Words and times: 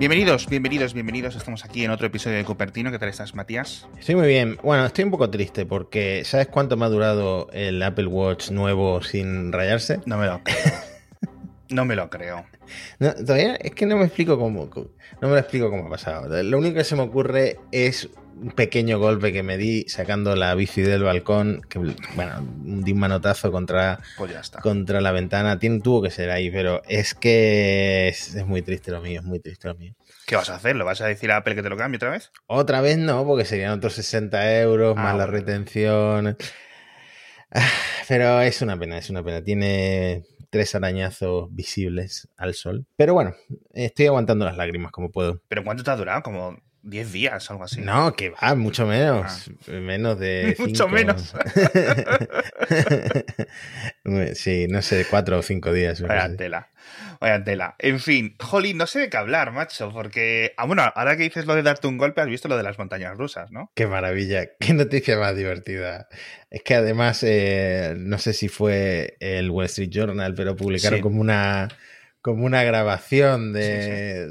Bienvenidos, 0.00 0.48
bienvenidos, 0.48 0.94
bienvenidos. 0.94 1.36
Estamos 1.36 1.62
aquí 1.62 1.84
en 1.84 1.90
otro 1.90 2.06
episodio 2.06 2.38
de 2.38 2.44
Cupertino. 2.46 2.90
¿Qué 2.90 2.98
tal 2.98 3.10
estás, 3.10 3.34
Matías? 3.34 3.86
Estoy 3.98 4.14
muy 4.14 4.28
bien. 4.28 4.56
Bueno, 4.62 4.86
estoy 4.86 5.04
un 5.04 5.10
poco 5.10 5.28
triste 5.28 5.66
porque 5.66 6.22
¿sabes 6.24 6.46
cuánto 6.46 6.78
me 6.78 6.86
ha 6.86 6.88
durado 6.88 7.50
el 7.52 7.82
Apple 7.82 8.06
Watch 8.06 8.50
nuevo 8.50 9.02
sin 9.02 9.52
rayarse? 9.52 10.00
No 10.06 10.16
me 10.16 10.24
lo 10.24 10.40
creo. 10.42 10.56
no 11.68 11.84
me 11.84 11.96
lo 11.96 12.08
creo. 12.08 12.46
todavía 12.98 13.56
es 13.56 13.72
que 13.72 13.84
no 13.84 13.98
me 13.98 14.06
explico 14.06 14.38
cómo, 14.38 14.70
no 15.20 15.28
me 15.28 15.34
lo 15.34 15.38
explico 15.38 15.68
cómo 15.68 15.86
ha 15.86 15.90
pasado. 15.90 16.42
Lo 16.44 16.56
único 16.56 16.76
que 16.76 16.84
se 16.84 16.96
me 16.96 17.02
ocurre 17.02 17.58
es 17.70 18.08
un 18.40 18.52
pequeño 18.52 18.98
golpe 18.98 19.32
que 19.32 19.42
me 19.42 19.56
di 19.56 19.84
sacando 19.88 20.34
la 20.34 20.54
bici 20.54 20.80
del 20.80 21.02
balcón, 21.02 21.62
que 21.68 21.78
bueno, 22.14 22.40
di 22.40 22.92
un 22.92 22.98
manotazo 22.98 23.52
contra, 23.52 24.00
pues 24.16 24.32
ya 24.32 24.40
está. 24.40 24.60
contra 24.60 25.00
la 25.00 25.12
ventana. 25.12 25.58
Tiene, 25.58 25.80
tuvo 25.80 26.02
que 26.02 26.10
ser 26.10 26.30
ahí, 26.30 26.50
pero 26.50 26.82
es 26.88 27.14
que 27.14 28.08
es, 28.08 28.34
muy 28.46 28.62
triste 28.62 28.90
lo 28.90 29.00
mío, 29.00 29.20
es 29.20 29.26
muy 29.26 29.40
triste 29.40 29.68
lo 29.68 29.74
mío. 29.74 29.94
¿Qué 30.26 30.36
vas 30.36 30.48
a 30.48 30.56
hacer? 30.56 30.76
¿Lo 30.76 30.84
vas 30.84 31.00
a 31.00 31.06
decir 31.06 31.30
a 31.32 31.38
Apple 31.38 31.54
que 31.54 31.62
te 31.62 31.68
lo 31.68 31.76
cambie 31.76 31.96
otra 31.96 32.10
vez? 32.10 32.30
Otra 32.46 32.80
vez 32.80 32.96
no, 32.98 33.26
porque 33.26 33.44
serían 33.44 33.72
otros 33.72 33.94
60 33.94 34.60
euros 34.60 34.94
ah, 34.96 35.02
más 35.02 35.16
la 35.16 35.26
retención. 35.26 36.36
Ah, 37.52 37.68
pero 38.08 38.40
es 38.40 38.62
una 38.62 38.78
pena, 38.78 38.96
es 38.98 39.10
una 39.10 39.22
pena. 39.22 39.42
Tiene 39.42 40.24
tres 40.50 40.74
arañazos 40.74 41.48
visibles 41.54 42.28
al 42.36 42.54
sol. 42.54 42.86
Pero 42.96 43.14
bueno, 43.14 43.34
estoy 43.72 44.06
aguantando 44.06 44.44
las 44.44 44.56
lágrimas 44.56 44.92
como 44.92 45.10
puedo. 45.10 45.42
¿Pero 45.48 45.64
cuánto 45.64 45.82
te 45.82 45.90
ha 45.90 45.96
durado? 45.96 46.22
¿Como 46.22 46.58
10 46.82 47.12
días, 47.12 47.50
algo 47.50 47.64
así. 47.64 47.80
No, 47.80 48.14
que 48.14 48.30
va, 48.30 48.54
mucho 48.54 48.86
menos. 48.86 49.50
Ah. 49.68 49.70
Menos 49.72 50.18
de. 50.18 50.56
mucho 50.58 50.88
menos. 50.88 51.34
sí, 54.34 54.66
no 54.68 54.82
sé, 54.82 55.06
4 55.08 55.38
o 55.38 55.42
5 55.42 55.72
días. 55.72 56.00
Vaya 56.02 56.36
tela. 56.36 56.68
Vaya 57.20 57.44
tela. 57.44 57.76
En 57.78 58.00
fin, 58.00 58.36
Holly, 58.50 58.72
no 58.72 58.86
sé 58.86 59.00
de 59.00 59.10
qué 59.10 59.16
hablar, 59.16 59.52
macho, 59.52 59.90
porque. 59.92 60.54
Ah, 60.56 60.66
bueno, 60.66 60.82
ahora 60.94 61.16
que 61.16 61.24
dices 61.24 61.46
lo 61.46 61.54
de 61.54 61.62
darte 61.62 61.86
un 61.86 61.98
golpe, 61.98 62.22
has 62.22 62.28
visto 62.28 62.48
lo 62.48 62.56
de 62.56 62.62
las 62.62 62.78
montañas 62.78 63.16
rusas, 63.16 63.50
¿no? 63.50 63.70
Qué 63.74 63.86
maravilla, 63.86 64.46
qué 64.60 64.72
noticia 64.72 65.18
más 65.18 65.36
divertida. 65.36 66.08
Es 66.50 66.62
que 66.62 66.74
además, 66.74 67.22
eh, 67.22 67.94
no 67.98 68.18
sé 68.18 68.32
si 68.32 68.48
fue 68.48 69.16
el 69.20 69.50
Wall 69.50 69.66
Street 69.66 69.90
Journal, 69.90 70.34
pero 70.34 70.56
publicaron 70.56 71.00
como 71.00 71.20
una 71.20 71.68
como 72.22 72.44
una 72.44 72.62
grabación 72.64 73.52
de, 73.52 74.28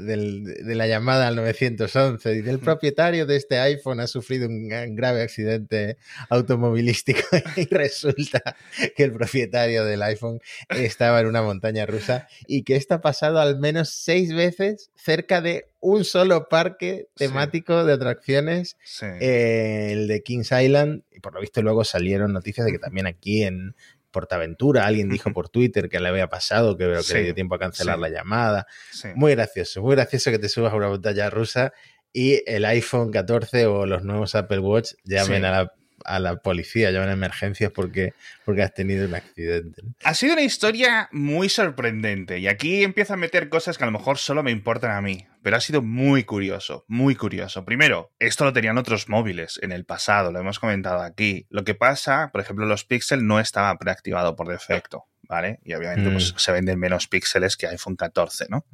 la 0.64 0.86
llamada 0.86 1.26
al 1.28 1.36
911. 1.36 2.36
y 2.36 2.48
el 2.48 2.60
propietario 2.60 3.26
de 3.26 3.36
este 3.36 3.58
iPhone 3.58 4.00
ha 4.00 4.06
sufrido 4.06 4.48
un 4.48 4.68
grave 4.94 5.22
accidente 5.22 5.96
automovilístico 6.28 7.20
y 7.56 7.66
resulta 7.66 8.56
que 8.96 9.02
el 9.02 9.12
propietario 9.12 9.84
del 9.84 10.02
iPhone 10.02 10.40
estaba 10.68 11.20
en 11.20 11.26
una 11.26 11.42
montaña 11.42 11.84
rusa 11.84 12.28
y 12.46 12.62
que 12.62 12.76
esto 12.76 12.94
ha 12.94 13.00
pasado 13.00 13.40
al 13.40 13.58
menos 13.58 13.90
seis 13.90 14.32
veces 14.32 14.90
cerca 14.94 15.40
de 15.40 15.70
un 15.80 16.04
solo 16.04 16.48
parque 16.48 17.08
temático 17.16 17.84
de 17.84 17.94
atracciones, 17.94 18.76
eh, 19.02 19.88
el 19.92 20.08
de 20.08 20.22
Kings 20.22 20.52
Island. 20.52 21.02
Y 21.10 21.20
por 21.20 21.34
lo 21.34 21.40
visto 21.40 21.62
luego 21.62 21.84
salieron 21.84 22.32
noticias 22.32 22.66
de 22.66 22.72
que 22.72 22.78
también 22.78 23.06
aquí 23.06 23.42
en, 23.42 23.74
Portaventura, 24.10 24.86
alguien 24.86 25.08
dijo 25.08 25.32
por 25.32 25.48
Twitter 25.48 25.88
que 25.88 26.00
le 26.00 26.08
había 26.08 26.28
pasado, 26.28 26.76
que, 26.76 27.00
que 27.06 27.14
le 27.14 27.22
dio 27.24 27.34
tiempo 27.34 27.54
a 27.54 27.58
cancelar 27.58 27.98
la 27.98 28.08
llamada. 28.08 28.66
Muy 29.14 29.32
gracioso, 29.32 29.82
muy 29.82 29.94
gracioso 29.94 30.30
que 30.30 30.38
te 30.38 30.48
subas 30.48 30.72
a 30.72 30.76
una 30.76 30.90
pantalla 30.90 31.30
rusa 31.30 31.72
y 32.12 32.42
el 32.46 32.64
iPhone 32.64 33.10
14 33.10 33.66
o 33.66 33.86
los 33.86 34.02
nuevos 34.02 34.34
Apple 34.34 34.58
Watch 34.58 34.92
llamen 35.04 35.44
a 35.44 35.50
la 35.50 35.72
a 36.04 36.18
la 36.18 36.36
policía, 36.36 36.90
llaman 36.90 37.08
a 37.08 37.12
emergencias 37.12 37.72
porque, 37.72 38.14
porque 38.44 38.62
has 38.62 38.74
tenido 38.74 39.06
un 39.06 39.14
accidente. 39.14 39.82
Ha 40.04 40.14
sido 40.14 40.34
una 40.34 40.42
historia 40.42 41.08
muy 41.12 41.48
sorprendente 41.48 42.38
y 42.38 42.48
aquí 42.48 42.82
empieza 42.82 43.14
a 43.14 43.16
meter 43.16 43.48
cosas 43.48 43.78
que 43.78 43.84
a 43.84 43.86
lo 43.86 43.92
mejor 43.92 44.18
solo 44.18 44.42
me 44.42 44.50
importan 44.50 44.92
a 44.92 45.00
mí, 45.00 45.26
pero 45.42 45.56
ha 45.56 45.60
sido 45.60 45.82
muy 45.82 46.24
curioso, 46.24 46.84
muy 46.88 47.14
curioso. 47.14 47.64
Primero, 47.64 48.12
esto 48.18 48.44
lo 48.44 48.52
tenían 48.52 48.78
otros 48.78 49.08
móviles 49.08 49.58
en 49.62 49.72
el 49.72 49.84
pasado, 49.84 50.32
lo 50.32 50.40
hemos 50.40 50.58
comentado 50.58 51.02
aquí. 51.02 51.46
Lo 51.50 51.64
que 51.64 51.74
pasa, 51.74 52.30
por 52.32 52.40
ejemplo, 52.40 52.66
los 52.66 52.84
Pixel 52.84 53.26
no 53.26 53.40
estaba 53.40 53.76
preactivado 53.78 54.36
por 54.36 54.48
defecto, 54.48 55.04
¿vale? 55.22 55.60
Y 55.64 55.74
obviamente 55.74 56.10
pues, 56.10 56.34
mm. 56.34 56.38
se 56.38 56.52
venden 56.52 56.78
menos 56.78 57.08
píxeles 57.08 57.56
que 57.56 57.66
iPhone 57.66 57.96
14, 57.96 58.46
¿no? 58.48 58.66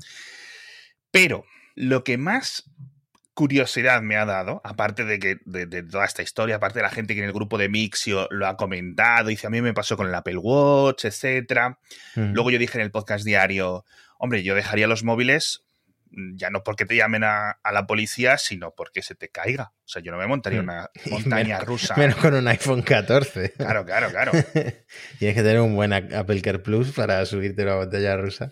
Pero 1.11 1.45
lo 1.75 2.05
que 2.05 2.19
más 2.19 2.65
curiosidad 3.37 4.01
me 4.01 4.17
ha 4.17 4.25
dado, 4.25 4.63
aparte 4.65 5.05
de 5.05 5.19
que 5.19 5.37
de, 5.45 5.83
toda 5.83 6.07
esta 6.07 6.23
historia, 6.23 6.57
aparte 6.57 6.79
de 6.79 6.85
la 6.85 6.89
gente 6.89 7.15
que 7.15 7.21
en 7.21 7.27
el 7.27 7.35
grupo 7.35 7.59
de 7.59 7.69
Mixio 7.69 8.27
lo 8.31 8.47
ha 8.47 8.57
comentado, 8.57 9.29
dice 9.29 9.47
a 9.47 9.51
mí 9.51 9.61
me 9.61 9.75
pasó 9.75 9.97
con 9.99 10.09
el 10.09 10.15
Apple 10.15 10.39
Watch, 10.39 11.05
etcétera. 11.05 11.79
Luego 12.15 12.51
yo 12.51 12.59
dije 12.59 12.79
en 12.79 12.85
el 12.85 12.91
podcast 12.91 13.27
diario, 13.27 13.85
hombre, 14.19 14.43
yo 14.43 14.55
dejaría 14.55 14.87
los 14.87 15.05
móviles 15.05 15.66
Mm, 15.66 15.66
ya 16.35 16.51
no 16.51 16.63
porque 16.63 16.87
te 16.87 16.97
llamen 16.97 17.25
a, 17.25 17.59
la 17.73 17.87
policía, 17.87 18.39
sino 18.39 18.73
porque 18.75 19.03
se 19.03 19.15
te 19.15 19.29
caiga. 19.29 19.73
O 19.85 19.89
sea, 19.89 20.03
yo 20.03 20.11
no 20.11 20.19
me 20.19 20.27
montaría 20.27 20.61
mm. 20.61 20.65
una 20.65 20.91
montaña 21.11 21.61
rusa. 21.61 21.95
Menos 21.97 22.17
con 22.17 22.35
un 22.35 22.49
iPhone 22.49 22.83
14. 22.83 23.53
Claro, 23.53 23.85
claro, 23.85 24.11
claro. 24.11 24.33
Tienes 25.19 25.37
que 25.37 25.43
tener 25.43 25.61
un 25.61 25.77
buen 25.77 25.93
Apple 25.93 26.41
Care 26.43 26.59
Plus 26.59 26.93
para 26.93 27.25
subirte 27.27 27.63
a 27.63 27.67
la 27.67 27.77
montaña 27.77 28.17
rusa. 28.17 28.51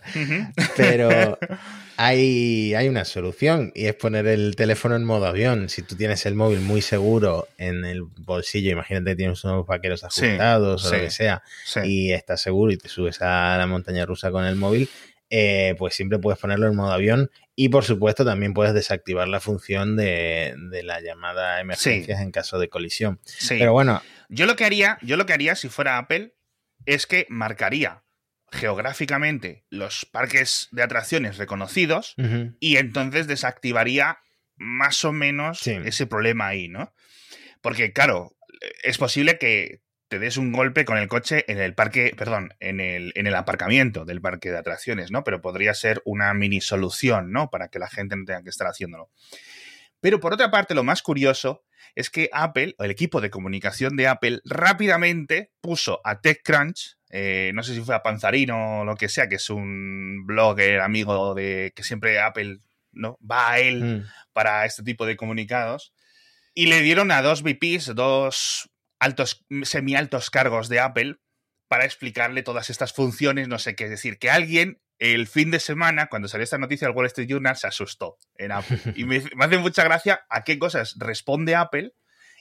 Pero 0.76 1.38
hay, 1.96 2.74
hay 2.74 2.88
una 2.88 3.04
solución 3.04 3.72
y 3.74 3.86
es 3.86 3.94
poner 3.94 4.26
el 4.26 4.56
teléfono 4.56 4.96
en 4.96 5.04
modo 5.04 5.26
avión. 5.26 5.68
Si 5.68 5.82
tú 5.82 5.96
tienes 5.96 6.26
el 6.26 6.34
móvil 6.34 6.60
muy 6.60 6.82
seguro 6.82 7.48
en 7.56 7.84
el 7.84 8.02
bolsillo, 8.02 8.70
imagínate 8.70 9.10
que 9.10 9.16
tienes 9.16 9.42
unos 9.44 9.66
vaqueros 9.66 10.04
ajustados 10.04 10.84
o 10.84 10.94
lo 10.94 11.00
que 11.00 11.10
sea, 11.10 11.42
y 11.84 12.12
estás 12.12 12.42
seguro 12.42 12.72
y 12.72 12.76
te 12.76 12.88
subes 12.88 13.22
a 13.22 13.56
la 13.56 13.66
montaña 13.66 14.04
rusa 14.04 14.30
con 14.30 14.44
el 14.44 14.56
móvil, 14.56 14.88
eh, 15.30 15.74
pues 15.78 15.94
siempre 15.94 16.18
puedes 16.18 16.38
ponerlo 16.38 16.66
en 16.66 16.76
modo 16.76 16.92
avión 16.92 17.30
y 17.56 17.68
por 17.68 17.84
supuesto 17.84 18.24
también 18.24 18.54
puedes 18.54 18.74
desactivar 18.74 19.28
la 19.28 19.40
función 19.40 19.96
de, 19.96 20.54
la 20.82 21.00
llamada 21.00 21.60
emergencias 21.60 22.20
en 22.20 22.30
caso 22.30 22.58
de 22.58 22.68
colisión. 22.68 23.20
Pero 23.48 23.72
bueno. 23.72 24.02
Yo 24.28 24.46
lo 24.46 24.56
que 24.56 24.64
haría, 24.64 24.98
yo 25.02 25.16
lo 25.16 25.26
que 25.26 25.32
haría 25.32 25.54
si 25.54 25.68
fuera 25.68 25.98
Apple 25.98 26.34
es 26.86 27.06
que 27.06 27.26
marcaría 27.28 28.04
geográficamente 28.50 29.64
los 29.70 30.06
parques 30.06 30.68
de 30.70 30.82
atracciones 30.82 31.38
reconocidos 31.38 32.14
y 32.60 32.76
entonces 32.76 33.26
desactivaría 33.26 34.18
más 34.56 35.04
o 35.04 35.12
menos 35.12 35.66
ese 35.66 36.06
problema 36.06 36.48
ahí, 36.48 36.68
¿no? 36.68 36.94
Porque, 37.60 37.92
claro, 37.92 38.36
es 38.82 38.98
posible 38.98 39.38
que 39.38 39.80
te 40.14 40.20
des 40.20 40.36
un 40.36 40.52
golpe 40.52 40.84
con 40.84 40.96
el 40.96 41.08
coche 41.08 41.44
en 41.48 41.58
el 41.58 41.74
parque, 41.74 42.14
perdón, 42.16 42.54
en 42.60 42.78
el, 42.78 43.10
en 43.16 43.26
el 43.26 43.34
aparcamiento 43.34 44.04
del 44.04 44.20
parque 44.20 44.52
de 44.52 44.58
atracciones, 44.58 45.10
¿no? 45.10 45.24
Pero 45.24 45.42
podría 45.42 45.74
ser 45.74 46.02
una 46.04 46.32
mini 46.34 46.60
solución, 46.60 47.32
¿no? 47.32 47.50
Para 47.50 47.66
que 47.66 47.80
la 47.80 47.88
gente 47.88 48.14
no 48.14 48.24
tenga 48.24 48.44
que 48.44 48.50
estar 48.50 48.68
haciéndolo. 48.68 49.10
Pero 50.00 50.20
por 50.20 50.32
otra 50.32 50.52
parte, 50.52 50.76
lo 50.76 50.84
más 50.84 51.02
curioso 51.02 51.64
es 51.96 52.10
que 52.10 52.30
Apple, 52.32 52.76
o 52.78 52.84
el 52.84 52.92
equipo 52.92 53.20
de 53.20 53.30
comunicación 53.30 53.96
de 53.96 54.06
Apple, 54.06 54.38
rápidamente 54.44 55.50
puso 55.60 56.00
a 56.04 56.20
TechCrunch, 56.20 56.96
eh, 57.10 57.50
no 57.52 57.64
sé 57.64 57.74
si 57.74 57.80
fue 57.80 57.96
a 57.96 58.04
Panzarino 58.04 58.82
o 58.82 58.84
lo 58.84 58.94
que 58.94 59.08
sea, 59.08 59.28
que 59.28 59.34
es 59.34 59.50
un 59.50 60.24
blogger 60.26 60.80
amigo 60.80 61.34
de 61.34 61.72
que 61.74 61.82
siempre 61.82 62.20
Apple 62.20 62.60
¿no? 62.92 63.18
va 63.28 63.50
a 63.50 63.58
él 63.58 63.82
mm. 63.82 64.04
para 64.32 64.64
este 64.64 64.84
tipo 64.84 65.06
de 65.06 65.16
comunicados, 65.16 65.92
y 66.54 66.66
le 66.66 66.82
dieron 66.82 67.10
a 67.10 67.20
dos 67.20 67.42
VPs, 67.42 67.96
dos 67.96 68.70
altos, 69.04 69.44
semi-altos 69.62 70.30
cargos 70.30 70.68
de 70.68 70.80
Apple 70.80 71.16
para 71.68 71.84
explicarle 71.84 72.42
todas 72.42 72.70
estas 72.70 72.92
funciones, 72.92 73.48
no 73.48 73.58
sé 73.58 73.74
qué. 73.74 73.84
Es 73.84 73.90
decir, 73.90 74.18
que 74.18 74.30
alguien 74.30 74.80
el 74.98 75.26
fin 75.26 75.50
de 75.50 75.60
semana, 75.60 76.06
cuando 76.08 76.28
salió 76.28 76.44
esta 76.44 76.58
noticia 76.58 76.86
del 76.86 76.96
Wall 76.96 77.06
Street 77.06 77.28
Journal, 77.28 77.56
se 77.56 77.66
asustó 77.66 78.18
en 78.36 78.52
Apple. 78.52 78.78
Y 78.96 79.04
me, 79.04 79.22
me 79.36 79.44
hace 79.44 79.58
mucha 79.58 79.84
gracia 79.84 80.24
a 80.30 80.44
qué 80.44 80.58
cosas 80.58 80.94
responde 80.98 81.54
Apple 81.54 81.92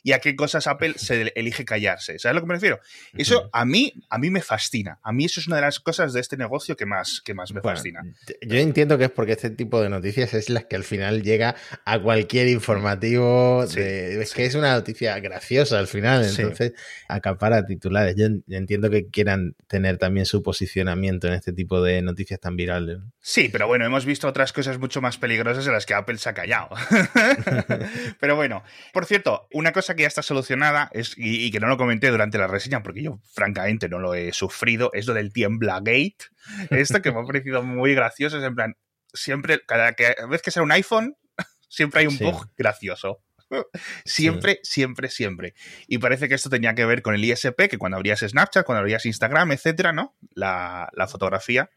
y 0.04 0.12
a 0.12 0.20
qué 0.20 0.36
cosas 0.36 0.68
Apple 0.68 0.96
se 0.98 1.32
elige 1.36 1.64
callarse. 1.66 2.20
¿Sabes 2.20 2.26
a 2.26 2.34
lo 2.34 2.42
que 2.42 2.48
me 2.48 2.54
refiero? 2.56 2.80
Eso 3.18 3.50
a 3.54 3.66
mí, 3.66 3.94
a 4.10 4.18
mí 4.18 4.30
me 4.30 4.42
fascina. 4.42 5.00
A 5.02 5.14
mí 5.14 5.26
eso 5.26 5.40
es 5.40 5.48
una 5.48 5.56
de 5.56 5.62
las 5.64 5.80
cosas 5.80 6.12
de 6.12 6.20
este 6.20 6.36
negocio 6.36 6.76
que 6.76 6.86
más, 6.86 7.22
que 7.24 7.34
más 7.34 7.54
me 7.54 7.62
fascina. 7.62 8.04
Yo 8.42 8.58
entiendo 8.58 8.98
que 8.98 9.06
es 9.06 9.12
porque 9.12 9.32
este 9.32 9.50
tipo 9.50 9.82
de 9.82 9.90
noticias 9.90 10.34
es 10.34 10.50
las 10.50 10.66
que 10.66 10.76
al 10.76 10.84
final 10.84 11.24
llega 11.24 11.56
a 11.86 12.00
cualquier 12.00 12.50
informativo. 12.50 13.64
es 13.64 14.34
que 14.34 14.46
es 14.46 14.56
una 14.56 14.74
noticia 14.74 15.18
graciosa 15.20 15.80
al 15.80 15.88
final, 15.88 16.26
entonces 16.26 16.74
acapara 17.08 17.66
titulares. 17.66 18.16
Yo, 18.18 18.28
entiendo 18.50 18.90
que 18.90 19.08
quieran 19.08 19.56
tener 19.68 19.98
también 19.98 20.26
su 20.26 20.44
posicionamiento 20.44 21.28
en 21.28 21.34
este 21.34 21.54
tipo 21.54 21.82
de 21.82 22.02
noticias 22.02 22.40
tan 22.40 22.58
virales. 22.58 23.00
Sí, 23.22 23.50
pero 23.50 23.68
bueno, 23.68 23.86
hemos 23.86 24.06
visto 24.06 24.28
otras 24.28 24.52
cosas 24.52 24.80
mucho 24.80 25.02
más 25.02 25.18
peligrosas 25.18 25.66
en 25.66 25.74
las 25.74 25.86
que 25.86 25.94
Apple 25.94 26.18
se 26.18 26.30
ha 26.30 26.34
callado. 26.34 26.70
pero 28.20 28.36
bueno, 28.36 28.64
por 28.92 29.06
cierto, 29.06 29.48
una 29.54 29.72
cosa 29.72 29.93
que 29.96 30.04
ya 30.04 30.08
está 30.08 30.22
solucionada 30.22 30.90
es, 30.94 31.14
y, 31.18 31.50
que 31.52 31.60
no 31.60 31.68
lo 31.68 31.78
comenté 31.78 32.10
durante 32.10 32.38
la 32.38 32.48
reseña 32.48 32.84
porque 32.84 33.04
yo 33.04 33.20
francamente 33.34 33.90
no 33.90 34.00
lo 34.00 34.14
he 34.14 34.34
sufrido, 34.34 34.92
es 34.94 35.08
lo 35.08 35.14
del 35.14 35.32
Tiemblagate. 35.34 36.18
Esto 36.70 37.02
que 37.02 37.12
me 37.12 37.20
ha 37.20 37.24
parecido 37.24 37.64
muy 37.64 37.96
gracioso, 37.96 38.38
es 38.38 38.44
en 38.44 38.56
plan, 38.56 38.76
siempre, 39.14 39.62
cada 39.66 39.94
vez 40.28 40.42
que 40.42 40.52
sea 40.52 40.64
un 40.64 40.72
iPhone, 40.72 41.16
siempre 41.70 42.02
hay 42.02 42.08
un 42.08 42.18
bug 42.18 42.50
gracioso. 42.58 43.24
Siempre, 44.04 44.60
siempre, 44.64 45.10
siempre. 45.10 45.54
Y 45.88 46.00
parece 46.00 46.28
que 46.28 46.34
esto 46.34 46.50
tenía 46.50 46.74
que 46.74 46.86
ver 46.86 47.04
con 47.04 47.14
el 47.14 47.24
ISP, 47.24 47.68
que 47.70 47.78
cuando 47.78 47.98
abrías 47.98 48.22
Snapchat, 48.22 48.66
cuando 48.66 48.80
abrías 48.80 49.06
Instagram, 49.06 49.52
etcétera, 49.52 49.94
¿no? 49.94 50.18
La, 50.34 50.90
la 50.94 51.08
fotografía 51.08 51.70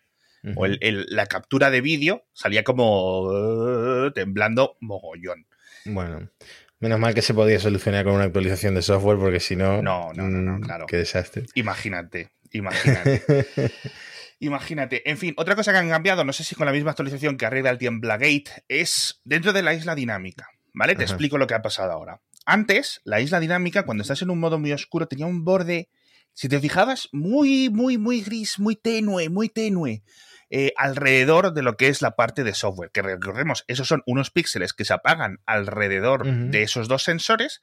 o 0.54 0.66
la 0.66 1.26
captura 1.26 1.70
de 1.70 1.80
vídeo 1.80 2.24
salía 2.32 2.62
como 2.62 3.22
uh, 3.22 4.12
temblando 4.12 4.76
mogollón. 4.80 5.46
Bueno, 5.84 6.30
menos 6.80 6.98
mal 6.98 7.14
que 7.14 7.22
se 7.22 7.34
podía 7.34 7.58
solucionar 7.58 8.04
con 8.04 8.14
una 8.14 8.24
actualización 8.24 8.74
de 8.74 8.82
software, 8.82 9.18
porque 9.18 9.40
si 9.40 9.56
no. 9.56 9.82
No, 9.82 10.12
no, 10.12 10.28
no, 10.28 10.58
mm, 10.58 10.60
claro. 10.60 10.86
Qué 10.86 10.96
desastre. 10.96 11.46
Imagínate, 11.54 12.30
imagínate. 12.52 13.22
Imagínate. 14.38 15.08
En 15.08 15.16
fin, 15.16 15.34
otra 15.38 15.56
cosa 15.56 15.72
que 15.72 15.78
han 15.78 15.88
cambiado, 15.88 16.24
no 16.24 16.32
sé 16.32 16.44
si 16.44 16.54
con 16.54 16.66
la 16.66 16.72
misma 16.72 16.90
actualización 16.90 17.38
que 17.38 17.46
arregla 17.46 17.70
el 17.70 17.78
Templagate, 17.78 18.64
es 18.68 19.20
dentro 19.24 19.52
de 19.52 19.62
la 19.62 19.72
isla 19.72 19.94
dinámica. 19.94 20.48
¿Vale? 20.74 20.94
Te 20.94 21.04
explico 21.04 21.38
lo 21.38 21.46
que 21.46 21.54
ha 21.54 21.62
pasado 21.62 21.92
ahora. 21.92 22.20
Antes, 22.44 23.00
la 23.04 23.20
isla 23.20 23.40
dinámica, 23.40 23.84
cuando 23.84 24.02
estás 24.02 24.20
en 24.20 24.28
un 24.28 24.38
modo 24.38 24.58
muy 24.58 24.72
oscuro, 24.72 25.08
tenía 25.08 25.24
un 25.24 25.42
borde, 25.42 25.88
si 26.36 26.50
te 26.50 26.60
fijabas, 26.60 27.08
muy, 27.12 27.70
muy, 27.70 27.96
muy 27.96 28.20
gris, 28.20 28.58
muy 28.58 28.76
tenue, 28.76 29.30
muy 29.30 29.48
tenue. 29.48 30.02
Eh, 30.50 30.74
alrededor 30.76 31.54
de 31.54 31.62
lo 31.62 31.78
que 31.78 31.88
es 31.88 32.02
la 32.02 32.14
parte 32.14 32.44
de 32.44 32.52
software. 32.52 32.90
Que 32.92 33.00
recordemos, 33.00 33.64
esos 33.68 33.88
son 33.88 34.02
unos 34.04 34.30
píxeles 34.30 34.74
que 34.74 34.84
se 34.84 34.92
apagan 34.92 35.40
alrededor 35.46 36.26
de 36.26 36.62
esos 36.62 36.88
dos 36.88 37.02
sensores. 37.04 37.62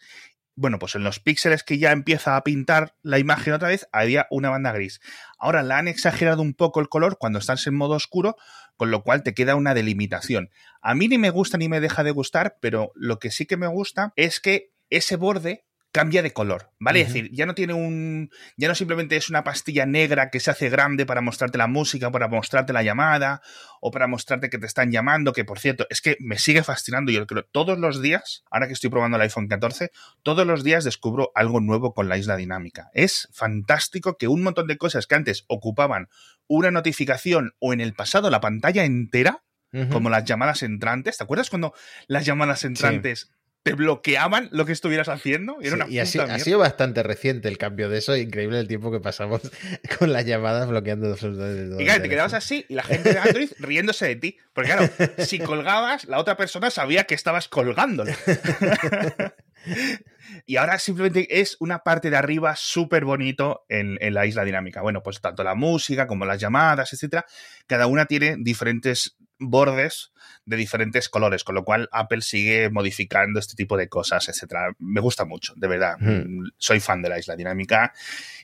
Bueno, 0.55 0.79
pues 0.79 0.95
en 0.95 1.03
los 1.03 1.19
píxeles 1.19 1.63
que 1.63 1.77
ya 1.77 1.91
empieza 1.91 2.35
a 2.35 2.43
pintar 2.43 2.95
la 3.03 3.19
imagen 3.19 3.53
otra 3.53 3.67
vez, 3.67 3.87
había 3.91 4.25
una 4.31 4.49
banda 4.49 4.71
gris. 4.71 5.01
Ahora 5.37 5.61
la 5.61 5.77
han 5.77 5.87
exagerado 5.87 6.41
un 6.41 6.55
poco 6.55 6.79
el 6.79 6.89
color 6.89 7.19
cuando 7.19 7.37
estás 7.37 7.67
en 7.67 7.75
modo 7.75 7.93
oscuro, 7.93 8.37
con 8.75 8.89
lo 8.89 9.03
cual 9.03 9.21
te 9.21 9.35
queda 9.35 9.53
una 9.53 9.75
delimitación. 9.75 10.49
A 10.81 10.95
mí 10.95 11.07
ni 11.07 11.19
me 11.19 11.29
gusta 11.29 11.59
ni 11.59 11.69
me 11.69 11.79
deja 11.79 12.03
de 12.03 12.09
gustar, 12.09 12.57
pero 12.59 12.91
lo 12.95 13.19
que 13.19 13.29
sí 13.29 13.45
que 13.45 13.55
me 13.55 13.67
gusta 13.67 14.13
es 14.15 14.39
que 14.39 14.73
ese 14.89 15.15
borde 15.15 15.63
cambia 15.93 16.23
de 16.23 16.33
color, 16.33 16.71
¿vale? 16.79 17.01
Es 17.01 17.07
decir, 17.07 17.29
ya 17.31 17.45
no 17.45 17.53
tiene 17.53 17.73
un. 17.73 18.31
Ya 18.57 18.67
no 18.67 18.75
simplemente 18.75 19.15
es 19.15 19.29
una 19.29 19.43
pastilla 19.43 19.85
negra 19.85 20.31
que 20.31 20.39
se 20.39 20.49
hace 20.49 20.67
grande 20.69 21.05
para 21.05 21.21
mostrarte 21.21 21.59
la 21.59 21.67
música, 21.67 22.11
para 22.11 22.27
mostrarte 22.27 22.73
la 22.73 22.81
llamada, 22.81 23.41
o 23.79 23.91
para 23.91 24.07
mostrarte 24.07 24.49
que 24.49 24.57
te 24.57 24.65
están 24.65 24.91
llamando, 24.91 25.33
que 25.33 25.45
por 25.45 25.59
cierto, 25.59 25.85
es 25.91 26.01
que 26.01 26.17
me 26.19 26.39
sigue 26.39 26.63
fascinando. 26.63 27.11
Yo 27.11 27.25
creo 27.27 27.45
todos 27.51 27.77
los 27.77 28.01
días, 28.01 28.43
ahora 28.49 28.65
que 28.67 28.73
estoy 28.73 28.89
probando 28.89 29.17
el 29.17 29.21
iPhone 29.21 29.47
14, 29.47 29.91
todos 30.23 30.47
los 30.47 30.63
días 30.63 30.83
descubro 30.83 31.31
algo 31.35 31.61
nuevo 31.61 31.93
con 31.93 32.09
la 32.09 32.17
isla 32.17 32.37
dinámica. 32.37 32.89
Es 32.93 33.29
fantástico 33.31 34.17
que 34.17 34.27
un 34.27 34.41
montón 34.41 34.65
de 34.65 34.77
cosas 34.77 35.05
que 35.05 35.13
antes 35.15 35.45
ocupaban 35.47 36.07
una 36.47 36.71
notificación 36.71 37.53
o 37.59 37.71
en 37.71 37.81
el 37.81 37.93
pasado 37.93 38.31
la 38.31 38.41
pantalla 38.41 38.83
entera, 38.83 39.43
como 39.91 40.11
las 40.11 40.23
llamadas 40.25 40.61
entrantes. 40.61 41.17
¿Te 41.17 41.23
acuerdas 41.23 41.49
cuando 41.49 41.73
las 42.07 42.25
llamadas 42.25 42.63
entrantes 42.63 43.31
te 43.63 43.73
bloqueaban 43.73 44.49
lo 44.51 44.65
que 44.65 44.73
estuvieras 44.73 45.07
haciendo. 45.07 45.57
y 45.89 45.99
ha 45.99 46.05
sido 46.05 46.59
bastante 46.59 47.01
reciente 47.01 47.47
el 47.47 47.57
cambio 47.57 47.89
de 47.89 47.97
eso. 47.97 48.15
Increíble 48.15 48.59
el 48.59 48.67
tiempo 48.67 48.91
que 48.91 48.99
pasamos 48.99 49.41
con 49.99 50.11
las 50.11 50.25
llamadas 50.25 50.67
bloqueando 50.67 51.09
absolutamente 51.09 51.69
todo. 51.69 51.79
Y 51.79 51.85
claro, 51.85 52.03
te 52.03 52.09
quedabas 52.09 52.33
así 52.33 52.65
y 52.67 52.75
la 52.75 52.83
gente 52.83 53.13
de 53.13 53.19
Android 53.19 53.49
riéndose 53.59 54.07
de 54.07 54.15
ti. 54.17 54.37
Porque 54.53 54.71
claro, 54.71 54.89
si 55.19 55.39
colgabas, 55.39 56.05
la 56.05 56.19
otra 56.19 56.35
persona 56.35 56.69
sabía 56.69 57.05
que 57.05 57.15
estabas 57.15 57.47
colgándolo. 57.47 58.11
y 60.45 60.57
ahora 60.57 60.77
simplemente 60.77 61.39
es 61.39 61.55
una 61.61 61.79
parte 61.79 62.09
de 62.09 62.17
arriba 62.17 62.57
súper 62.57 63.05
bonito 63.05 63.63
en, 63.69 63.97
en, 64.01 64.13
la 64.13 64.25
isla 64.25 64.43
dinámica. 64.43 64.81
Bueno, 64.81 65.01
pues 65.01 65.21
tanto 65.21 65.41
la 65.41 65.55
música 65.55 66.05
como 66.05 66.25
las 66.25 66.41
llamadas, 66.41 66.91
etcétera, 66.91 67.25
cada 67.65 67.87
una 67.87 68.07
tiene 68.07 68.35
diferentes 68.37 69.15
bordes 69.49 70.11
de 70.45 70.57
diferentes 70.57 71.09
colores, 71.09 71.43
con 71.43 71.55
lo 71.55 71.63
cual 71.63 71.89
Apple 71.91 72.21
sigue 72.21 72.69
modificando 72.69 73.39
este 73.39 73.55
tipo 73.55 73.77
de 73.77 73.87
cosas, 73.87 74.27
etcétera. 74.29 74.75
Me 74.79 75.01
gusta 75.01 75.25
mucho, 75.25 75.53
de 75.55 75.67
verdad. 75.67 75.97
Mm, 75.99 76.49
soy 76.57 76.79
fan 76.79 77.01
de 77.01 77.09
la 77.09 77.19
isla 77.19 77.35
dinámica 77.35 77.93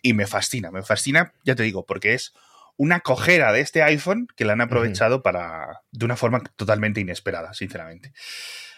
y 0.02 0.14
me 0.14 0.28
fascina, 0.28 0.72
me 0.72 0.84
fascina, 0.84 1.34
ya 1.44 1.56
te 1.56 1.64
digo, 1.64 1.86
porque 1.86 2.14
es 2.14 2.34
una 2.78 3.02
cojera 3.02 3.52
de 3.52 3.60
este 3.60 3.84
iPhone 3.84 4.28
que 4.38 4.46
la 4.46 4.54
han 4.54 4.62
aprovechado 4.62 5.22
para 5.22 5.82
de 5.92 6.06
una 6.06 6.16
forma 6.16 6.42
totalmente 6.56 7.02
inesperada, 7.02 7.54
sinceramente. 7.54 8.14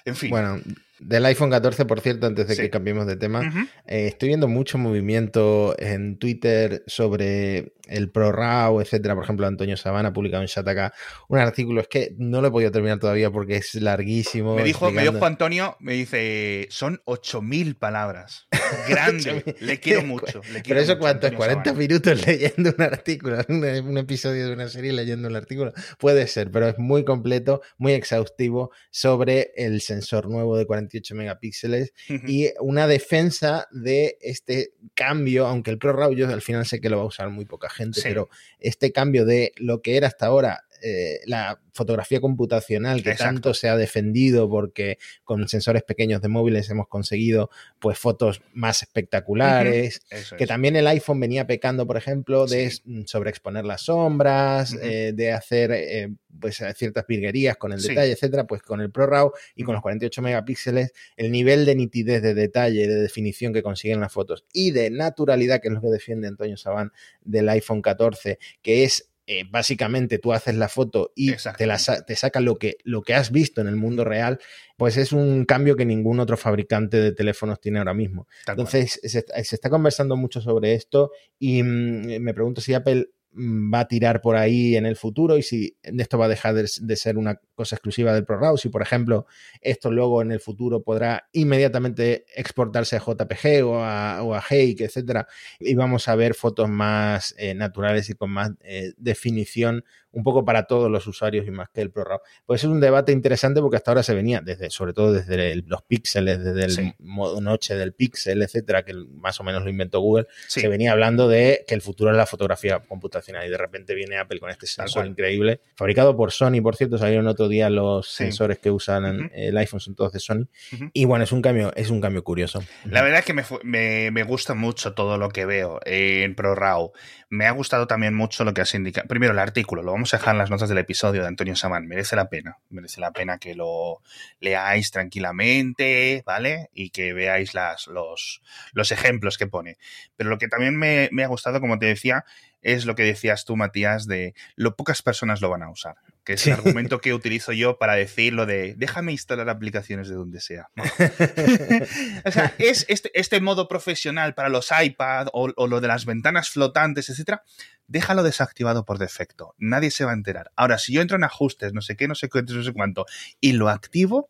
En 0.06 0.16
fin. 0.16 0.32
Bueno, 0.32 0.60
del 1.00 1.26
iPhone 1.26 1.52
14, 1.52 1.86
por 1.86 2.02
cierto, 2.02 2.26
antes 2.26 2.48
de 2.48 2.56
que 2.56 2.70
cambiemos 2.72 3.06
de 3.06 3.16
tema, 3.16 3.70
eh, 3.86 4.08
estoy 4.08 4.30
viendo 4.30 4.48
mucho 4.48 4.80
movimiento 4.80 5.76
en 5.78 6.18
Twitter 6.18 6.84
sobre 6.88 7.74
el 7.92 8.10
ProRAW, 8.10 8.82
etcétera. 8.82 9.16
Por 9.16 9.24
ejemplo, 9.24 9.48
Antonio 9.48 9.78
Sabana 9.78 10.10
ha 10.10 10.14
publicado 10.14 10.44
en 10.44 10.48
Shataka 10.48 10.94
un 11.28 11.40
artículo. 11.40 11.82
Es 11.82 11.88
que 11.88 12.14
no 12.18 12.42
lo 12.42 12.48
he 12.48 12.52
podido 12.52 12.72
terminar 12.72 13.00
todavía 13.00 13.32
porque 13.32 13.58
es 13.58 13.76
larguísimo. 13.76 14.56
Me 14.56 14.64
dijo, 14.64 14.92
me 14.92 15.04
dijo 15.04 15.26
Antonio, 15.26 15.78
me 15.80 15.94
dice, 15.94 16.68
son 16.70 17.02
8.000 17.06 17.78
palabras. 17.78 18.48
Grande. 18.88 19.56
le 19.60 19.80
quiero 19.80 20.04
mucho. 20.06 20.42
Pero 20.68 20.80
eso 20.80 20.98
cuánto 21.00 21.28
es, 21.28 21.34
40 21.34 21.74
minutos 21.74 22.26
leyendo 22.28 22.74
un 22.78 22.82
artículo, 22.84 23.38
un, 23.48 23.98
episodio 23.98 24.48
de 24.48 24.54
una 24.54 24.68
serie 24.68 24.94
leyendo 24.94 25.28
un 25.28 25.36
artículo. 25.36 25.74
Puede 26.00 26.28
ser, 26.28 26.52
pero 26.52 26.68
es 26.68 26.78
muy 26.78 27.04
completo, 27.04 27.62
muy 27.78 27.94
exhaustivo 27.94 28.72
sobre 28.90 29.52
el 29.56 29.82
sensor 29.82 30.30
nuevo 30.30 30.58
de 30.58 30.66
40 30.66 30.92
megapíxeles 31.14 31.94
y 32.28 32.50
una 32.60 32.88
defensa 32.88 33.68
de 33.72 34.18
este 34.22 34.74
cambio, 34.94 35.48
aunque 35.48 35.72
el 35.72 35.78
ProRAW 35.78 36.14
yo 36.14 36.28
al 36.28 36.42
final 36.42 36.66
sé 36.66 36.82
que 36.82 36.90
lo 36.90 36.98
va 36.98 37.04
a 37.04 37.08
usar 37.08 37.30
muy 37.30 37.46
poca 37.46 37.70
gente, 37.70 37.81
pero 38.04 38.30
este 38.60 38.92
cambio 38.92 39.26
de 39.26 39.54
lo 39.58 39.82
que 39.82 39.98
era 39.98 40.08
hasta 40.08 40.28
ahora 40.28 40.66
eh, 40.82 41.20
la 41.26 41.60
fotografía 41.74 42.20
computacional 42.20 43.02
que 43.04 43.16
tanto 43.16 43.54
se 43.54 43.70
ha 43.70 43.78
defendido 43.78 44.50
porque 44.50 44.98
con 45.24 45.48
sensores 45.48 45.84
pequeños 45.84 46.22
de 46.22 46.28
móviles 46.28 46.70
hemos 46.70 46.88
conseguido 46.88 47.50
pues 47.80 47.98
fotos 47.98 48.42
más 48.54 48.82
espectaculares, 48.82 50.02
que 50.38 50.48
también 50.48 50.76
el 50.76 50.88
iPhone 50.88 51.20
venía 51.20 51.48
pecando, 51.48 51.88
por 51.88 51.98
ejemplo, 51.98 52.46
de 52.46 52.74
sobreexponer 53.06 53.66
las 53.66 53.84
sombras, 53.84 54.76
eh, 54.82 55.14
de 55.16 55.32
hacer 55.32 55.72
eh, 55.72 56.10
pues 56.40 56.62
ciertas 56.76 57.06
virguerías 57.08 57.58
con 57.58 57.72
el 57.72 57.82
detalle, 57.82 58.12
etcétera, 58.12 58.46
pues 58.46 58.62
con 58.62 58.82
el 58.82 58.92
ProRAW 58.92 59.32
y 59.56 59.64
con 59.64 59.74
los 59.74 59.82
48 59.82 60.22
megapíxeles, 60.22 60.92
el 61.16 61.32
nivel 61.32 61.66
de 61.66 61.76
nitidez, 61.76 62.22
de 62.22 62.34
detalle, 62.34 62.88
de 62.88 63.02
definición 63.02 63.54
que 63.54 63.64
consiguen 63.64 64.02
las 64.02 64.12
fotos 64.12 64.46
y 64.52 64.72
de 64.72 64.90
naturalidad, 64.90 65.62
que 65.62 65.70
es 65.70 65.74
lo 65.74 65.82
que 65.82 65.90
defiende 65.90 66.28
Antonio 66.28 66.58
Sabán 66.58 66.92
del 67.24 67.48
iPhone 67.50 67.82
14, 67.82 68.40
que 68.62 68.84
es 68.84 69.11
eh, 69.34 69.46
básicamente 69.50 70.20
tú 70.20 70.34
haces 70.34 70.56
la 70.56 70.68
foto 70.68 71.14
y 71.16 71.32
te, 71.58 71.66
la, 71.66 71.78
te 72.06 72.16
saca 72.18 72.42
lo 72.42 72.58
que, 72.58 72.76
lo 72.84 73.02
que 73.02 73.14
has 73.14 73.32
visto 73.32 73.62
en 73.62 73.68
el 73.68 73.78
mundo 73.78 74.04
real, 74.04 74.40
pues 74.76 74.98
es 74.98 75.14
un 75.14 75.46
cambio 75.46 75.78
que 75.78 75.86
ningún 75.86 76.20
otro 76.20 76.36
fabricante 76.36 76.98
de 76.98 77.14
teléfonos 77.14 77.62
tiene 77.62 77.80
ahora 77.80 77.94
mismo. 77.94 78.28
Entonces, 78.46 79.00
se, 79.02 79.24
está 79.36 79.70
conversando 79.70 80.18
mucho 80.18 80.42
sobre 80.42 80.74
esto 80.74 81.12
y 81.40 81.64
mm, 81.64 82.20
me 82.20 82.34
pregunto 82.34 82.60
si 82.60 82.74
Apple 82.74 83.08
Mm, 83.34 83.74
va 83.74 83.82
a 83.82 83.88
tirar 83.88 84.20
por 84.20 84.36
ahí 84.36 84.76
en 84.76 84.86
el 84.86 84.98
futuro 84.98 85.38
y 85.38 85.42
si 85.42 85.78
esto 85.84 86.18
va 86.18 86.26
a 86.26 86.30
dejar 86.30 86.54
de, 86.54 86.96
ser 86.98 87.18
una 87.18 87.40
cosa 87.62 87.76
exclusiva 87.76 88.14
del 88.14 88.26
ProRAW, 88.26 88.58
si 88.58 88.70
por 88.70 88.82
ejemplo 88.82 89.28
esto 89.62 89.92
luego 89.92 90.24
en 90.24 90.32
el 90.32 90.40
futuro 90.40 90.82
podrá 90.82 91.30
inmediatamente 91.32 92.26
exportarse 92.36 92.96
a 92.96 93.00
JPG 93.00 93.64
o 93.64 93.84
a, 93.84 94.24
o 94.24 94.34
a 94.34 94.40
Hake, 94.40 94.82
etcétera, 94.82 95.28
y 95.60 95.76
vamos 95.76 96.08
a 96.08 96.16
ver 96.16 96.34
fotos 96.34 96.68
más 96.68 97.36
eh, 97.38 97.54
naturales 97.54 98.10
y 98.10 98.16
con 98.16 98.32
más 98.32 98.52
eh, 98.62 98.94
definición 98.98 99.84
un 100.14 100.24
poco 100.24 100.44
para 100.44 100.64
todos 100.64 100.92
los 100.92 101.08
usuarios 101.08 101.48
y 101.48 101.52
más 101.52 101.70
que 101.70 101.82
el 101.82 101.92
ProRAW. 101.92 102.20
Pues 102.46 102.64
es 102.64 102.70
un 102.70 102.80
debate 102.80 103.12
interesante 103.12 103.62
porque 103.62 103.78
hasta 103.78 103.92
ahora 103.92 104.04
se 104.04 104.14
venía, 104.14 104.42
desde, 104.42 104.70
sobre 104.70 104.94
todo 104.94 105.14
desde 105.14 105.56
los 105.68 105.84
píxeles, 105.84 106.44
desde 106.44 106.66
el 106.66 106.94
modo 107.00 107.40
noche 107.40 107.76
del 107.76 107.94
píxel, 107.94 108.42
etcétera, 108.42 108.84
que 108.84 108.94
más 108.94 109.40
o 109.40 109.44
menos 109.44 109.64
lo 109.64 109.70
inventó 109.70 110.02
Google, 110.02 110.28
se 110.48 110.68
venía 110.68 110.92
hablando 110.92 111.30
de 111.30 111.64
que 111.68 111.76
el 111.76 111.82
futuro 111.82 112.12
es 112.12 112.18
la 112.18 112.26
fotografía 112.26 112.80
computacional 112.80 113.46
y 113.48 113.50
de 113.50 113.58
repente 113.58 113.96
viene 113.96 114.18
Apple 114.18 114.40
con 114.40 114.50
este 114.50 114.68
sensor 114.68 115.06
increíble, 115.06 115.62
fabricado 115.76 116.16
por 116.16 116.32
Sony, 116.32 116.62
por 116.62 116.76
cierto, 116.76 116.98
salieron 116.98 117.28
otro 117.28 117.48
día 117.52 117.70
los 117.70 118.10
sensores 118.10 118.58
que 118.58 118.72
usan 118.72 119.30
el 119.34 119.58
iPhone 119.58 119.80
son 119.80 119.94
todos 119.94 120.12
de 120.12 120.20
Sony 120.20 120.48
y 120.94 121.06
bueno, 121.06 121.24
es 121.24 121.32
un 121.32 121.42
cambio, 121.42 121.72
es 121.76 121.90
un 121.90 122.02
cambio 122.02 122.24
curioso. 122.24 122.64
La 122.86 123.04
verdad 123.04 123.20
es 123.20 123.26
que 123.26 123.34
me, 123.34 123.44
me, 123.64 124.10
me 124.12 124.24
gusta 124.24 124.56
mucho 124.56 124.94
todo 124.94 125.18
lo 125.18 125.30
que 125.30 125.46
veo 125.46 125.80
en 125.86 126.36
ProRAW. 126.36 126.92
Me 127.30 127.46
ha 127.46 127.52
gustado 127.52 127.88
también 127.88 128.14
mucho 128.14 128.44
lo 128.44 128.54
que 128.54 128.62
has 128.62 128.74
indicado. 128.74 129.08
Primero, 129.08 129.34
el 129.34 129.40
artículo, 129.40 129.84
lo 129.84 129.92
vamos 129.92 130.14
a 130.14 130.18
dejar 130.18 130.36
en 130.36 130.40
las 130.40 130.50
notas 130.50 130.70
del 130.70 130.78
episodio 130.78 131.22
de 131.22 131.28
Antonio 131.28 131.56
Samán. 131.56 131.88
Merece 131.88 132.16
la 132.16 132.30
pena, 132.30 132.58
merece 132.70 133.00
la 133.00 133.12
pena 133.12 133.38
que 133.38 133.56
lo 133.56 134.02
leáis 134.40 134.92
tranquilamente, 134.92 136.24
¿vale? 136.26 136.70
Y 136.74 136.90
que 136.90 137.14
veáis 137.14 137.54
las, 137.54 137.88
los, 137.88 138.42
los 138.74 138.92
ejemplos 138.92 139.38
que 139.38 139.48
pone. 139.48 139.78
Pero 140.16 140.30
lo 140.30 140.38
que 140.38 140.48
también 140.48 140.78
me, 140.78 141.10
me 141.12 141.24
ha 141.24 141.28
gustado, 141.28 141.62
como 141.62 141.80
te 141.80 141.86
decía, 141.86 142.26
es 142.62 142.86
lo 142.86 142.96
que 142.96 143.04
decías 143.04 143.46
tú, 143.46 143.56
Matías, 143.56 144.08
de 144.08 144.34
lo 144.56 144.76
pocas 144.76 145.02
personas 145.02 145.42
lo 145.42 145.50
van 145.50 145.64
a 145.64 145.70
usar 145.70 145.96
que 146.24 146.34
es 146.34 146.46
el 146.46 146.54
argumento 146.54 147.02
que 147.02 147.14
utilizo 147.14 147.52
yo 147.52 147.78
para 147.78 147.96
decir 147.96 148.34
lo 148.34 148.46
de 148.46 148.76
déjame 148.78 149.12
instalar 149.12 149.50
aplicaciones 149.50 150.08
de 150.08 150.16
donde 150.16 150.40
sea. 150.40 150.70
o 152.26 152.32
sea, 152.32 152.54
es 152.60 152.86
este, 152.90 153.12
este, 153.20 153.42
modo 153.42 153.68
profesional 153.68 154.36
para 154.36 154.50
los 154.50 154.70
iPad 154.72 155.28
o, 155.34 155.48
lo 155.68 155.82
de 155.82 155.88
las 155.88 156.06
ventanas 156.06 156.50
flotantes, 156.50 157.10
etcétera, 157.10 157.44
déjalo 157.88 158.24
desactivado 158.24 158.86
por 158.86 159.00
defecto. 159.00 159.56
Nadie 159.58 159.90
se 159.90 160.06
va 160.06 160.12
a 160.12 160.16
enterar. 160.16 160.52
Ahora, 160.56 160.78
si 160.78 160.94
yo 160.94 161.02
entro 161.02 161.18
en 161.18 161.24
ajustes, 161.24 161.74
no 161.74 161.82
sé 161.82 161.96
qué, 161.96 162.08
no 162.08 162.16
sé 162.16 162.30
qué, 162.30 162.44
no 162.44 162.64
sé 162.64 162.74
cuánto, 162.74 163.06
y 163.40 163.54
lo 163.54 163.70
activo, 163.70 164.30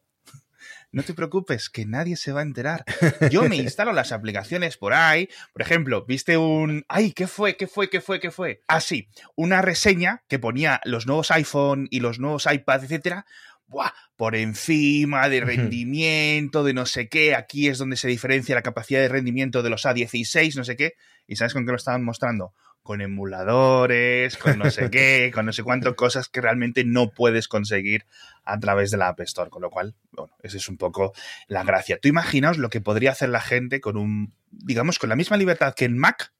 no 0.91 1.03
te 1.03 1.13
preocupes, 1.13 1.69
que 1.69 1.85
nadie 1.85 2.17
se 2.17 2.31
va 2.31 2.41
a 2.41 2.43
enterar. 2.43 2.83
Yo 3.31 3.43
me 3.47 3.55
instalo 3.55 3.93
las 3.93 4.11
aplicaciones 4.11 4.77
por 4.77 4.93
ahí. 4.93 5.29
Por 5.53 5.61
ejemplo, 5.61 6.05
viste 6.05 6.37
un. 6.37 6.85
¡Ay! 6.89 7.13
¿Qué 7.13 7.27
fue? 7.27 7.55
¿Qué 7.55 7.67
fue? 7.67 7.89
¿Qué 7.89 8.01
fue? 8.01 8.19
¿Qué 8.19 8.31
fue? 8.31 8.61
Ah, 8.67 8.81
sí, 8.81 9.09
una 9.35 9.61
reseña 9.61 10.23
que 10.27 10.39
ponía 10.39 10.81
los 10.83 11.07
nuevos 11.07 11.31
iPhone 11.31 11.87
y 11.89 12.01
los 12.01 12.19
nuevos 12.19 12.47
iPad, 12.51 12.83
etcétera. 12.83 13.25
¡Buah! 13.67 13.91
Por 14.17 14.35
encima 14.35 15.29
de 15.29 15.39
rendimiento, 15.39 16.63
de 16.63 16.73
no 16.73 16.85
sé 16.85 17.07
qué. 17.07 17.35
Aquí 17.35 17.69
es 17.69 17.77
donde 17.77 17.95
se 17.95 18.09
diferencia 18.09 18.53
la 18.53 18.61
capacidad 18.61 18.99
de 18.99 19.07
rendimiento 19.07 19.63
de 19.63 19.69
los 19.69 19.85
A16, 19.85 20.55
no 20.55 20.65
sé 20.65 20.75
qué. 20.75 20.95
¿Y 21.25 21.37
sabes 21.37 21.53
con 21.53 21.65
qué 21.65 21.71
lo 21.71 21.77
estaban 21.77 22.03
mostrando? 22.03 22.53
Con 22.91 22.99
emuladores, 22.99 24.35
con 24.35 24.59
no 24.59 24.69
sé 24.69 24.89
qué, 24.91 25.31
con 25.33 25.45
no 25.45 25.53
sé 25.53 25.63
cuántas 25.63 25.93
cosas 25.93 26.27
que 26.27 26.41
realmente 26.41 26.83
no 26.83 27.11
puedes 27.11 27.47
conseguir 27.47 28.05
a 28.43 28.59
través 28.59 28.91
de 28.91 28.97
la 28.97 29.07
App 29.07 29.21
Store. 29.21 29.49
Con 29.49 29.61
lo 29.61 29.69
cual, 29.69 29.95
bueno, 30.11 30.35
esa 30.43 30.57
es 30.57 30.67
un 30.67 30.75
poco 30.75 31.13
la 31.47 31.63
gracia. 31.63 31.99
Tú 32.01 32.09
imaginaos 32.09 32.57
lo 32.57 32.69
que 32.69 32.81
podría 32.81 33.11
hacer 33.11 33.29
la 33.29 33.39
gente 33.39 33.79
con 33.79 33.95
un, 33.95 34.33
digamos, 34.51 34.99
con 34.99 35.07
la 35.07 35.15
misma 35.15 35.37
libertad 35.37 35.73
que 35.73 35.85
en 35.85 35.97
Mac, 35.97 36.33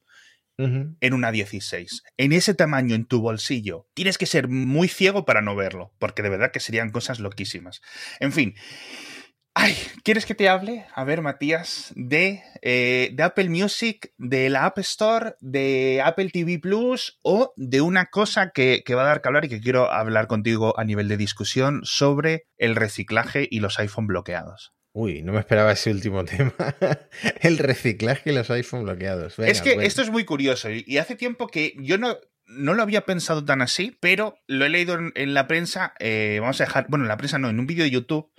en 0.58 1.14
una 1.14 1.32
16. 1.32 2.04
En 2.18 2.34
ese 2.34 2.54
tamaño 2.54 2.96
en 2.96 3.06
tu 3.06 3.22
bolsillo. 3.22 3.88
Tienes 3.94 4.18
que 4.18 4.26
ser 4.26 4.50
muy 4.50 4.90
ciego 4.90 5.24
para 5.24 5.42
no 5.42 5.56
verlo, 5.56 5.94
porque 6.00 6.22
de 6.22 6.30
verdad 6.30 6.52
que 6.52 6.60
serían 6.60 6.92
cosas 6.92 7.22
loquísimas. 7.22 7.82
En 8.20 8.34
fin. 8.34 8.56
Ay, 9.54 9.76
¿quieres 10.04 10.26
que 10.26 10.34
te 10.34 10.48
hable? 10.48 10.86
A 10.94 11.04
ver, 11.04 11.22
Matías, 11.22 11.92
de, 11.96 12.42
eh, 12.62 13.12
de, 13.14 13.24
Apple 13.24 13.50
Music, 13.50 14.14
de 14.18 14.50
la 14.50 14.66
App 14.66 14.78
Store, 14.80 15.36
de 15.42 16.02
Apple 16.04 16.30
TV 16.32 16.60
Plus 16.60 17.20
o 17.22 17.54
de 17.58 17.82
una 17.82 18.06
cosa 18.06 18.52
que, 18.52 18.82
que, 18.86 18.96
va 18.96 19.02
a 19.04 19.08
dar 19.08 19.22
que 19.22 19.28
hablar 19.28 19.46
y 19.46 19.50
que 19.50 19.60
quiero 19.60 19.92
hablar 19.92 20.28
contigo 20.28 20.80
a 20.80 20.86
nivel 20.86 21.10
de 21.10 21.18
discusión 21.18 21.82
sobre 21.84 22.48
el 22.58 22.76
reciclaje 22.76 23.48
y 23.50 23.60
los 23.60 23.78
iPhone 23.80 24.08
bloqueados. 24.08 24.74
Uy, 24.94 25.22
no 25.22 25.34
me 25.34 25.40
esperaba 25.40 25.74
ese 25.74 25.92
último 25.92 26.24
tema. 26.26 26.54
el 27.42 27.58
reciclaje 27.58 28.32
y 28.32 28.34
los 28.34 28.50
iPhone 28.52 28.84
bloqueados. 28.84 29.38
es 29.40 29.62
que 29.62 29.74
esto 29.86 30.02
es 30.02 30.10
muy 30.10 30.24
curioso 30.24 30.70
y 30.70 30.98
hace 30.98 31.16
tiempo 31.16 31.48
que 31.48 31.74
yo 31.78 31.98
no, 31.98 32.18
no 32.46 32.74
lo 32.74 32.84
había 32.84 33.06
pensado 33.06 33.44
tan 33.44 33.62
así, 33.62 33.98
pero 34.00 34.38
lo 34.48 34.66
he 34.66 34.70
leído 34.70 34.98
en, 35.16 35.34
la 35.34 35.48
prensa, 35.48 35.94
eh, 36.00 36.38
vamos 36.42 36.60
a 36.62 36.66
dejar, 36.66 36.86
bueno, 36.90 37.06
en 37.06 37.10
la 37.10 37.18
prensa 37.18 37.38
no, 37.38 37.50
en 37.50 37.60
un 37.60 37.68
vídeo 37.68 37.84
de 37.84 37.92
YouTube 37.92 38.32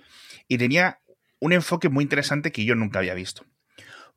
y 0.47 0.57
tenía 0.57 1.01
un 1.43 1.51
enfoque 1.51 1.89
muy 1.89 2.03
interesante 2.03 2.53
que 2.53 2.63
yo 2.63 2.73
nunca 2.73 2.99
había 2.99 3.13
visto. 3.13 3.45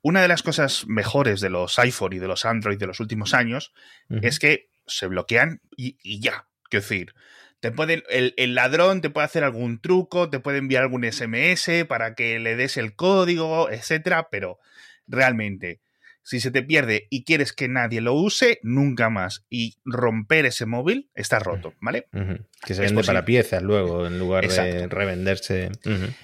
Una 0.01 0.21
de 0.21 0.29
las 0.29 0.43
cosas 0.43 0.85
mejores 0.87 1.41
de 1.41 1.49
los 1.49 1.77
iPhone 1.77 2.13
y 2.13 2.19
de 2.19 2.27
los 2.29 2.45
Android 2.45 2.79
de 2.79 2.87
los 2.87 3.01
últimos 3.01 3.33
años 3.33 3.73
es 4.21 4.39
que 4.39 4.69
se 4.85 5.07
bloquean 5.07 5.59
y, 5.75 6.21
ya. 6.21 6.47
Quiero 6.69 6.83
decir, 6.83 7.13
te 7.59 7.73
pueden, 7.73 8.03
el, 8.09 8.33
el, 8.37 8.55
ladrón 8.55 9.01
te 9.01 9.09
puede 9.09 9.25
hacer 9.25 9.43
algún 9.43 9.81
truco, 9.81 10.29
te 10.29 10.39
puede 10.39 10.59
enviar 10.59 10.83
algún 10.83 11.03
SMS 11.03 11.85
para 11.89 12.15
que 12.15 12.39
le 12.39 12.55
des 12.55 12.77
el 12.77 12.95
código, 12.95 13.69
etcétera, 13.69 14.29
pero 14.31 14.59
realmente 15.05 15.81
si 16.27 16.41
se 16.41 16.51
te 16.51 16.61
pierde 16.61 17.07
y 17.09 17.23
quieres 17.23 17.53
que 17.53 17.69
nadie 17.69 18.01
lo 18.01 18.13
use, 18.13 18.59
nunca 18.61 19.09
más. 19.09 19.45
Y 19.49 19.77
romper 19.85 20.45
ese 20.45 20.65
móvil 20.65 21.09
está 21.15 21.39
roto, 21.39 21.73
¿vale? 21.79 22.09
Que 22.65 22.73
se 22.73 22.81
vende 22.81 23.01
para 23.05 23.23
piezas 23.23 23.63
luego, 23.63 24.05
en 24.05 24.19
lugar 24.19 24.45
de 24.45 24.87
revenderse. 24.87 25.71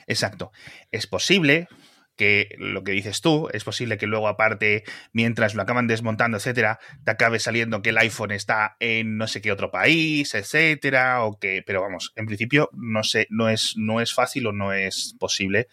Exacto. 0.06 0.52
Es 0.92 1.08
posible 1.08 1.70
que 2.18 2.54
lo 2.60 2.84
que 2.84 2.92
dices 2.92 3.22
tú, 3.22 3.48
es 3.54 3.64
posible 3.64 3.98
que 3.98 4.06
luego 4.06 4.28
aparte, 4.28 4.84
mientras 5.14 5.56
lo 5.56 5.62
acaban 5.62 5.88
desmontando, 5.88 6.36
etcétera, 6.36 6.80
te 7.06 7.12
acabe 7.12 7.40
saliendo 7.40 7.82
que 7.82 7.92
el 7.92 7.98
iPhone 7.98 8.32
está 8.32 8.76
en 8.82 9.18
no 9.18 9.28
sé 9.28 9.42
qué 9.42 9.54
otro 9.54 9.72
país, 9.72 10.36
etcétera, 10.36 11.24
o 11.24 11.40
que, 11.40 11.64
pero 11.66 11.82
vamos, 11.82 12.12
en 12.18 12.26
principio 12.26 12.70
no 12.74 13.06
sé, 13.06 13.28
no 13.30 13.48
es, 13.48 13.76
no 13.78 14.02
es 14.02 14.14
fácil 14.14 14.48
o 14.48 14.52
no 14.52 14.74
es 14.74 15.16
posible 15.18 15.70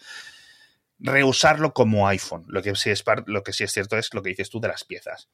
reusarlo 1.01 1.73
como 1.73 2.07
iPhone. 2.07 2.45
Lo 2.47 2.61
que, 2.61 2.75
sí 2.75 2.89
es, 2.89 3.03
lo 3.25 3.43
que 3.43 3.53
sí 3.53 3.63
es 3.63 3.71
cierto 3.71 3.97
es 3.97 4.13
lo 4.13 4.21
que 4.21 4.29
dices 4.29 4.49
tú 4.49 4.59
de 4.59 4.69
las 4.69 4.83
piezas. 4.83 5.29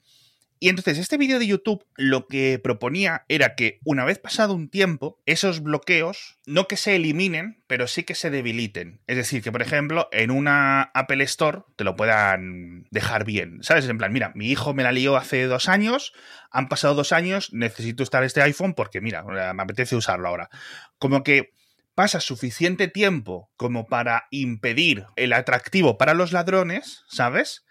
Y 0.59 0.69
entonces 0.69 0.97
este 0.97 1.17
vídeo 1.17 1.37
de 1.37 1.45
YouTube 1.45 1.85
lo 1.97 2.25
que 2.25 2.59
proponía 2.63 3.25
era 3.27 3.53
que 3.53 3.79
una 3.83 4.05
vez 4.05 4.17
pasado 4.17 4.55
un 4.55 4.69
tiempo, 4.69 5.21
esos 5.27 5.61
bloqueos 5.61 6.39
no 6.47 6.67
que 6.67 6.77
se 6.77 6.95
eliminen, 6.95 7.63
pero 7.67 7.85
sí 7.85 8.03
que 8.03 8.15
se 8.15 8.31
debiliten. 8.31 8.99
Es 9.05 9.17
decir, 9.17 9.43
que 9.43 9.51
por 9.51 9.61
ejemplo 9.61 10.09
en 10.11 10.31
una 10.31 10.81
Apple 10.95 11.23
Store 11.25 11.61
te 11.75 11.83
lo 11.83 11.95
puedan 11.95 12.87
dejar 12.89 13.23
bien. 13.23 13.59
¿Sabes? 13.61 13.87
En 13.87 13.99
plan, 13.99 14.11
mira, 14.11 14.31
mi 14.33 14.49
hijo 14.49 14.73
me 14.73 14.83
la 14.83 14.91
lió 14.91 15.15
hace 15.15 15.43
dos 15.43 15.69
años, 15.69 16.13
han 16.49 16.69
pasado 16.69 16.95
dos 16.95 17.11
años, 17.11 17.53
necesito 17.53 18.01
estar 18.01 18.23
este 18.23 18.41
iPhone 18.41 18.73
porque 18.73 18.99
mira, 18.99 19.23
me 19.23 19.61
apetece 19.61 19.95
usarlo 19.95 20.27
ahora. 20.27 20.49
Como 20.97 21.23
que 21.23 21.53
pasa 21.97 22.19
suficiente 22.19 22.87
tiempo 22.87 23.49
como 23.57 23.87
para 23.87 24.27
impedir 24.29 25.07
el 25.15 25.33
atractivo 25.33 25.97
para 25.97 26.13
los 26.13 26.31
ladrones, 26.31 27.03
¿sabes? 27.09 27.65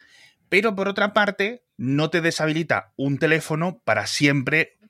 Pero 0.48 0.74
por 0.74 0.88
otra 0.88 1.12
parte, 1.12 1.62
no 1.76 2.10
te 2.10 2.20
deshabilita 2.20 2.92
un 2.96 3.18
teléfono 3.18 3.80
para 3.84 4.08
siempre, 4.08 4.80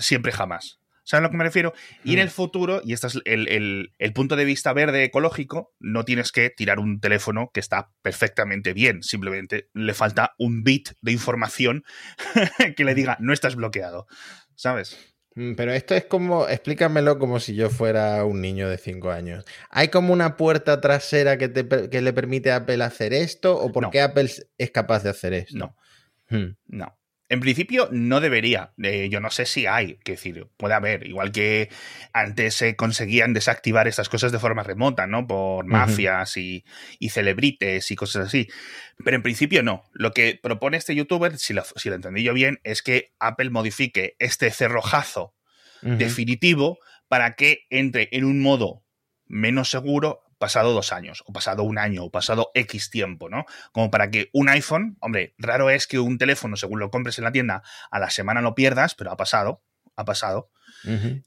siempre 0.00 0.32
jamás. 0.32 0.80
¿Sabes 1.04 1.20
a 1.20 1.26
lo 1.28 1.30
que 1.30 1.36
me 1.36 1.44
refiero? 1.44 1.72
Y 2.02 2.14
en 2.14 2.18
el 2.18 2.26
mm. 2.26 2.32
futuro, 2.32 2.80
y 2.84 2.94
este 2.94 3.06
es 3.06 3.20
el, 3.26 3.92
el, 3.96 4.12
punto 4.12 4.34
de 4.34 4.44
vista 4.44 4.72
verde 4.72 5.04
ecológico, 5.04 5.72
no 5.78 6.04
tienes 6.04 6.32
que 6.32 6.50
tirar 6.50 6.80
un 6.80 6.98
teléfono 6.98 7.52
que 7.54 7.60
está 7.60 7.92
perfectamente 8.02 8.72
bien. 8.72 9.04
Simplemente 9.04 9.68
le 9.72 9.94
falta 9.94 10.34
un 10.36 10.64
bit 10.64 10.94
de 11.00 11.12
información 11.12 11.84
que 12.76 12.84
le 12.84 12.96
diga, 12.96 13.18
no 13.20 13.32
estás 13.32 13.54
bloqueado. 13.54 14.08
¿Sabes? 14.56 15.13
Mm, 15.34 15.54
pero 15.54 15.72
esto 15.72 15.94
es 15.94 16.04
como, 16.04 16.48
explícamelo 16.48 17.18
como 17.18 17.40
si 17.40 17.54
yo 17.54 17.70
fuera 17.70 18.24
un 18.24 18.40
niño 18.40 18.68
de 18.68 18.78
5 18.78 19.10
años. 19.10 19.44
¿Hay 19.70 19.88
como 19.88 20.12
una 20.12 20.36
puerta 20.36 20.80
trasera 20.80 21.38
que, 21.38 21.48
te, 21.48 22.00
le 22.00 22.12
permite 22.12 22.52
a 22.52 22.56
Apple 22.56 22.82
hacer 22.84 23.12
esto? 23.12 23.58
¿O 23.58 23.72
por 23.72 23.90
qué 23.90 24.00
Apple 24.00 24.30
es 24.58 24.70
capaz 24.70 25.02
de 25.02 25.10
hacer 25.10 25.32
esto? 25.34 25.58
No. 25.58 25.76
Hmm. 26.30 26.56
No. 26.66 26.96
En 27.34 27.40
principio 27.40 27.88
no 27.90 28.20
debería. 28.20 28.72
Eh, 28.80 29.08
yo 29.10 29.18
no 29.18 29.28
sé 29.28 29.44
si 29.44 29.66
hay, 29.66 29.96
que 30.04 30.12
decir, 30.12 30.46
puede 30.56 30.74
haber. 30.74 31.04
Igual 31.04 31.32
que 31.32 31.68
antes 32.12 32.54
se 32.54 32.76
conseguían 32.76 33.34
desactivar 33.34 33.88
estas 33.88 34.08
cosas 34.08 34.30
de 34.30 34.38
forma 34.38 34.62
remota, 34.62 35.08
¿no? 35.08 35.26
Por 35.26 35.66
mafias 35.66 36.36
y, 36.36 36.64
y, 37.00 37.08
celebrites 37.08 37.90
y 37.90 37.96
cosas 37.96 38.28
así. 38.28 38.46
Pero 39.04 39.16
en 39.16 39.24
principio 39.24 39.64
no. 39.64 39.82
Lo 39.92 40.12
que 40.12 40.38
propone 40.40 40.76
este 40.76 40.94
youtuber, 40.94 41.36
si 41.36 41.54
lo, 41.54 41.64
si 41.74 41.88
lo 41.88 41.96
entendí 41.96 42.22
yo 42.22 42.34
bien, 42.34 42.60
es 42.62 42.82
que 42.82 43.12
Apple 43.18 43.50
modifique 43.50 44.14
este 44.20 44.52
cerrojazo 44.52 45.34
definitivo 45.82 46.78
para 47.08 47.34
que 47.34 47.66
entre 47.68 48.08
en 48.12 48.24
un 48.24 48.40
modo 48.40 48.84
menos 49.26 49.70
seguro 49.70 50.22
pasado 50.44 50.74
dos 50.74 50.92
años, 50.92 51.24
o 51.26 51.32
pasado 51.32 51.62
un 51.62 51.78
año, 51.78 52.04
o 52.04 52.10
pasado 52.10 52.50
X 52.52 52.90
tiempo, 52.90 53.30
¿no? 53.30 53.46
Como 53.72 53.90
para 53.90 54.10
que 54.10 54.28
un 54.34 54.50
iPhone, 54.50 54.98
hombre, 55.00 55.34
raro 55.38 55.70
es 55.70 55.86
que 55.86 55.98
un 55.98 56.18
teléfono, 56.18 56.58
según 56.58 56.80
lo 56.80 56.90
compres 56.90 57.16
en 57.16 57.24
la 57.24 57.32
tienda, 57.32 57.62
a 57.90 57.98
la 57.98 58.10
semana 58.10 58.42
lo 58.42 58.54
pierdas, 58.54 58.94
pero 58.94 59.10
ha 59.10 59.16
pasado, 59.16 59.62
ha 59.96 60.04
pasado, 60.04 60.50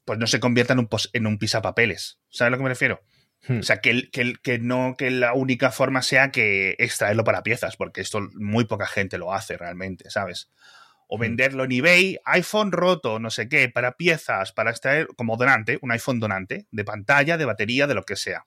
pues 0.04 0.20
no 0.20 0.28
se 0.28 0.38
convierta 0.38 0.74
en 0.74 0.78
un, 0.78 0.88
en 1.12 1.26
un 1.26 1.36
pisapapeles. 1.36 2.20
¿Sabes 2.28 2.46
a 2.46 2.50
lo 2.50 2.58
que 2.58 2.62
me 2.62 2.68
refiero? 2.68 3.02
Hmm. 3.48 3.58
O 3.58 3.62
sea, 3.64 3.80
que, 3.80 4.08
que, 4.12 4.34
que, 4.40 4.60
no, 4.60 4.94
que 4.96 5.10
la 5.10 5.32
única 5.32 5.72
forma 5.72 6.02
sea 6.02 6.30
que 6.30 6.76
extraerlo 6.78 7.24
para 7.24 7.42
piezas, 7.42 7.76
porque 7.76 8.00
esto 8.00 8.20
muy 8.34 8.66
poca 8.66 8.86
gente 8.86 9.18
lo 9.18 9.34
hace 9.34 9.56
realmente, 9.56 10.10
¿sabes? 10.10 10.48
O 11.08 11.16
hmm. 11.16 11.20
venderlo 11.20 11.64
en 11.64 11.72
eBay, 11.72 12.18
iPhone 12.24 12.70
roto, 12.70 13.18
no 13.18 13.30
sé 13.30 13.48
qué, 13.48 13.68
para 13.68 13.96
piezas, 13.96 14.52
para 14.52 14.70
extraer, 14.70 15.08
como 15.16 15.36
donante, 15.36 15.80
un 15.82 15.90
iPhone 15.90 16.20
donante, 16.20 16.68
de 16.70 16.84
pantalla, 16.84 17.36
de 17.36 17.46
batería, 17.46 17.88
de 17.88 17.94
lo 17.94 18.04
que 18.04 18.14
sea. 18.14 18.46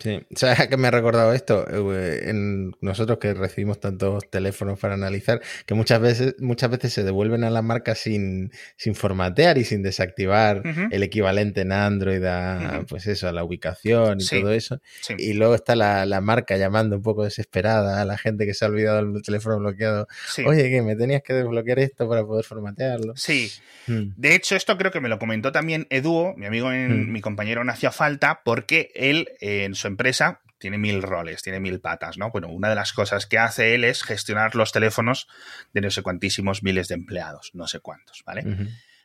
Sí, 0.00 0.22
¿sabes 0.34 0.60
a 0.60 0.68
qué 0.68 0.78
me 0.78 0.88
ha 0.88 0.90
recordado 0.90 1.34
esto? 1.34 1.66
Eh, 1.92 2.30
en 2.30 2.72
nosotros 2.80 3.18
que 3.18 3.34
recibimos 3.34 3.80
tantos 3.80 4.28
teléfonos 4.30 4.78
para 4.78 4.94
analizar, 4.94 5.42
que 5.66 5.74
muchas 5.74 6.00
veces, 6.00 6.36
muchas 6.38 6.70
veces 6.70 6.94
se 6.94 7.04
devuelven 7.04 7.44
a 7.44 7.50
la 7.50 7.60
marca 7.60 7.94
sin, 7.94 8.50
sin 8.76 8.94
formatear 8.94 9.58
y 9.58 9.64
sin 9.64 9.82
desactivar 9.82 10.62
el 10.90 11.02
equivalente 11.02 11.60
en 11.60 11.72
Android 11.72 12.24
a, 12.24 12.82
pues 12.88 13.06
eso, 13.06 13.28
a 13.28 13.32
la 13.32 13.44
ubicación 13.44 14.18
y 14.20 14.26
todo 14.26 14.52
eso. 14.52 14.80
Y 15.18 15.34
luego 15.34 15.54
está 15.54 15.76
la, 15.76 16.06
la, 16.06 16.20
marca 16.22 16.56
llamando 16.56 16.96
un 16.96 17.02
poco 17.02 17.24
desesperada 17.24 18.00
a 18.00 18.04
la 18.06 18.16
gente 18.16 18.46
que 18.46 18.54
se 18.54 18.64
ha 18.64 18.68
olvidado 18.68 19.00
el 19.00 19.22
teléfono 19.22 19.58
bloqueado. 19.58 20.08
Oye, 20.46 20.70
que 20.70 20.80
me 20.80 20.96
tenías 20.96 21.22
que 21.22 21.34
desbloquear 21.34 21.78
esto 21.78 22.08
para 22.08 22.24
poder 22.24 22.44
formatearlo. 22.44 23.14
Sí. 23.16 23.52
Hmm. 23.86 24.12
De 24.16 24.34
hecho, 24.34 24.56
esto 24.56 24.78
creo 24.78 24.90
que 24.90 25.00
me 25.00 25.08
lo 25.08 25.18
comentó 25.18 25.52
también 25.52 25.86
Eduo, 25.90 26.34
mi 26.36 26.46
amigo, 26.46 26.72
en, 26.72 27.08
hmm. 27.08 27.12
mi 27.12 27.20
compañero 27.20 27.64
no 27.64 27.72
hacía 27.72 27.90
falta, 27.90 28.40
porque 28.44 28.90
él 28.94 29.28
en 29.40 29.74
su 29.74 29.89
empresa 29.90 30.40
tiene 30.58 30.78
mil 30.78 31.02
roles, 31.02 31.42
tiene 31.42 31.60
mil 31.60 31.80
patas, 31.80 32.18
¿no? 32.18 32.30
Bueno, 32.30 32.48
una 32.48 32.68
de 32.68 32.74
las 32.74 32.92
cosas 32.92 33.26
que 33.26 33.38
hace 33.38 33.74
él 33.74 33.84
es 33.84 34.02
gestionar 34.02 34.54
los 34.54 34.72
teléfonos 34.72 35.28
de 35.72 35.80
no 35.80 35.90
sé 35.90 36.02
cuantísimos 36.02 36.62
miles 36.62 36.88
de 36.88 36.94
empleados, 36.94 37.50
no 37.54 37.66
sé 37.66 37.80
cuántos, 37.80 38.22
¿vale? 38.24 38.44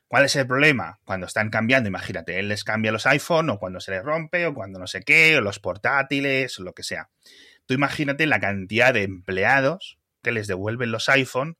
¿Cuál 0.07 0.25
es 0.25 0.35
el 0.35 0.45
problema? 0.45 0.99
Cuando 1.03 1.25
están 1.25 1.49
cambiando, 1.49 1.89
imagínate, 1.89 2.39
él 2.39 2.49
les 2.49 2.63
cambia 2.63 2.91
los 2.91 3.05
iPhone 3.05 3.49
o 3.49 3.57
cuando 3.57 3.79
se 3.79 3.91
les 3.91 4.03
rompe 4.03 4.45
o 4.45 4.53
cuando 4.53 4.79
no 4.79 4.87
sé 4.87 5.01
qué, 5.01 5.37
o 5.37 5.41
los 5.41 5.59
portátiles 5.59 6.59
o 6.59 6.63
lo 6.63 6.73
que 6.73 6.83
sea. 6.83 7.09
Tú 7.65 7.73
imagínate 7.73 8.27
la 8.27 8.39
cantidad 8.39 8.93
de 8.93 9.03
empleados 9.03 9.97
que 10.21 10.31
les 10.31 10.47
devuelven 10.47 10.91
los 10.91 11.09
iPhone 11.09 11.57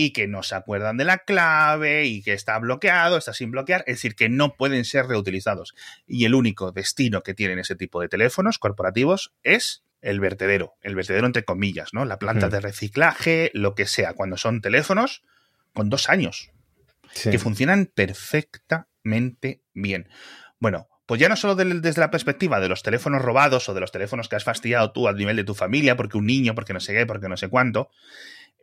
y 0.00 0.12
que 0.12 0.28
no 0.28 0.44
se 0.44 0.54
acuerdan 0.54 0.96
de 0.96 1.04
la 1.04 1.18
clave 1.18 2.04
y 2.04 2.22
que 2.22 2.32
está 2.32 2.56
bloqueado, 2.60 3.18
está 3.18 3.32
sin 3.32 3.50
bloquear, 3.50 3.82
es 3.88 3.96
decir, 3.96 4.14
que 4.14 4.28
no 4.28 4.54
pueden 4.54 4.84
ser 4.84 5.06
reutilizados. 5.06 5.74
Y 6.06 6.24
el 6.24 6.36
único 6.36 6.70
destino 6.70 7.24
que 7.24 7.34
tienen 7.34 7.58
ese 7.58 7.74
tipo 7.74 8.00
de 8.00 8.08
teléfonos 8.08 8.60
corporativos 8.60 9.32
es 9.42 9.82
el 10.00 10.20
vertedero, 10.20 10.74
el 10.82 10.94
vertedero 10.94 11.26
entre 11.26 11.44
comillas, 11.44 11.94
¿no? 11.94 12.04
La 12.04 12.20
planta 12.20 12.48
de 12.48 12.60
reciclaje, 12.60 13.50
lo 13.54 13.74
que 13.74 13.86
sea, 13.86 14.12
cuando 14.12 14.36
son 14.36 14.60
teléfonos 14.60 15.24
con 15.74 15.90
dos 15.90 16.08
años, 16.08 16.52
que 17.20 17.40
funcionan 17.40 17.86
perfectamente 17.92 19.62
bien. 19.74 20.08
Bueno, 20.60 20.88
pues 21.06 21.20
ya 21.20 21.28
no 21.28 21.34
solo 21.34 21.56
desde 21.56 22.00
la 22.00 22.12
perspectiva 22.12 22.60
de 22.60 22.68
los 22.68 22.84
teléfonos 22.84 23.20
robados 23.20 23.68
o 23.68 23.74
de 23.74 23.80
los 23.80 23.90
teléfonos 23.90 24.28
que 24.28 24.36
has 24.36 24.44
fastidiado 24.44 24.92
tú 24.92 25.08
a 25.08 25.12
nivel 25.12 25.34
de 25.34 25.42
tu 25.42 25.56
familia, 25.56 25.96
porque 25.96 26.18
un 26.18 26.26
niño, 26.26 26.54
porque 26.54 26.72
no 26.72 26.78
sé 26.78 26.92
qué, 26.92 27.04
porque 27.04 27.28
no 27.28 27.36
sé 27.36 27.48
cuánto, 27.48 27.90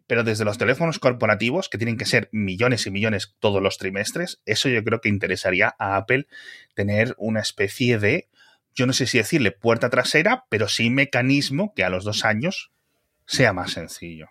pero 0.07 0.24
desde 0.24 0.45
los 0.45 0.57
teléfonos 0.57 1.00
corporativos, 1.00 1.69
que 1.69 1.77
tienen 1.77 1.97
que 1.97 2.05
ser 2.05 2.29
millones 2.31 2.85
y 2.85 2.91
millones 2.91 3.35
todos 3.39 3.62
los 3.62 3.77
trimestres, 3.77 4.41
eso 4.45 4.69
yo 4.69 4.83
creo 4.83 5.01
que 5.01 5.09
interesaría 5.09 5.75
a 5.79 5.97
Apple 5.97 6.27
tener 6.75 7.15
una 7.17 7.39
especie 7.39 7.97
de 7.97 8.29
yo 8.75 8.85
no 8.85 8.93
sé 8.93 9.07
si 9.07 9.17
decirle 9.17 9.51
puerta 9.51 9.89
trasera, 9.89 10.45
pero 10.50 10.67
sí 10.67 10.89
mecanismo 10.89 11.74
que 11.74 11.85
a 11.85 11.89
los 11.89 12.03
dos 12.03 12.25
años 12.25 12.71
sea 13.25 13.53
más 13.53 13.71
sencillo. 13.71 14.27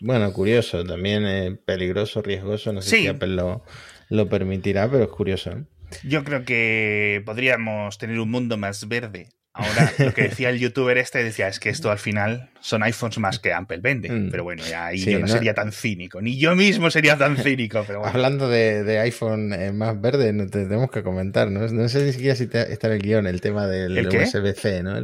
Bueno, 0.00 0.32
curioso, 0.32 0.84
también 0.84 1.26
eh, 1.26 1.58
peligroso, 1.64 2.22
riesgoso, 2.22 2.72
no 2.72 2.82
sé 2.82 2.98
si 2.98 3.06
Apple 3.06 3.28
lo, 3.28 3.64
lo, 4.10 4.28
permitirá, 4.28 4.90
pero 4.90 5.04
es 5.04 5.10
curioso. 5.10 5.50
¿eh? 5.52 5.64
Yo 6.04 6.22
creo 6.22 6.44
que 6.44 7.22
podríamos 7.24 7.98
tener 7.98 8.20
un 8.20 8.30
mundo 8.30 8.58
más 8.58 8.86
verde 8.88 9.30
Ahora, 9.52 9.92
lo 9.98 10.14
que 10.14 10.22
decía 10.28 10.50
el 10.50 10.60
youtuber 10.60 10.96
este 10.98 11.24
decía 11.24 11.48
es 11.48 11.58
que 11.58 11.70
esto 11.70 11.90
al 11.90 11.98
final 11.98 12.50
son 12.60 12.82
iPhones 12.84 13.18
más 13.18 13.38
que 13.40 13.52
Apple 13.52 13.78
vende. 13.82 14.08
Mm. 14.08 14.30
Pero 14.30 14.44
bueno, 14.44 14.62
ya 14.64 14.86
ahí 14.86 14.98
yo 14.98 15.18
no, 15.18 15.26
sería 15.26 15.54
tan 15.54 15.72
cínico. 15.72 16.20
Ni 16.20 16.38
yo 16.38 16.54
mismo 16.54 16.88
sería 16.90 17.16
tan 17.16 17.36
cínico. 17.36 17.82
Pero 17.86 18.06
Hablando 18.06 18.48
de, 18.48 18.98
iPhone 19.00 19.52
eh, 19.52 19.72
más 19.72 20.00
verde, 20.00 20.32
no 20.32 20.46
tenemos 20.46 20.90
que 20.90 21.02
comentar, 21.02 21.50
¿no? 21.50 21.66
No 21.66 21.88
sé 21.88 22.04
ni 22.04 22.12
siquiera 22.12 22.36
si 22.36 22.44
está 22.44 22.86
en 22.86 22.92
el 22.92 23.00
guion 23.00 23.26
el 23.26 23.40
tema 23.40 23.66
del 23.66 24.06
USB-C, 24.06 24.84
¿no? 24.84 24.96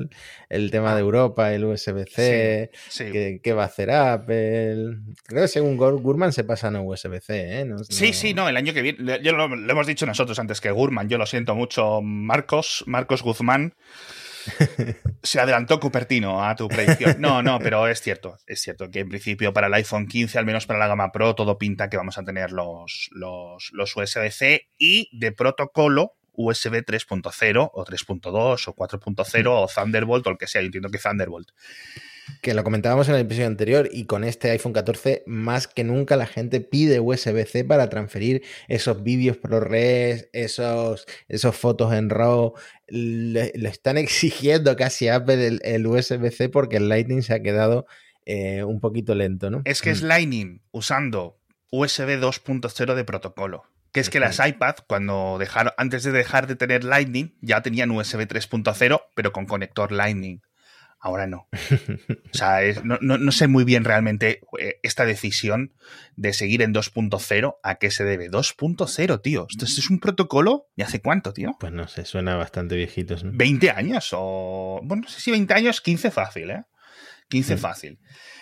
El, 0.48 0.70
tema 0.70 0.92
de 0.92 0.98
ah. 0.98 1.00
Europa, 1.00 1.52
el 1.52 1.64
USB-C, 1.64 2.70
¿qué, 3.42 3.52
va 3.52 3.64
a 3.64 3.66
hacer 3.66 3.90
Apple? 3.90 4.98
Creo 5.26 5.42
que 5.42 5.48
según 5.48 5.76
Gurman 5.76 6.32
se 6.32 6.44
pasa 6.44 6.68
a 6.68 6.80
USB-C, 6.80 7.60
¿eh? 7.62 7.66
sí, 7.88 8.12
sí, 8.12 8.32
no, 8.32 8.48
el 8.48 8.56
año 8.56 8.72
que 8.72 8.82
viene. 8.82 9.20
Yo 9.22 9.32
lo, 9.32 9.48
lo 9.48 9.72
hemos 9.72 9.86
dicho 9.88 10.06
nosotros 10.06 10.38
antes 10.38 10.60
que 10.60 10.70
Gurman, 10.70 11.08
yo 11.08 11.18
lo 11.18 11.26
siento 11.26 11.56
mucho, 11.56 12.00
Marcos, 12.00 12.84
Marcos 12.86 13.22
Guzmán. 13.22 13.74
Se 15.22 15.40
adelantó 15.40 15.80
Cupertino 15.80 16.44
a 16.44 16.54
tu 16.54 16.68
predicción. 16.68 17.16
No, 17.20 17.42
no, 17.42 17.58
pero 17.58 17.86
es 17.88 18.00
cierto. 18.00 18.38
Es 18.46 18.60
cierto 18.60 18.90
que 18.90 19.00
en 19.00 19.08
principio 19.08 19.52
para 19.52 19.66
el 19.66 19.74
iPhone 19.74 20.06
15, 20.06 20.38
al 20.38 20.46
menos 20.46 20.66
para 20.66 20.78
la 20.78 20.88
gama 20.88 21.12
Pro, 21.12 21.34
todo 21.34 21.58
pinta 21.58 21.88
que 21.88 21.96
vamos 21.96 22.18
a 22.18 22.24
tener 22.24 22.52
los, 22.52 23.08
los, 23.12 23.70
los 23.72 23.96
USB-C 23.96 24.68
y 24.78 25.08
de 25.12 25.32
protocolo 25.32 26.16
USB 26.32 26.84
3.0 26.84 27.70
o 27.72 27.84
3.2 27.84 28.68
o 28.68 28.76
4.0 28.76 29.46
o 29.48 29.68
Thunderbolt 29.68 30.26
o 30.26 30.30
el 30.30 30.38
que 30.38 30.46
sea. 30.46 30.60
Yo 30.60 30.66
entiendo 30.66 30.90
que 30.90 30.98
Thunderbolt 30.98 31.50
que 32.42 32.54
lo 32.54 32.64
comentábamos 32.64 33.08
en 33.08 33.14
el 33.14 33.22
episodio 33.22 33.46
anterior 33.46 33.88
y 33.92 34.06
con 34.06 34.24
este 34.24 34.50
iPhone 34.50 34.72
14 34.72 35.22
más 35.26 35.68
que 35.68 35.84
nunca 35.84 36.16
la 36.16 36.26
gente 36.26 36.60
pide 36.60 37.00
USB-C 37.00 37.64
para 37.64 37.88
transferir 37.88 38.42
esos 38.68 39.02
vídeos 39.02 39.36
ProRes, 39.36 40.28
esos, 40.32 41.06
esos 41.28 41.56
fotos 41.56 41.92
en 41.92 42.10
RAW. 42.10 42.54
Le, 42.88 43.52
están 43.68 43.98
exigiendo 43.98 44.76
casi 44.76 45.08
a 45.08 45.16
Apple 45.16 45.58
el, 45.62 45.86
USB-C 45.86 46.48
porque 46.48 46.76
el 46.76 46.88
Lightning 46.88 47.22
se 47.22 47.34
ha 47.34 47.42
quedado 47.42 47.86
eh, 48.24 48.64
un 48.64 48.80
poquito 48.80 49.14
lento, 49.14 49.50
¿no? 49.50 49.62
Es 49.64 49.82
que 49.82 49.90
es 49.90 50.02
mm. 50.02 50.06
Lightning 50.06 50.62
usando 50.72 51.38
USB 51.70 52.20
2.0 52.20 52.94
de 52.94 53.04
protocolo. 53.04 53.64
Que 53.92 54.00
es 54.00 54.10
que 54.10 54.20
las 54.20 54.46
iPad, 54.46 54.74
cuando 54.86 55.38
dejaron, 55.38 55.72
antes 55.78 56.02
de 56.02 56.12
dejar 56.12 56.46
de 56.46 56.54
tener 56.54 56.84
Lightning, 56.84 57.34
ya 57.40 57.62
tenían 57.62 57.90
USB 57.90 58.26
3.0, 58.26 59.00
pero 59.14 59.32
con 59.32 59.46
conector 59.46 59.90
Lightning 59.90 60.42
ahora 61.06 61.26
no. 61.28 61.48
O 61.52 62.36
sea, 62.36 62.60
no, 62.82 63.32
sé 63.32 63.46
muy 63.46 63.64
bien 63.64 63.84
realmente 63.84 64.40
eh, 64.58 64.80
esta 64.82 65.06
decisión 65.06 65.72
de 66.16 66.32
seguir 66.32 66.62
en 66.62 66.74
2.0 66.74 67.56
a 67.62 67.74
qué 67.76 67.90
se 67.90 68.04
debe. 68.04 68.28
2.0, 68.28 69.22
tío. 69.22 69.46
¿Esto 69.48 69.64
es 69.64 69.88
un 69.88 70.00
protocolo? 70.00 70.66
¿Y 70.74 70.82
hace 70.82 71.00
cuánto, 71.00 71.32
tío? 71.32 71.56
Pues 71.60 71.72
no 71.72 71.86
sé, 71.86 72.04
suena 72.04 72.34
bastante 72.34 72.74
viejito. 72.74 73.16
20 73.22 73.70
años 73.70 74.08
o... 74.12 74.80
Bueno, 74.82 75.04
no 75.04 75.08
sé 75.08 75.20
si 75.20 75.30
20 75.30 75.54
años, 75.54 75.80
15 75.80 76.10
fácil, 76.10 76.50
¿eh? 76.50 76.64
15 77.28 77.56
fácil. 77.56 77.98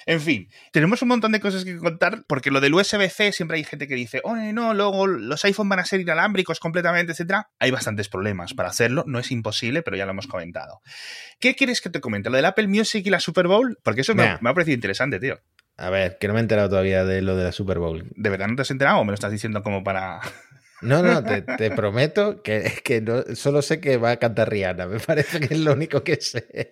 En 0.07 0.21
fin, 0.21 0.49
tenemos 0.73 1.03
un 1.03 1.09
montón 1.09 1.33
de 1.33 1.41
cosas 1.41 1.65
que 1.65 1.77
contar 1.77 2.25
porque 2.27 2.51
lo 2.51 2.61
del 2.61 2.75
USB-C 2.75 3.33
siempre 3.33 3.57
hay 3.57 3.65
gente 3.65 3.89
que 3.89 3.95
dice, 3.95 4.21
oh, 4.25 4.37
no, 4.37 4.75
luego 4.75 5.07
los 5.07 5.45
iPhone 5.45 5.69
van 5.69 5.81
a 5.81 5.85
ser 5.85 6.01
inalámbricos 6.01 6.61
completamente, 6.61 7.13
etcétera. 7.13 7.49
Hay 7.59 7.71
bastantes 7.71 8.09
problemas 8.09 8.55
para 8.55 8.69
hacerlo, 8.69 9.05
no 9.07 9.19
es 9.19 9.31
imposible, 9.31 9.83
pero 9.83 9.97
ya 9.97 10.05
lo 10.05 10.13
hemos 10.13 10.27
comentado. 10.27 10.81
¿Qué 11.41 11.55
quieres 11.55 11.81
que 11.81 11.91
te 11.91 12.01
comente? 12.01 12.31
¿Lo 12.31 12.37
del 12.37 12.45
Apple 12.45 12.69
Music 12.69 13.07
y 13.07 13.11
la 13.11 13.21
Super 13.21 13.47
Bowl? 13.47 13.79
Porque 13.83 14.03
eso 14.03 14.15
me, 14.15 14.39
me 14.41 14.51
ha 14.51 14.55
parecido 14.55 14.75
interesante, 14.75 15.19
tío. 15.21 15.41
A 15.77 15.91
ver, 15.91 16.19
que 16.19 16.29
no 16.29 16.35
me 16.35 16.41
he 16.41 16.43
enterado 16.43 16.69
todavía 16.69 17.05
de 17.05 17.21
lo 17.21 17.37
de 17.37 17.45
la 17.45 17.53
Super 17.53 17.79
Bowl. 17.79 18.09
¿De 18.15 18.31
verdad 18.31 18.47
no 18.47 18.57
te 18.57 18.63
has 18.63 18.71
enterado 18.71 18.99
o 18.99 19.05
me 19.05 19.11
lo 19.11 19.15
estás 19.15 19.33
diciendo 19.33 19.63
como 19.63 19.83
para.? 19.83 20.21
No, 20.85 21.03
no, 21.03 21.23
te, 21.25 21.71
prometo 21.71 22.43
que, 22.43 22.73
que 22.85 23.01
no, 23.01 23.23
solo 23.35 23.63
sé 23.63 23.81
que 23.81 23.97
va 23.97 24.13
a 24.13 24.17
cantar 24.19 24.51
Rihanna. 24.51 24.87
Me 24.87 25.01
parece 25.01 25.41
que 25.41 25.55
es 25.55 25.61
lo 25.61 25.73
único 25.73 26.05
que 26.05 26.21
sé. 26.21 26.71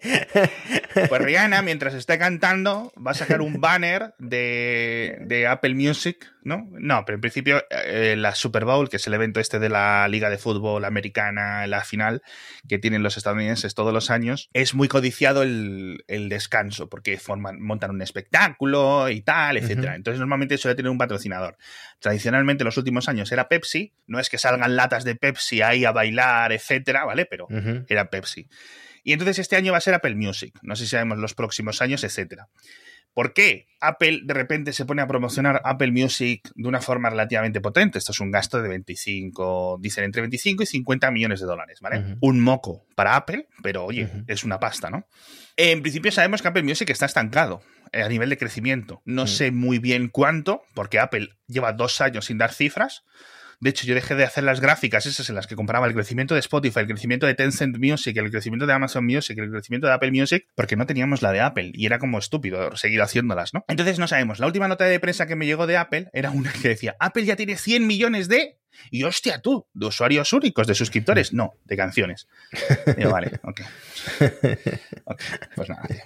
Pues 1.09 1.23
Rihanna, 1.23 1.63
mientras 1.63 1.95
esté 1.95 2.19
cantando, 2.19 2.93
va 3.05 3.13
a 3.13 3.15
sacar 3.15 3.41
un 3.41 3.61
banner 3.61 4.15
de, 4.19 5.19
de 5.23 5.47
Apple 5.47 5.75
Music 5.75 6.32
¿no? 6.45 6.69
No, 6.73 7.05
pero 7.05 7.17
en 7.17 7.21
principio 7.21 7.65
eh, 7.71 8.15
la 8.17 8.35
Super 8.35 8.65
Bowl, 8.65 8.89
que 8.89 8.97
es 8.97 9.07
el 9.07 9.15
evento 9.15 9.41
este 9.41 9.59
de 9.59 9.69
la 9.69 10.07
Liga 10.09 10.31
de 10.31 10.39
Fútbol 10.39 10.85
Americana, 10.85 11.67
la 11.67 11.83
final 11.83 12.23
que 12.69 12.79
tienen 12.79 13.03
los 13.03 13.17
estadounidenses 13.17 13.75
todos 13.75 13.93
los 13.93 14.11
años, 14.11 14.51
es 14.53 14.75
muy 14.75 14.89
codiciado 14.89 15.43
el, 15.43 16.03
descanso, 16.29 16.89
porque 16.89 17.19
forman, 17.19 17.61
montan 17.61 17.91
un 17.91 18.03
espectáculo 18.03 19.09
y 19.09 19.23
tal, 19.23 19.57
etcétera. 19.57 19.95
Entonces 19.95 20.19
normalmente 20.19 20.59
suele 20.59 20.75
tener 20.75 20.91
un 20.91 20.99
patrocinador. 20.99 21.57
Tradicionalmente 21.99 22.63
en 22.63 22.67
los 22.67 22.77
últimos 22.77 23.09
años 23.09 23.31
era 23.33 23.49
Pepsi, 23.49 23.93
no 24.07 24.19
es 24.19 24.29
que 24.29 24.39
salgan 24.39 24.77
latas 24.77 25.05
de 25.05 25.15
Pepsi 25.15 25.63
ahí 25.63 25.85
a 25.85 25.93
bailar, 25.93 26.53
etcétera, 26.53 27.05
¿vale? 27.05 27.27
Pero 27.27 27.49
era 27.89 28.11
Pepsi. 28.11 28.49
Y 29.05 29.13
entonces 29.13 29.39
este 29.41 29.57
año 29.57 29.73
va 29.73 29.79
a 29.79 29.81
ser 29.81 29.95
Apple 29.95 30.15
Music. 30.15 30.59
No 30.63 30.77
sé 30.77 30.85
si 30.85 30.91
sabemos 30.91 31.19
los 31.19 31.35
próximos 31.35 31.83
años, 31.83 32.05
etcétera. 32.05 32.49
¿Por 33.15 33.35
qué 33.35 33.67
Apple 33.81 34.23
de 34.25 34.35
repente 34.35 34.73
se 34.73 34.85
pone 34.85 35.03
a 35.03 35.07
promocionar 35.07 35.61
Apple 35.65 35.93
Music 35.93 36.51
de 36.55 36.69
una 36.69 36.81
forma 36.81 37.11
relativamente 37.11 37.61
potente? 37.61 37.99
Esto 37.99 38.13
es 38.13 38.21
un 38.21 38.31
gasto 38.31 38.63
de 38.63 38.69
25, 38.69 39.79
dicen 39.81 40.05
entre 40.05 40.23
25 40.23 40.63
y 40.63 40.67
50 40.67 41.11
millones 41.11 41.41
de 41.41 41.47
dólares, 41.47 41.81
¿vale? 41.81 42.17
Un 42.21 42.41
moco 42.41 42.87
para 42.95 43.17
Apple, 43.17 43.49
pero 43.63 43.85
oye, 43.85 44.09
es 44.27 44.45
una 44.45 44.59
pasta, 44.59 44.89
¿no? 44.89 45.07
En 45.57 45.83
principio 45.83 46.11
sabemos 46.11 46.41
que 46.41 46.49
Apple 46.49 46.63
Music 46.63 46.89
está 46.91 47.07
estancado 47.07 47.63
eh, 47.93 48.03
a 48.03 48.09
nivel 48.09 48.31
de 48.31 48.39
crecimiento. 48.39 49.03
No 49.05 49.27
sé 49.27 49.51
muy 49.51 49.79
bien 49.79 50.09
cuánto, 50.09 50.63
porque 50.75 50.99
Apple 50.99 51.29
lleva 51.47 51.75
dos 51.75 52.01
años 52.01 52.25
sin 52.27 52.39
dar 52.39 52.53
cifras. 52.53 53.05
De 53.63 53.71
hecho, 53.71 53.87
yo 53.87 53.95
dejé 53.95 54.17
de 54.17 54.25
hacer 54.25 54.43
las 54.43 54.61
gráficas 54.61 55.07
esas 55.07 55.29
en 55.29 55.37
las 55.37 55.47
que 55.47 55.55
comparaba 55.55 55.87
el 55.87 55.95
crecimiento 55.95 56.35
de 56.35 56.41
Spotify, 56.41 56.81
el 56.81 56.89
crecimiento 56.89 57.29
de 57.29 57.35
Tencent 57.35 57.79
Music, 57.79 58.17
el 58.17 58.29
crecimiento 58.29 58.67
de 58.67 58.73
Amazon 58.73 59.07
Music, 59.07 59.39
el 59.39 59.53
crecimiento 59.53 59.87
de 59.87 59.93
Apple 59.93 60.11
Music, 60.11 60.49
porque 60.57 60.75
no 60.75 60.85
teníamos 60.85 61.23
la 61.23 61.31
de 61.31 61.43
Apple 61.43 61.71
y 61.73 61.87
era 61.87 62.01
como 62.01 62.19
estúpido 62.19 62.75
seguir 62.75 63.01
haciéndolas, 63.01 63.55
¿no? 63.55 63.65
Entonces 63.69 64.01
no 64.01 64.09
sabemos. 64.09 64.41
La 64.41 64.47
última 64.47 64.67
nota 64.67 64.87
de 64.87 64.99
prensa 64.99 65.29
que 65.29 65.37
me 65.37 65.47
llegó 65.47 65.69
de 65.69 65.77
Apple 65.77 66.09
era 66.13 66.33
una 66.33 66.53
que 66.53 66.71
decía, 66.71 66.97
Apple 66.99 67.25
ya 67.25 67.37
tiene 67.37 67.57
100 67.57 67.87
millones 67.87 68.27
de... 68.27 68.59
Y 68.91 69.05
hostia, 69.05 69.41
tú, 69.41 69.69
de 69.75 69.87
usuarios 69.87 70.33
únicos, 70.33 70.67
de 70.67 70.75
suscriptores. 70.75 71.33
No, 71.33 71.55
de 71.63 71.77
canciones. 71.77 72.27
vale, 73.09 73.31
ok. 73.45 73.61
Pues 75.55 75.69
nada, 75.69 75.83
tío. 75.87 76.03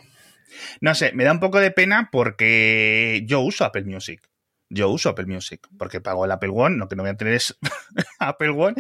No 0.82 0.94
sé, 0.94 1.12
me 1.14 1.24
da 1.24 1.32
un 1.32 1.40
poco 1.40 1.58
de 1.58 1.70
pena 1.70 2.10
porque 2.12 3.22
yo 3.24 3.40
uso 3.40 3.64
Apple 3.64 3.84
Music 3.84 4.28
yo 4.68 4.88
uso 4.90 5.11
Apple 5.11 5.26
Music 5.26 5.68
porque 5.79 6.00
pago 6.00 6.24
el 6.24 6.33
Apple 6.33 6.50
One, 6.52 6.76
lo 6.76 6.88
que 6.88 6.96
no 6.96 7.02
voy 7.02 7.11
a 7.11 7.16
tener 7.16 7.35
es 7.35 7.57
Apple 8.18 8.50
One 8.50 8.74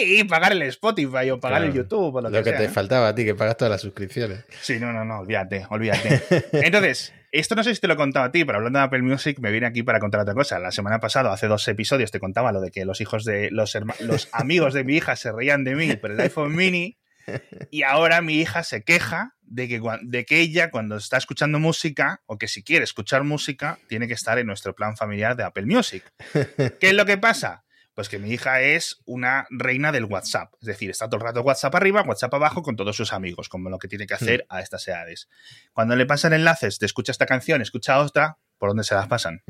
y 0.00 0.24
pagar 0.24 0.52
el 0.52 0.62
Spotify 0.62 1.30
o 1.30 1.40
pagar 1.40 1.64
el 1.64 1.72
YouTube 1.72 2.14
o 2.14 2.20
lo, 2.20 2.30
que, 2.30 2.52
te 2.52 2.68
faltaba 2.68 3.08
a 3.08 3.14
ti, 3.14 3.24
que 3.24 3.34
pagas 3.34 3.56
todas 3.56 3.70
las 3.70 3.80
suscripciones. 3.80 4.44
Sí, 4.60 4.78
no, 4.80 4.92
no, 4.92 5.04
no, 5.04 5.20
olvídate, 5.20 5.66
olvídate. 5.70 6.22
Entonces, 6.52 7.12
esto 7.32 7.54
no 7.54 7.62
sé 7.62 7.74
si 7.74 7.80
te 7.80 7.86
lo 7.86 7.94
he 7.94 7.96
contado 7.96 8.26
a 8.26 8.32
ti, 8.32 8.44
pero 8.44 8.58
hablando 8.58 8.78
de 8.78 8.84
Apple 8.86 9.02
Music 9.02 9.38
me 9.40 9.50
vine 9.50 9.66
aquí 9.66 9.82
para 9.82 10.00
contar 10.00 10.20
otra 10.20 10.34
cosa. 10.34 10.58
La 10.58 10.72
semana 10.72 11.00
pasada, 11.00 11.32
hace 11.32 11.48
dos 11.48 11.66
episodios, 11.68 12.10
te 12.10 12.20
contaba 12.20 12.52
lo 12.52 12.60
de 12.60 12.70
que 12.70 12.84
los 12.84 13.00
hijos 13.00 13.24
de 13.24 13.50
los, 13.50 13.76
los 14.00 14.28
amigos 14.32 14.74
de 14.74 14.84
mi 14.84 14.96
hija 14.96 15.16
se 15.16 15.32
reían 15.32 15.64
de 15.64 15.74
mí 15.74 15.96
por 15.96 16.12
el 16.12 16.20
iPhone 16.20 16.54
mini 16.54 16.98
y 17.70 17.82
ahora 17.82 18.20
mi 18.20 18.34
hija 18.34 18.62
se 18.62 18.82
queja 18.82 19.34
de 19.42 19.68
que, 19.68 19.80
de 20.02 20.24
que 20.24 20.40
ella 20.40 20.70
cuando 20.70 20.96
está 20.96 21.16
escuchando 21.16 21.58
música 21.58 22.22
o 22.26 22.38
que 22.38 22.48
si 22.48 22.62
quiere 22.62 22.84
escuchar 22.84 23.24
música 23.24 23.78
tiene 23.88 24.08
que 24.08 24.14
estar 24.14 24.38
en 24.38 24.46
nuestro 24.46 24.74
plan 24.74 24.96
familiar 24.96 25.36
de 25.36 25.44
Apple 25.44 25.66
Music. 25.66 26.04
¿Qué 26.80 26.88
es 26.88 26.94
lo 26.94 27.06
que 27.06 27.18
pasa? 27.18 27.64
Pues 27.94 28.10
que 28.10 28.18
mi 28.18 28.30
hija 28.30 28.60
es 28.60 29.00
una 29.06 29.46
reina 29.48 29.90
del 29.90 30.04
WhatsApp. 30.04 30.52
Es 30.60 30.66
decir, 30.66 30.90
está 30.90 31.06
todo 31.06 31.16
el 31.16 31.26
rato 31.26 31.40
WhatsApp 31.40 31.74
arriba, 31.74 32.02
WhatsApp 32.02 32.34
abajo 32.34 32.62
con 32.62 32.76
todos 32.76 32.94
sus 32.94 33.12
amigos, 33.14 33.48
como 33.48 33.70
lo 33.70 33.78
que 33.78 33.88
tiene 33.88 34.06
que 34.06 34.14
hmm. 34.14 34.22
hacer 34.22 34.46
a 34.50 34.60
estas 34.60 34.86
edades. 34.86 35.28
Cuando 35.72 35.96
le 35.96 36.04
pasan 36.04 36.34
enlaces 36.34 36.78
de 36.78 36.86
escucha 36.86 37.12
esta 37.12 37.24
canción, 37.24 37.62
escucha 37.62 37.98
otra, 37.98 38.38
¿por 38.58 38.68
dónde 38.68 38.84
se 38.84 38.94
las 38.94 39.06
pasan? 39.06 39.42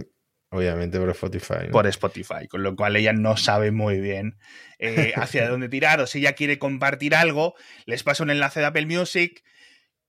Obviamente 0.51 0.99
por 0.99 1.11
Spotify. 1.11 1.69
Por 1.73 1.87
Spotify, 1.89 2.47
con 2.49 2.63
lo 2.63 2.77
cual 2.77 2.97
ella 2.97 3.13
no 3.13 3.37
sabe 3.37 3.73
muy 3.73 4.01
bien 4.01 4.39
eh, 4.79 5.13
hacia 5.17 5.49
dónde 5.49 5.69
tirar 5.69 6.01
o 6.01 6.07
si 6.07 6.19
ella 6.19 6.35
quiere 6.35 6.59
compartir 6.59 7.15
algo, 7.15 7.55
les 7.85 8.03
pasa 8.03 8.23
un 8.23 8.31
enlace 8.31 8.61
de 8.61 8.67
Apple 8.67 8.87
Music 8.87 9.43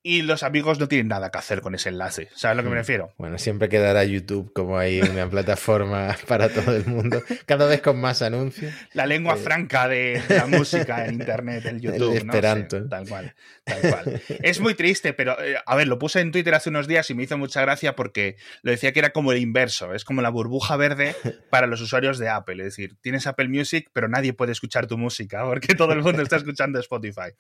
y 0.08 0.22
los 0.22 0.42
amigos 0.44 0.80
no 0.80 0.88
tienen 0.88 1.10
nada 1.10 1.32
que 1.32 1.38
hacer 1.38 1.60
con 1.60 1.76
ese 1.76 1.90
enlace. 1.90 2.30
¿Sabes 2.34 2.46
a 2.46 2.54
lo 2.54 2.64
que 2.64 2.70
me 2.70 2.76
hmm. 2.76 2.78
refiero? 2.78 3.14
Bueno, 3.18 3.38
siempre 3.38 3.68
quedará 3.68 4.06
YouTube 4.06 4.54
como 4.54 4.78
ahí 4.78 5.02
una 5.02 5.30
plataforma 5.30 6.16
para 6.28 6.48
todo 6.48 6.74
el 6.78 6.86
mundo, 6.86 7.22
cada 7.46 7.68
vez 7.68 7.82
con 7.82 8.00
más 8.00 8.22
anuncios. 8.22 8.74
La 8.94 9.06
lengua 9.06 9.36
eh, 9.36 9.38
franca 9.38 9.90
de, 9.90 10.22
la 10.30 10.46
música 10.46 11.06
en 11.06 11.16
Internet, 11.16 11.66
el 11.66 11.82
YouTube. 11.82 12.12
El 12.12 12.18
esperanto. 12.20 12.88
tal 12.88 13.06
cual, 13.06 13.36
tal 13.66 13.82
cual. 13.82 14.22
Es 14.42 14.62
muy 14.62 14.76
triste, 14.76 15.12
pero 15.12 15.44
eh, 15.44 15.58
a 15.66 15.76
ver, 15.76 15.90
lo 15.90 16.00
puse 16.00 16.22
en 16.22 16.32
Twitter 16.32 16.56
hace 16.56 16.70
unos 16.70 16.88
días 16.88 17.10
y 17.10 17.14
me 17.14 17.24
hizo 17.24 17.38
mucha 17.38 17.60
gracia 17.62 17.94
porque 17.94 18.38
lo 18.62 18.72
decía 18.72 18.94
que 18.94 19.00
era 19.00 19.10
como 19.10 19.34
el 19.34 19.40
inverso, 19.40 19.94
es 19.94 20.06
como 20.06 20.22
la 20.22 20.30
burbuja 20.30 20.78
verde 20.78 21.18
para 21.50 21.68
los 21.68 21.82
usuarios 21.82 22.18
de 22.18 22.30
Apple. 22.30 22.66
Es 22.66 22.76
decir, 22.76 22.96
tienes 23.02 23.28
Apple 23.28 23.50
Music, 23.50 23.90
pero 23.92 24.08
nadie 24.08 24.32
puede 24.32 24.54
escuchar 24.54 24.88
tu 24.88 24.98
música 24.98 25.44
porque 25.44 25.76
todo 25.76 25.92
el 25.92 26.02
mundo 26.02 26.22
está 26.22 26.38
escuchando 26.38 26.80
Spotify. 26.80 27.34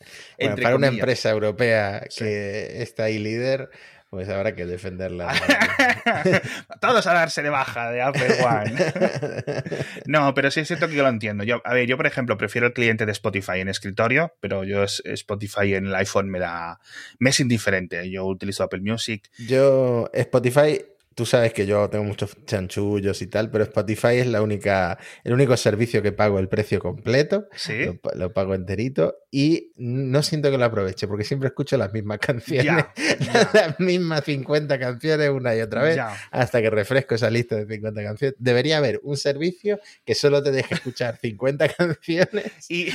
para 0.61 0.75
una 0.75 0.87
empresa 0.87 1.29
europea 1.29 2.03
que 2.13 2.56
está 2.81 3.05
ahí 3.05 3.19
líder, 3.19 3.69
pues 4.09 4.29
habrá 4.29 4.55
que 4.55 4.65
defenderla. 4.65 5.33
Todos 6.81 7.05
a 7.07 7.13
darse 7.13 7.41
de 7.43 7.49
baja 7.49 7.91
de 7.91 8.01
Apple 8.01 8.35
One. 8.43 8.75
no, 10.05 10.33
pero 10.33 10.49
sí 10.49 10.61
es 10.61 10.67
cierto 10.67 10.87
que 10.87 10.95
yo 10.95 11.03
lo 11.03 11.09
entiendo. 11.09 11.43
Yo, 11.43 11.61
a 11.65 11.73
ver, 11.73 11.87
yo, 11.87 11.97
por 11.97 12.07
ejemplo, 12.07 12.37
prefiero 12.37 12.67
el 12.67 12.73
cliente 12.73 13.05
de 13.05 13.11
Spotify 13.11 13.59
en 13.59 13.67
escritorio, 13.67 14.33
pero 14.39 14.63
yo 14.63 14.83
Spotify 14.83 15.75
en 15.75 15.87
el 15.87 15.95
iPhone 15.95 16.29
me 16.29 16.39
da. 16.39 16.79
me 17.19 17.31
es 17.31 17.39
indiferente. 17.39 18.09
Yo 18.09 18.25
utilizo 18.25 18.63
Apple 18.63 18.81
Music. 18.81 19.29
Yo, 19.37 20.09
Spotify 20.13 20.85
Tú 21.17 21.25
sabes 21.25 21.51
que 21.51 21.65
yo 21.65 21.89
tengo 21.89 22.03
muchos 22.03 22.37
chanchullos 22.45 23.23
y 23.23 23.25
tal, 23.25 23.49
pero 23.49 23.63
Spotify 23.63 24.17
es 24.17 24.27
la 24.27 24.43
única, 24.43 24.99
el 25.23 25.33
único 25.33 25.57
servicio 25.57 26.03
que 26.03 26.11
pago 26.11 26.37
el 26.37 26.47
precio 26.47 26.79
completo. 26.79 27.47
¿Sí? 27.55 27.99
Lo, 28.13 28.31
pago 28.33 28.53
enterito 28.53 29.17
y 29.31 29.73
no 29.77 30.21
siento 30.21 30.51
que 30.51 30.59
lo 30.59 30.65
aproveche 30.65 31.07
porque 31.07 31.23
siempre 31.23 31.47
escucho 31.47 31.75
las 31.75 31.91
mismas 31.91 32.19
canciones, 32.21 32.85
las 33.53 33.79
mismas 33.79 34.25
50 34.25 34.77
canciones 34.77 35.31
una 35.31 35.55
y 35.55 35.61
otra 35.61 35.81
vez, 35.81 35.97
hasta 36.29 36.61
que 36.61 36.69
refresco 36.69 37.15
esa 37.15 37.31
lista 37.31 37.55
de 37.55 37.65
50 37.65 38.03
canciones. 38.03 38.35
Debería 38.37 38.77
haber 38.77 38.99
un 39.01 39.17
servicio 39.17 39.79
que 40.05 40.13
solo 40.13 40.43
te 40.43 40.51
deje 40.51 40.75
escuchar 40.75 41.17
50 41.21 41.69
canciones 41.69 42.69
y, 42.69 42.89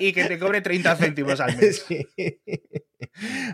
y 0.00 0.12
que 0.12 0.24
te 0.24 0.40
cobre 0.40 0.60
30 0.60 0.96
céntimos 0.96 1.38
al 1.38 1.56
mes. 1.56 1.84
Sí. 1.86 2.04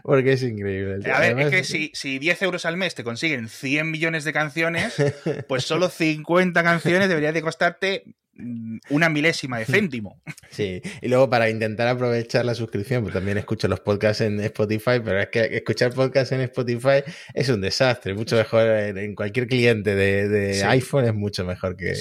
Porque 0.02 0.33
es 0.33 0.42
increíble. 0.42 1.11
A 1.12 1.20
ver, 1.20 1.38
es 1.38 1.50
que 1.50 1.64
si, 1.64 1.90
si 1.94 2.18
10 2.18 2.42
euros 2.42 2.64
al 2.64 2.76
mes 2.76 2.94
te 2.94 3.04
consiguen 3.04 3.48
100 3.48 3.90
millones 3.90 4.24
de 4.24 4.33
canciones, 4.33 4.94
pues 5.48 5.64
solo 5.64 5.88
50 5.88 6.62
canciones 6.62 7.09
debería 7.09 7.33
de 7.33 7.42
costarte 7.42 8.04
mm, 8.35 8.78
una 8.90 9.09
milésima 9.09 9.59
de 9.59 9.66
céntimo. 9.66 10.20
Sí, 10.50 10.80
y 11.02 11.09
luego 11.09 11.28
para 11.28 11.50
intentar 11.50 11.88
aprovechar 11.88 12.44
la 12.44 12.54
suscripción, 12.54 13.02
pues 13.02 13.12
también 13.12 13.37
escucho 13.38 13.66
los 13.66 13.80
podcasts 13.80 14.20
en 14.20 14.38
Spotify, 14.38 15.00
pero 15.04 15.20
es 15.20 15.28
que 15.28 15.40
escuchar 15.50 15.92
podcasts 15.92 16.30
en 16.30 16.42
Spotify 16.42 17.02
es 17.33 17.48
un 17.48 17.61
desastre, 17.61 18.14
mucho 18.14 18.37
mejor 18.37 18.68
en 18.68 19.16
cualquier 19.16 19.48
cliente 19.48 19.96
de, 19.96 20.62
iPhone 20.62 21.07
es 21.07 21.14
mucho 21.14 21.44
mejor 21.44 21.76
que, 21.76 21.94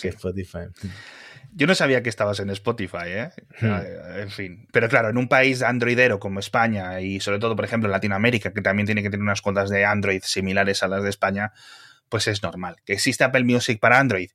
que 0.00 0.08
Spotify. 0.10 0.68
Yo 1.58 1.66
no 1.66 1.74
sabía 1.74 2.02
que 2.02 2.10
estabas 2.10 2.38
en 2.40 2.50
Spotify, 2.50 3.06
¿eh? 3.06 3.30
Hmm. 3.62 3.70
Ah, 3.70 3.84
en 4.18 4.30
fin. 4.30 4.68
Pero 4.72 4.90
claro, 4.90 5.08
en 5.08 5.16
un 5.16 5.26
país 5.26 5.62
androidero 5.62 6.20
como 6.20 6.38
España 6.38 7.00
y 7.00 7.18
sobre 7.20 7.38
todo, 7.38 7.56
por 7.56 7.64
ejemplo, 7.64 7.88
Latinoamérica, 7.88 8.52
que 8.52 8.60
también 8.60 8.84
tiene 8.84 9.02
que 9.02 9.08
tener 9.08 9.22
unas 9.22 9.40
cuentas 9.40 9.70
de 9.70 9.86
Android 9.86 10.22
similares 10.22 10.82
a 10.82 10.88
las 10.88 11.02
de 11.02 11.08
España, 11.08 11.54
pues 12.10 12.28
es 12.28 12.42
normal. 12.42 12.76
¿Que 12.84 12.92
existe 12.92 13.24
Apple 13.24 13.44
Music 13.44 13.80
para 13.80 13.98
Android? 13.98 14.28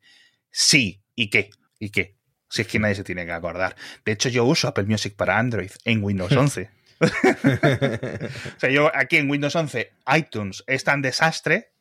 Sí. 0.50 1.04
¿Y 1.14 1.30
qué? 1.30 1.52
¿Y 1.78 1.92
qué? 1.92 2.18
Si 2.50 2.64
es 2.64 2.68
que 2.68 2.80
nadie 2.80 2.96
se 2.96 3.04
tiene 3.04 3.24
que 3.28 3.34
acordar. 3.34 3.76
De 4.04 4.14
hecho, 4.14 4.30
yo 4.30 4.44
uso 4.44 4.68
Apple 4.68 4.86
Music 4.86 5.16
para 5.16 5.38
Android 5.38 5.70
en 5.86 6.04
Windows 6.04 6.32
11. 6.32 6.72
o 7.02 8.60
sea, 8.60 8.72
yo 8.72 8.92
aquí 8.96 9.18
en 9.18 9.30
Windows 9.30 9.56
11 9.56 9.94
iTunes 10.16 10.64
es 10.66 10.84
tan 10.84 11.04
desastre 11.04 11.72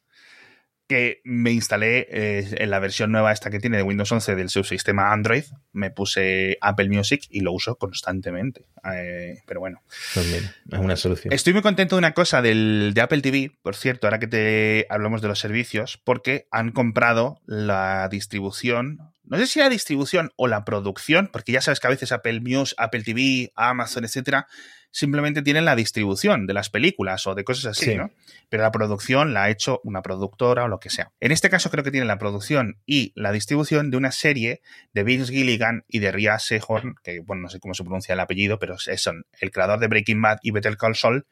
que 0.91 1.21
me 1.23 1.53
instalé 1.53 2.09
eh, 2.11 2.49
en 2.59 2.69
la 2.69 2.81
versión 2.81 3.13
nueva 3.13 3.31
esta 3.31 3.49
que 3.49 3.61
tiene 3.61 3.77
de 3.77 3.85
Windows 3.85 4.11
11 4.11 4.35
del 4.35 4.49
subsistema 4.49 5.13
Android, 5.13 5.45
me 5.71 5.93
puse 5.93 6.59
Apple 6.61 6.89
Music 6.89 7.29
y 7.31 7.43
lo 7.43 7.53
uso 7.53 7.77
constantemente. 7.77 8.67
Eh, 8.93 9.39
pero 9.47 9.61
bueno. 9.61 9.85
Es 10.17 10.53
una 10.73 10.97
solución. 10.97 11.33
Estoy 11.33 11.53
muy 11.53 11.63
contento 11.63 11.95
de 11.95 12.01
una 12.01 12.13
cosa 12.13 12.43
del, 12.43 12.91
de 12.93 13.01
Apple 13.03 13.21
TV, 13.21 13.53
por 13.63 13.77
cierto, 13.77 14.09
ahora 14.09 14.19
que 14.19 14.27
te 14.27 14.87
hablamos 14.91 15.23
de 15.23 15.29
los 15.29 15.39
servicios, 15.39 15.97
porque 16.03 16.49
han 16.51 16.73
comprado 16.73 17.41
la 17.47 18.09
distribución 18.11 18.99
no 19.31 19.37
sé 19.37 19.47
si 19.47 19.61
la 19.61 19.69
distribución 19.69 20.33
o 20.35 20.49
la 20.49 20.65
producción, 20.65 21.31
porque 21.33 21.53
ya 21.53 21.61
sabes 21.61 21.79
que 21.79 21.87
a 21.87 21.91
veces 21.91 22.11
Apple 22.11 22.41
News, 22.41 22.75
Apple 22.77 23.05
TV, 23.05 23.53
Amazon, 23.55 24.05
etcétera, 24.05 24.49
simplemente 24.91 25.43
tienen 25.43 25.65
la 25.65 25.77
distribución 25.77 26.47
de 26.47 26.55
las 26.55 26.71
películas 26.71 27.27
o 27.27 27.35
de 27.35 27.45
cosas 27.45 27.79
así, 27.79 27.95
¿no? 27.95 28.11
Pero 28.49 28.63
la 28.63 28.73
producción 28.73 29.33
la 29.33 29.45
ha 29.45 29.51
hecho 29.51 29.81
una 29.85 30.03
productora 30.03 30.65
o 30.65 30.69
lo 30.69 30.81
que 30.81 30.91
sea. 30.91 31.13
En 31.21 31.33
este 31.33 31.51
caso 31.51 31.71
creo 31.71 31.85
que 31.85 31.91
tienen 31.91 32.09
la 32.09 32.19
producción 32.19 32.79
y 32.87 33.13
la 33.15 33.33
distribución 33.33 33.91
de 33.91 33.97
una 33.97 34.13
serie 34.13 34.63
de 34.93 35.05
Vince 35.05 35.33
Gilligan 35.33 35.85
y 35.89 36.01
de 36.01 36.13
Ria 36.13 36.39
Sehorn, 36.39 36.97
que 37.03 37.21
bueno, 37.21 37.43
no 37.43 37.49
sé 37.49 37.61
cómo 37.61 37.75
se 37.75 37.85
pronuncia 37.85 38.13
el 38.13 38.21
apellido, 38.21 38.59
pero 38.59 38.77
son 38.79 39.25
el 39.41 39.51
creador 39.51 39.79
de 39.79 39.89
Breaking 39.89 40.21
Bad 40.21 40.39
y 40.43 40.51
Better 40.51 40.77
Call 40.77 40.97
Saul 40.97 41.27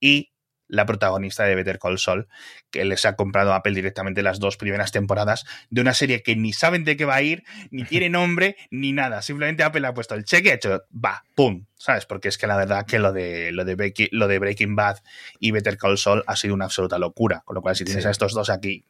y 0.00 0.33
la 0.68 0.86
protagonista 0.86 1.44
de 1.44 1.54
Better 1.54 1.78
Call 1.78 1.98
Saul, 1.98 2.28
que 2.70 2.84
les 2.84 3.04
ha 3.04 3.16
comprado 3.16 3.52
a 3.52 3.56
Apple 3.56 3.74
directamente 3.74 4.22
las 4.22 4.38
dos 4.40 4.56
primeras 4.56 4.92
temporadas 4.92 5.44
de 5.70 5.80
una 5.80 5.94
serie 5.94 6.22
que 6.22 6.36
ni 6.36 6.52
saben 6.52 6.84
de 6.84 6.96
qué 6.96 7.04
va 7.04 7.16
a 7.16 7.22
ir, 7.22 7.44
ni 7.70 7.84
tiene 7.84 8.08
nombre, 8.08 8.56
ni 8.70 8.92
nada. 8.92 9.22
Simplemente 9.22 9.62
Apple 9.62 9.86
ha 9.86 9.94
puesto 9.94 10.14
el 10.14 10.24
cheque 10.24 10.48
y 10.48 10.50
ha 10.52 10.54
hecho, 10.54 10.82
va, 10.92 11.24
pum, 11.34 11.66
¿sabes? 11.76 12.06
Porque 12.06 12.28
es 12.28 12.38
que 12.38 12.46
la 12.46 12.56
verdad 12.56 12.86
que 12.86 12.98
lo 12.98 13.12
de, 13.12 13.52
lo 13.52 13.64
de, 13.64 13.74
Breaking, 13.74 14.08
lo 14.12 14.28
de 14.28 14.38
Breaking 14.38 14.76
Bad 14.76 14.98
y 15.38 15.50
Better 15.50 15.76
Call 15.76 15.98
Saul 15.98 16.24
ha 16.26 16.36
sido 16.36 16.54
una 16.54 16.66
absoluta 16.66 16.98
locura. 16.98 17.42
Con 17.44 17.54
lo 17.54 17.62
cual, 17.62 17.76
si 17.76 17.84
tienes 17.84 18.06
a 18.06 18.10
estos 18.10 18.32
dos 18.32 18.50
aquí, 18.50 18.84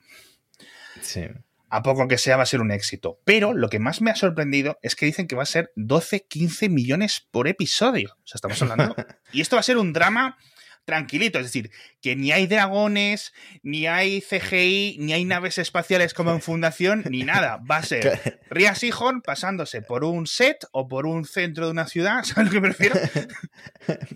a 1.71 1.83
poco 1.83 2.07
que 2.07 2.19
sea, 2.19 2.37
va 2.37 2.45
a 2.45 2.47
ser 2.47 2.61
un 2.61 2.71
éxito. 2.71 3.21
Pero 3.25 3.53
lo 3.53 3.69
que 3.69 3.81
más 3.81 4.01
me 4.01 4.11
ha 4.13 4.17
sorprendido 4.17 4.79
es 4.83 4.95
que 4.95 5.07
dicen 5.07 5.27
que 5.27 5.35
va 5.35 5.43
a 5.43 5.47
ser 5.47 5.73
12, 5.75 6.27
15 6.29 6.69
millones 6.69 7.27
por 7.31 7.49
episodio. 7.49 8.15
O 8.19 8.27
sea, 8.27 8.37
estamos 8.37 8.63
hablando. 8.63 8.95
y 9.33 9.41
esto 9.41 9.57
va 9.57 9.61
a 9.61 9.65
ser 9.65 9.79
un 9.79 9.93
drama 9.93 10.39
tranquilito. 10.85 11.39
Es 11.39 11.47
decir, 11.47 11.71
que 12.01 12.17
ni 12.17 12.33
hay 12.33 12.47
dragones, 12.47 13.33
ni 13.63 13.87
hay 13.87 14.21
CGI, 14.21 14.99
ni 15.01 15.13
hay 15.13 15.25
naves 15.25 15.59
espaciales 15.59 16.15
como 16.15 16.33
en 16.33 16.41
Fundación, 16.45 17.05
ni 17.09 17.23
nada. 17.23 17.61
Va 17.69 17.79
a 17.79 17.83
ser 17.85 18.41
Ria 18.51 18.75
Sihon 18.75 19.23
pasándose 19.23 19.83
por 19.83 20.05
un 20.05 20.27
set 20.27 20.65
o 20.73 20.89
por 20.89 21.07
un 21.07 21.25
centro 21.25 21.67
de 21.67 21.73
una 21.73 21.87
ciudad, 21.87 22.23
¿sabes 22.25 22.53
lo 22.53 22.61
que 22.61 22.61
prefiero? 22.61 22.97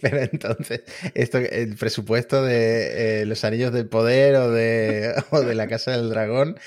Pero 0.01 0.19
entonces, 0.19 0.83
esto, 1.15 1.39
el 1.39 1.77
presupuesto 1.77 2.43
de 2.43 3.23
eh, 3.23 3.27
los 3.27 3.45
anillos 3.45 3.73
del 3.73 3.89
poder 3.89 4.37
o 4.37 4.51
de, 4.51 5.15
o 5.31 5.41
de 5.41 5.55
la 5.55 5.69
Casa 5.69 5.93
del 5.93 6.11
Dragón 6.11 6.59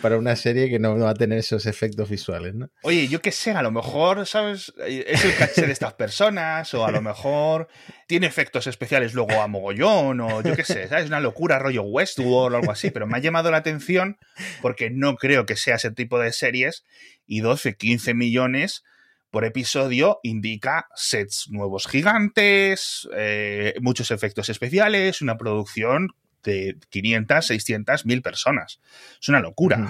para 0.00 0.16
una 0.16 0.36
serie 0.36 0.68
que 0.68 0.78
no 0.78 0.98
va 0.98 1.10
a 1.10 1.14
tener 1.14 1.38
esos 1.38 1.66
efectos 1.66 2.08
visuales, 2.08 2.54
¿no? 2.54 2.70
Oye, 2.82 3.08
yo 3.08 3.20
qué 3.20 3.32
sé, 3.32 3.52
a 3.52 3.62
lo 3.62 3.70
mejor, 3.70 4.26
¿sabes? 4.26 4.72
Es 4.86 5.24
el 5.24 5.36
caché 5.36 5.66
de 5.66 5.72
estas 5.72 5.94
personas, 5.94 6.72
o 6.74 6.84
a 6.84 6.90
lo 6.90 7.02
mejor 7.02 7.68
tiene 8.10 8.26
efectos 8.26 8.66
especiales 8.66 9.14
luego 9.14 9.40
a 9.40 9.46
mogollón, 9.46 10.18
o 10.18 10.42
yo 10.42 10.56
qué 10.56 10.64
sé, 10.64 10.88
¿sabes? 10.88 11.06
Una 11.06 11.20
locura 11.20 11.60
rollo 11.60 11.84
Westworld 11.84 12.54
o 12.54 12.58
algo 12.58 12.72
así, 12.72 12.90
pero 12.90 13.06
me 13.06 13.16
ha 13.16 13.20
llamado 13.20 13.52
la 13.52 13.58
atención 13.58 14.18
porque 14.60 14.90
no 14.90 15.14
creo 15.14 15.46
que 15.46 15.54
sea 15.54 15.76
ese 15.76 15.92
tipo 15.92 16.18
de 16.18 16.32
series 16.32 16.84
y 17.28 17.38
12, 17.38 17.76
15 17.76 18.14
millones 18.14 18.82
por 19.30 19.44
episodio 19.44 20.18
indica 20.24 20.88
sets 20.96 21.50
nuevos 21.50 21.86
gigantes, 21.86 23.08
eh, 23.16 23.74
muchos 23.80 24.10
efectos 24.10 24.48
especiales, 24.48 25.22
una 25.22 25.38
producción 25.38 26.08
de 26.42 26.78
500, 26.88 27.46
600, 27.46 28.06
1000 28.06 28.22
personas. 28.22 28.80
Es 29.20 29.28
una 29.28 29.38
locura. 29.38 29.88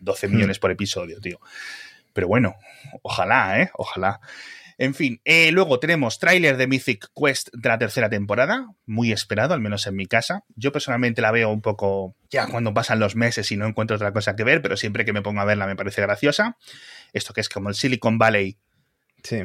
12 0.00 0.26
millones 0.26 0.58
por 0.58 0.72
episodio, 0.72 1.20
tío. 1.20 1.38
Pero 2.12 2.26
bueno, 2.26 2.56
ojalá, 3.02 3.62
¿eh? 3.62 3.70
Ojalá. 3.74 4.20
En 4.82 4.94
fin, 4.94 5.20
eh, 5.24 5.52
luego 5.52 5.78
tenemos 5.78 6.18
tráiler 6.18 6.56
de 6.56 6.66
Mythic 6.66 7.12
Quest 7.14 7.50
de 7.52 7.68
la 7.68 7.78
tercera 7.78 8.10
temporada, 8.10 8.66
muy 8.84 9.12
esperado, 9.12 9.54
al 9.54 9.60
menos 9.60 9.86
en 9.86 9.94
mi 9.94 10.06
casa. 10.06 10.42
Yo 10.56 10.72
personalmente 10.72 11.22
la 11.22 11.30
veo 11.30 11.50
un 11.50 11.62
poco 11.62 12.16
ya 12.30 12.48
cuando 12.48 12.74
pasan 12.74 12.98
los 12.98 13.14
meses 13.14 13.52
y 13.52 13.56
no 13.56 13.64
encuentro 13.64 13.94
otra 13.94 14.12
cosa 14.12 14.34
que 14.34 14.42
ver, 14.42 14.60
pero 14.60 14.76
siempre 14.76 15.04
que 15.04 15.12
me 15.12 15.22
pongo 15.22 15.40
a 15.40 15.44
verla 15.44 15.68
me 15.68 15.76
parece 15.76 16.02
graciosa. 16.02 16.56
Esto 17.12 17.32
que 17.32 17.42
es 17.42 17.48
como 17.48 17.68
el 17.68 17.76
Silicon 17.76 18.18
Valley 18.18 18.58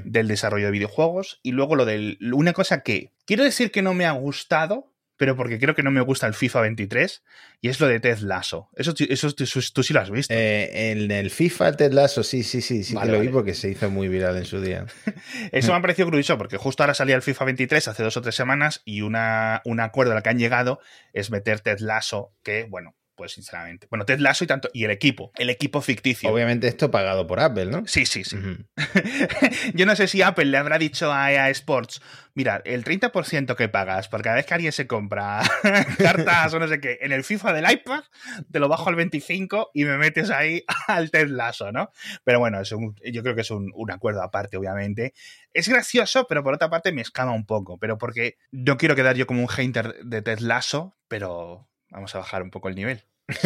del 0.06 0.28
desarrollo 0.28 0.66
de 0.66 0.72
videojuegos. 0.72 1.40
Y 1.44 1.52
luego 1.52 1.76
lo 1.76 1.86
de 1.86 2.18
una 2.34 2.54
cosa 2.54 2.82
que 2.82 3.12
quiero 3.28 3.44
decir 3.44 3.70
que 3.70 3.84
no 3.84 3.94
me 3.94 4.08
ha 4.08 4.14
gustado, 4.14 4.92
pero 5.18 5.36
porque 5.36 5.60
creo 5.60 5.76
que 5.76 5.84
no 5.84 5.92
me 5.92 6.02
gusta 6.02 6.28
el 6.28 6.34
FIFA 6.34 6.62
23, 6.62 7.24
y 7.62 7.70
es 7.70 7.80
lo 7.80 7.88
de 7.88 8.00
Ted 8.00 8.20
Lasso. 8.20 8.70
Eso, 8.76 8.94
eso 8.98 9.34
tú, 9.34 9.84
sí 9.84 9.94
lo 9.94 10.00
has 10.00 10.12
visto. 10.12 10.34
Eh, 10.34 10.92
en 10.92 11.12
el 11.12 11.30
FIFA 11.30 11.74
Ted 11.74 11.92
Lasso, 11.92 12.24
sí, 12.24 12.44
sí, 12.44 12.62
sí, 12.62 12.84
sí 12.84 12.96
que 12.96 13.08
lo 13.08 13.20
vi 13.20 13.30
porque 13.30 13.54
se 13.54 13.70
hizo 13.70 13.90
muy 13.90 14.08
viral 14.08 14.38
en 14.38 14.46
su 14.46 14.62
día. 14.62 14.86
eso 15.52 15.72
me 15.72 15.78
ha 15.80 15.82
parecido 15.82 16.08
curioso, 16.08 16.38
porque 16.38 16.58
justo 16.58 16.84
ahora 16.84 16.94
salía 16.94 17.16
el 17.16 17.22
FIFA 17.22 17.46
23 17.46 17.88
hace 17.88 18.04
dos 18.04 18.16
o 18.16 18.22
tres 18.22 18.36
semanas, 18.36 18.82
y 18.86 19.02
una, 19.02 19.62
un 19.66 19.80
acuerdo 19.80 20.14
al 20.14 20.24
que 20.24 20.30
han 20.30 20.40
llegado 20.40 20.80
es 21.14 21.32
meter 21.32 21.60
Ted 21.60 21.80
Lasso, 21.80 22.32
que, 22.44 22.66
bueno, 22.70 22.96
pues 23.18 23.34
sinceramente. 23.34 23.88
Bueno, 23.90 24.06
Ted 24.06 24.20
Lasso 24.20 24.46
y 24.46 24.48
tanto. 24.48 24.70
Y 24.72 24.86
el 24.86 24.92
equipo, 24.92 25.32
el 25.38 25.50
equipo 25.50 25.82
ficticio. 25.82 26.32
Obviamente 26.32 26.68
esto 26.68 26.90
pagado 26.92 27.28
por 27.28 27.42
Apple, 27.42 27.66
¿no? 27.66 27.86
Sí, 27.88 28.06
sí, 28.06 28.24
sí. 28.24 28.38
Yo 29.74 29.86
no 29.86 29.96
sé 29.96 30.08
si 30.08 30.22
Apple 30.22 30.46
le 30.46 30.58
habrá 30.58 30.78
dicho 30.78 31.12
a 31.12 31.34
EA 31.34 31.50
Sports, 31.50 32.02
mira, 32.36 32.62
el 32.64 32.86
30% 32.86 33.56
que 33.56 33.68
pagas 33.68 34.08
por 34.08 34.22
cada 34.22 34.36
vez 34.36 34.46
que 34.46 34.54
alguien 34.54 34.72
se 34.72 34.86
compra 34.88 35.42
cartas 35.98 36.54
o 36.54 36.60
no 36.60 36.68
sé 36.68 36.80
qué 36.80 37.00
en 37.02 37.12
el 37.12 37.24
FIFA 37.24 37.54
del 37.54 37.70
iPad, 37.70 38.04
te 38.52 38.60
lo 38.60 38.70
bajo 38.70 38.88
al 38.90 38.96
25 38.96 39.72
y 39.74 39.86
me 39.86 39.98
metes 39.98 40.30
ahí 40.30 40.64
al 40.88 41.10
Ted 41.10 41.28
Lasso, 41.28 41.72
¿no? 41.72 41.90
Pero 42.24 42.40
bueno, 42.40 42.62
es 42.62 42.70
yo 42.70 43.24
creo 43.24 43.36
que 43.36 43.42
es 43.42 43.52
un, 43.52 43.72
un 43.74 43.92
acuerdo 43.92 44.22
aparte, 44.22 44.58
obviamente. 44.58 45.14
Es 45.54 45.68
gracioso, 45.68 46.28
pero 46.28 46.44
por 46.44 46.54
otra 46.54 46.70
parte 46.70 46.92
me 46.92 47.02
escama 47.02 47.32
un 47.32 47.48
poco, 47.48 47.80
pero 47.80 47.98
porque 47.98 48.38
no 48.52 48.78
quiero 48.78 48.96
quedar 48.96 49.16
yo 49.16 49.26
como 49.26 49.42
un 49.42 49.48
hater 49.48 49.96
de 50.04 50.22
Ted 50.22 50.40
Lasso, 50.40 50.96
pero 51.08 51.68
vamos 51.90 52.14
a 52.16 52.20
bajar 52.20 52.44
un 52.44 52.52
poco 52.52 52.70
el 52.70 52.76
nivel. 52.76 53.04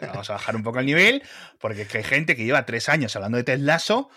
vamos 0.00 0.30
a 0.30 0.34
bajar 0.34 0.56
un 0.56 0.62
poco 0.62 0.78
el 0.78 0.86
nivel, 0.86 1.22
porque 1.58 1.86
hay 1.92 2.04
gente 2.04 2.36
que 2.36 2.44
lleva 2.44 2.64
tres 2.66 2.88
años 2.88 3.14
hablando 3.16 3.38
de 3.38 3.44
Ted 3.44 3.58
Lasso 3.58 4.10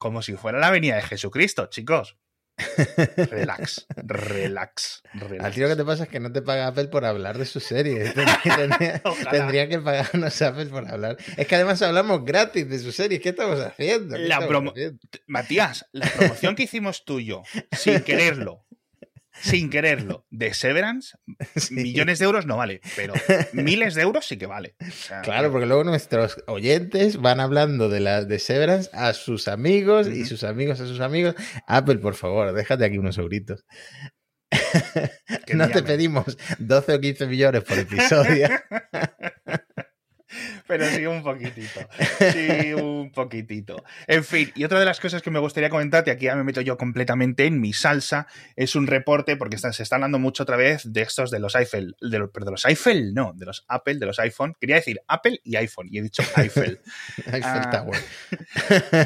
como 0.00 0.22
si 0.22 0.34
fuera 0.34 0.58
la 0.58 0.70
venida 0.70 0.96
de 0.96 1.02
Jesucristo, 1.02 1.66
chicos. 1.66 2.16
Relax, 3.16 3.86
relax, 3.96 5.02
relax. 5.14 5.44
Al 5.44 5.54
tío 5.54 5.68
que 5.68 5.76
te 5.76 5.84
pasa 5.84 6.04
es 6.04 6.08
que 6.08 6.20
no 6.20 6.32
te 6.32 6.42
paga 6.42 6.66
Apple 6.66 6.88
por 6.88 7.04
hablar 7.04 7.38
de 7.38 7.46
su 7.46 7.60
serie. 7.60 8.12
Tendría, 9.30 9.68
que 9.68 9.78
pagarnos 9.78 10.42
Apple 10.42 10.66
por 10.66 10.86
hablar. 10.88 11.16
Es 11.36 11.46
que 11.46 11.54
además 11.54 11.80
hablamos 11.82 12.24
gratis 12.24 12.68
de 12.68 12.78
su 12.78 12.92
serie. 12.92 13.20
¿Qué 13.20 13.30
estamos 13.30 13.60
haciendo? 13.60 14.16
la 14.16 14.40
Matías, 15.26 15.86
la 15.92 16.06
promoción 16.06 16.54
que 16.54 16.64
hicimos 16.64 17.04
tú 17.04 17.20
y 17.20 17.26
yo, 17.26 17.42
sin 17.72 18.00
quererlo, 18.00 18.66
sin 19.40 19.70
quererlo, 19.70 20.26
de 20.30 20.54
Severance, 20.54 21.16
millones 21.70 22.18
de 22.18 22.24
euros 22.24 22.46
no 22.46 22.56
vale, 22.56 22.80
pero 22.96 23.14
miles 23.52 23.94
de 23.94 24.02
euros 24.02 24.26
sí 24.26 24.36
que 24.36 24.46
vale. 24.46 24.76
claro, 25.22 25.50
porque 25.50 25.66
luego 25.66 25.84
nuestros 25.84 26.42
oyentes 26.46 27.16
van 27.16 27.40
hablando 27.40 27.88
de 27.88 28.00
la 28.00 28.24
de 28.24 28.38
Severance 28.38 28.90
a 28.92 29.12
sus 29.12 29.48
amigos 29.48 30.08
y 30.08 30.24
sus 30.24 30.44
amigos 30.44 30.80
a 30.80 30.86
sus 30.86 31.00
amigos. 31.00 31.34
Apple, 31.66 31.98
por 31.98 32.14
favor, 32.14 32.52
déjate 32.52 32.84
aquí 32.84 32.98
unos 32.98 33.18
euritos. 33.18 33.64
no 35.54 35.68
te 35.68 35.82
pedimos 35.82 36.36
12 36.58 36.94
o 36.94 37.00
15 37.00 37.26
millones 37.26 37.64
por 37.64 37.78
episodio. 37.78 38.48
Pero 40.70 40.86
sí, 40.86 41.04
un 41.04 41.24
poquitito. 41.24 41.80
Sí, 42.30 42.72
un 42.74 43.10
poquitito. 43.10 43.82
En 44.06 44.22
fin, 44.22 44.52
y 44.54 44.62
otra 44.62 44.78
de 44.78 44.84
las 44.84 45.00
cosas 45.00 45.20
que 45.20 45.30
me 45.32 45.40
gustaría 45.40 45.68
comentarte, 45.68 46.12
aquí 46.12 46.26
ya 46.26 46.36
me 46.36 46.44
meto 46.44 46.60
yo 46.60 46.76
completamente 46.76 47.46
en 47.46 47.60
mi 47.60 47.72
salsa, 47.72 48.28
es 48.54 48.76
un 48.76 48.86
reporte, 48.86 49.36
porque 49.36 49.58
se 49.58 49.82
está 49.82 49.96
hablando 49.96 50.20
mucho 50.20 50.44
otra 50.44 50.56
vez 50.56 50.82
de 50.92 51.02
estos 51.02 51.32
de 51.32 51.40
los 51.40 51.56
Eiffel, 51.56 51.96
de 52.00 52.20
los, 52.20 52.30
pero 52.32 52.44
de 52.44 52.52
los 52.52 52.64
Eiffel, 52.66 53.14
no, 53.14 53.32
de 53.34 53.46
los 53.46 53.64
Apple, 53.66 53.96
de 53.96 54.06
los 54.06 54.20
iPhone. 54.20 54.54
Quería 54.60 54.76
decir 54.76 55.00
Apple 55.08 55.40
y 55.42 55.56
iPhone, 55.56 55.88
y 55.90 55.98
he 55.98 56.02
dicho 56.02 56.22
Eiffel. 56.36 56.80
Eiffel 57.26 57.42
ah. 57.42 57.70
Tower. 57.70 57.98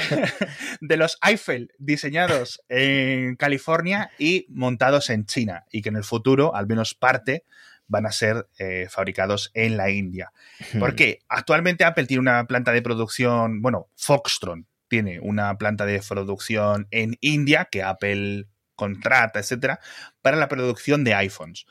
de 0.82 0.96
los 0.98 1.18
Eiffel 1.22 1.72
diseñados 1.78 2.62
en 2.68 3.36
California 3.36 4.10
y 4.18 4.44
montados 4.50 5.08
en 5.08 5.24
China, 5.24 5.64
y 5.72 5.80
que 5.80 5.88
en 5.88 5.96
el 5.96 6.04
futuro, 6.04 6.54
al 6.54 6.66
menos 6.66 6.94
parte, 6.94 7.44
van 7.86 8.06
a 8.06 8.12
ser 8.12 8.48
eh, 8.58 8.86
fabricados 8.90 9.50
en 9.54 9.76
la 9.76 9.90
India. 9.90 10.32
Porque 10.78 11.20
actualmente 11.28 11.84
Apple 11.84 12.06
tiene 12.06 12.20
una 12.20 12.46
planta 12.46 12.72
de 12.72 12.82
producción, 12.82 13.62
bueno, 13.62 13.88
Foxtron 13.96 14.66
tiene 14.88 15.18
una 15.20 15.56
planta 15.58 15.86
de 15.86 16.00
producción 16.06 16.86
en 16.90 17.16
India 17.20 17.68
que 17.70 17.82
Apple 17.82 18.46
contrata, 18.76 19.38
etcétera, 19.40 19.80
para 20.22 20.36
la 20.36 20.48
producción 20.48 21.04
de 21.04 21.14
iPhones. 21.14 21.66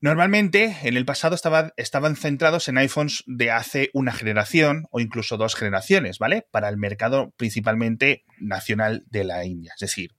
Normalmente, 0.00 0.76
en 0.82 0.96
el 0.96 1.06
pasado 1.06 1.34
estaban 1.76 2.16
centrados 2.16 2.68
en 2.68 2.78
iPhones 2.78 3.24
de 3.26 3.50
hace 3.50 3.90
una 3.94 4.12
generación 4.12 4.86
o 4.90 5.00
incluso 5.00 5.36
dos 5.36 5.54
generaciones, 5.54 6.18
¿vale? 6.18 6.46
Para 6.50 6.68
el 6.68 6.76
mercado 6.76 7.32
principalmente 7.36 8.24
nacional 8.38 9.04
de 9.08 9.24
la 9.24 9.44
India. 9.44 9.72
Es 9.74 9.80
decir, 9.80 10.14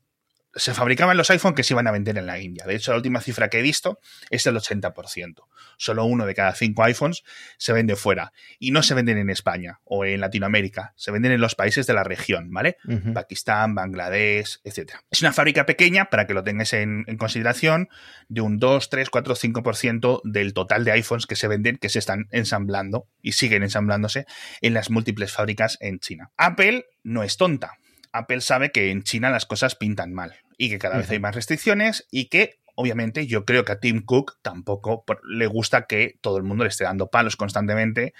se 0.57 0.73
fabricaban 0.73 1.17
los 1.17 1.29
iPhone 1.29 1.55
que 1.55 1.63
se 1.63 1.73
iban 1.73 1.87
a 1.87 1.91
vender 1.91 2.17
en 2.17 2.25
la 2.25 2.39
India. 2.39 2.65
De 2.65 2.75
hecho, 2.75 2.91
la 2.91 2.97
última 2.97 3.21
cifra 3.21 3.49
que 3.49 3.59
he 3.59 3.61
visto 3.61 3.99
es 4.29 4.45
el 4.45 4.55
80%. 4.55 5.43
Solo 5.77 6.05
uno 6.05 6.25
de 6.25 6.33
cada 6.33 6.53
cinco 6.53 6.83
iPhones 6.83 7.23
se 7.57 7.73
vende 7.73 7.95
fuera. 7.95 8.33
Y 8.59 8.71
no 8.71 8.83
se 8.83 8.93
venden 8.93 9.17
en 9.17 9.29
España 9.29 9.79
o 9.83 10.05
en 10.05 10.19
Latinoamérica. 10.21 10.93
Se 10.95 11.11
venden 11.11 11.31
en 11.31 11.41
los 11.41 11.55
países 11.55 11.87
de 11.87 11.93
la 11.93 12.03
región, 12.03 12.51
¿vale? 12.51 12.77
Pakistán, 13.13 13.75
Bangladesh, 13.75 14.59
etc. 14.63 14.93
Es 15.11 15.21
una 15.21 15.33
fábrica 15.33 15.65
pequeña, 15.65 16.05
para 16.05 16.27
que 16.27 16.33
lo 16.33 16.43
tengas 16.43 16.73
en, 16.73 17.05
en 17.07 17.17
consideración, 17.17 17.89
de 18.27 18.41
un 18.41 18.57
2, 18.57 18.89
3, 18.89 19.09
4, 19.09 19.35
5% 19.35 20.21
del 20.23 20.53
total 20.53 20.83
de 20.83 20.91
iPhones 20.91 21.25
que 21.25 21.35
se 21.35 21.47
venden, 21.47 21.77
que 21.77 21.89
se 21.89 21.99
están 21.99 22.27
ensamblando 22.31 23.07
y 23.21 23.33
siguen 23.33 23.63
ensamblándose 23.63 24.25
en 24.61 24.73
las 24.73 24.89
múltiples 24.89 25.31
fábricas 25.31 25.77
en 25.81 25.99
China. 25.99 26.31
Apple 26.37 26.85
no 27.03 27.23
es 27.23 27.37
tonta. 27.37 27.77
Apple 28.17 28.41
sabe 28.41 28.71
que 28.71 28.91
en 28.91 29.03
China 29.03 29.29
las 29.29 29.45
cosas 29.45 29.75
pintan 29.75 30.13
mal 30.13 30.35
y 30.57 30.69
que 30.69 30.79
cada 30.79 30.97
vez 30.97 31.09
hay 31.09 31.19
más 31.19 31.35
restricciones 31.35 32.07
y 32.11 32.25
que 32.25 32.59
obviamente 32.75 33.27
yo 33.27 33.45
creo 33.45 33.65
que 33.65 33.71
a 33.71 33.79
Tim 33.79 34.03
Cook 34.03 34.37
tampoco 34.41 35.03
le 35.23 35.47
gusta 35.47 35.87
que 35.87 36.17
todo 36.21 36.37
el 36.37 36.43
mundo 36.43 36.63
le 36.63 36.69
esté 36.69 36.83
dando 36.83 37.09
palos 37.09 37.35
constantemente 37.35 38.13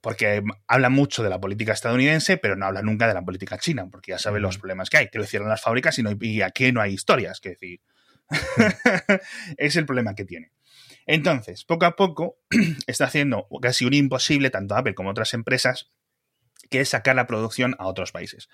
porque 0.00 0.42
habla 0.68 0.88
mucho 0.88 1.22
de 1.24 1.30
la 1.30 1.40
política 1.40 1.72
estadounidense, 1.72 2.36
pero 2.36 2.54
no 2.54 2.66
habla 2.66 2.80
nunca 2.80 3.08
de 3.08 3.14
la 3.14 3.24
política 3.24 3.58
china, 3.58 3.88
porque 3.90 4.12
ya 4.12 4.18
sabe 4.18 4.38
los 4.38 4.58
problemas 4.58 4.88
que 4.88 4.98
hay, 4.98 5.08
que 5.08 5.18
lo 5.18 5.24
cierran 5.24 5.48
las 5.48 5.62
fábricas 5.62 5.98
y, 5.98 6.04
no, 6.04 6.16
y 6.20 6.42
aquí 6.42 6.70
no 6.70 6.80
hay 6.80 6.92
historias, 6.92 7.40
que 7.40 7.48
decir. 7.50 7.80
es 9.56 9.74
el 9.74 9.84
problema 9.84 10.14
que 10.14 10.24
tiene. 10.24 10.52
Entonces, 11.06 11.64
poco 11.64 11.86
a 11.86 11.96
poco 11.96 12.38
está 12.86 13.06
haciendo 13.06 13.48
casi 13.60 13.84
un 13.84 13.94
imposible, 13.94 14.50
tanto 14.50 14.76
Apple 14.76 14.94
como 14.94 15.10
otras 15.10 15.34
empresas, 15.34 15.90
que 16.70 16.80
es 16.80 16.88
sacar 16.90 17.16
la 17.16 17.26
producción 17.26 17.76
a 17.78 17.86
otros 17.86 18.12
países. 18.12 18.48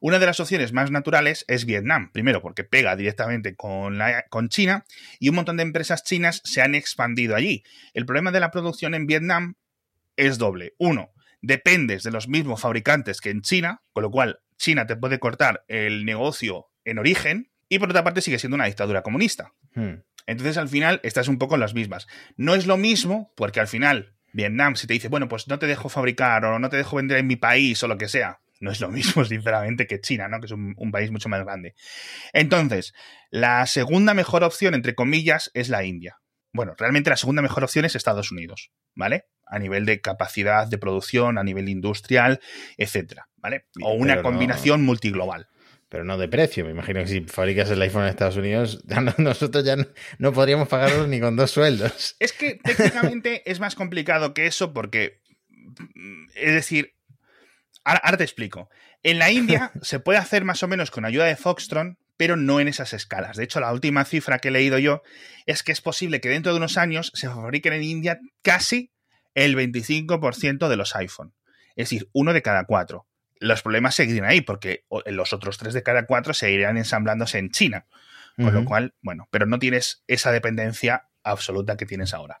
Una 0.00 0.18
de 0.18 0.26
las 0.26 0.40
opciones 0.40 0.72
más 0.72 0.90
naturales 0.90 1.44
es 1.48 1.64
Vietnam, 1.64 2.10
primero 2.12 2.42
porque 2.42 2.64
pega 2.64 2.96
directamente 2.96 3.54
con, 3.54 3.98
la, 3.98 4.24
con 4.30 4.48
China 4.48 4.84
y 5.18 5.28
un 5.28 5.36
montón 5.36 5.56
de 5.56 5.62
empresas 5.62 6.04
chinas 6.04 6.40
se 6.44 6.62
han 6.62 6.74
expandido 6.74 7.36
allí. 7.36 7.62
El 7.94 8.06
problema 8.06 8.32
de 8.32 8.40
la 8.40 8.50
producción 8.50 8.94
en 8.94 9.06
Vietnam 9.06 9.54
es 10.16 10.38
doble. 10.38 10.74
Uno, 10.78 11.12
dependes 11.40 12.02
de 12.02 12.10
los 12.10 12.28
mismos 12.28 12.60
fabricantes 12.60 13.20
que 13.20 13.30
en 13.30 13.42
China, 13.42 13.82
con 13.92 14.02
lo 14.02 14.10
cual 14.10 14.40
China 14.56 14.86
te 14.86 14.96
puede 14.96 15.18
cortar 15.18 15.64
el 15.68 16.04
negocio 16.04 16.68
en 16.84 16.98
origen 16.98 17.50
y 17.68 17.78
por 17.78 17.90
otra 17.90 18.04
parte 18.04 18.20
sigue 18.20 18.38
siendo 18.38 18.54
una 18.54 18.66
dictadura 18.66 19.02
comunista. 19.02 19.52
Hmm. 19.74 20.02
Entonces 20.26 20.56
al 20.56 20.68
final 20.68 21.00
estás 21.02 21.28
un 21.28 21.38
poco 21.38 21.54
en 21.54 21.60
las 21.60 21.74
mismas. 21.74 22.06
No 22.36 22.54
es 22.54 22.66
lo 22.66 22.76
mismo 22.76 23.32
porque 23.36 23.60
al 23.60 23.66
final 23.66 24.14
Vietnam, 24.32 24.76
si 24.76 24.86
te 24.86 24.94
dice, 24.94 25.08
bueno, 25.08 25.28
pues 25.28 25.48
no 25.48 25.58
te 25.58 25.66
dejo 25.66 25.88
fabricar 25.88 26.44
o 26.44 26.58
no 26.58 26.68
te 26.68 26.76
dejo 26.76 26.96
vender 26.96 27.18
en 27.18 27.26
mi 27.26 27.36
país 27.36 27.82
o 27.82 27.88
lo 27.88 27.98
que 27.98 28.08
sea, 28.08 28.40
no 28.60 28.70
es 28.70 28.80
lo 28.80 28.88
mismo, 28.88 29.24
sinceramente, 29.24 29.86
que 29.86 30.00
China, 30.00 30.28
¿no? 30.28 30.40
Que 30.40 30.46
es 30.46 30.52
un, 30.52 30.90
país 30.92 31.10
mucho 31.10 31.28
más 31.28 31.44
grande. 31.44 31.74
Entonces, 32.32 32.94
la 33.30 33.66
segunda 33.66 34.14
mejor 34.14 34.44
opción, 34.44 34.74
entre 34.74 34.94
comillas, 34.94 35.50
es 35.54 35.68
la 35.68 35.84
India. 35.84 36.18
Bueno, 36.54 36.74
realmente 36.76 37.10
la 37.10 37.16
segunda 37.16 37.42
mejor 37.42 37.64
opción 37.64 37.84
es 37.84 37.96
Estados 37.96 38.30
Unidos, 38.30 38.70
¿vale? 38.94 39.26
A 39.46 39.58
nivel 39.58 39.86
de 39.86 40.00
capacidad 40.00 40.66
de 40.66 40.78
producción, 40.78 41.38
a 41.38 41.44
nivel 41.44 41.68
industrial, 41.68 42.40
etcétera, 42.76 43.28
¿vale? 43.36 43.66
O 43.80 43.94
una 43.94 44.22
combinación 44.22 44.82
multiglobal 44.82 45.48
pero 45.92 46.04
no 46.04 46.16
de 46.16 46.26
precio. 46.26 46.64
Me 46.64 46.70
imagino 46.70 47.00
que 47.00 47.06
si 47.06 47.20
fabricas 47.20 47.70
el 47.70 47.82
iPhone 47.82 48.04
en 48.04 48.08
Estados 48.08 48.38
Unidos, 48.38 48.82
nosotros 49.18 49.62
ya 49.62 49.76
no, 50.18 50.32
podríamos 50.32 50.66
pagarlo 50.66 51.06
ni 51.06 51.20
con 51.20 51.36
dos 51.36 51.50
sueldos. 51.50 52.16
Es 52.18 52.32
que 52.32 52.54
técnicamente 52.64 53.42
es 53.44 53.60
más 53.60 53.74
complicado 53.74 54.32
que 54.32 54.46
eso 54.46 54.72
porque, 54.72 55.20
es 56.34 56.54
decir, 56.54 56.94
ahora, 57.84 58.16
te 58.16 58.24
explico. 58.24 58.70
En 59.02 59.18
la 59.18 59.30
India 59.30 59.70
se 59.82 60.00
puede 60.00 60.18
hacer 60.18 60.46
más 60.46 60.62
o 60.62 60.68
menos 60.68 60.90
con 60.90 61.04
ayuda 61.04 61.26
de 61.26 61.36
Foxtron, 61.36 61.98
pero 62.16 62.36
no 62.36 62.58
en 62.58 62.68
esas 62.68 62.94
escalas. 62.94 63.36
De 63.36 63.44
hecho, 63.44 63.60
la 63.60 63.70
última 63.70 64.06
cifra 64.06 64.38
que 64.38 64.48
he 64.48 64.52
leído 64.52 64.78
yo 64.78 65.02
es 65.44 65.62
que 65.62 65.72
es 65.72 65.82
posible 65.82 66.22
que 66.22 66.30
dentro 66.30 66.52
de 66.52 66.56
unos 66.56 66.78
años 66.78 67.12
se 67.14 67.28
fabriquen 67.28 67.74
en 67.74 67.82
India 67.82 68.18
casi 68.40 68.94
el 69.34 69.54
25% 69.56 70.68
de 70.68 70.76
los 70.76 70.96
iPhone. 70.96 71.34
Es 71.76 71.90
decir, 71.90 72.08
uno 72.14 72.32
de 72.32 72.40
cada 72.40 72.64
cuatro 72.64 73.06
los 73.42 73.62
problemas 73.62 73.94
seguirían 73.94 74.24
ahí, 74.24 74.40
porque 74.40 74.84
los 75.06 75.32
otros 75.32 75.58
tres 75.58 75.74
de 75.74 75.82
cada 75.82 76.06
cuatro 76.06 76.32
seguirían 76.32 76.76
ensamblándose 76.76 77.38
en 77.38 77.50
China. 77.50 77.86
Con 78.36 78.54
lo 78.54 78.64
cual, 78.64 78.94
bueno, 79.02 79.28
pero 79.30 79.44
no 79.44 79.58
tienes 79.58 80.04
esa 80.06 80.32
dependencia 80.32 81.08
absoluta 81.22 81.76
que 81.76 81.84
tienes 81.84 82.14
ahora. 82.14 82.40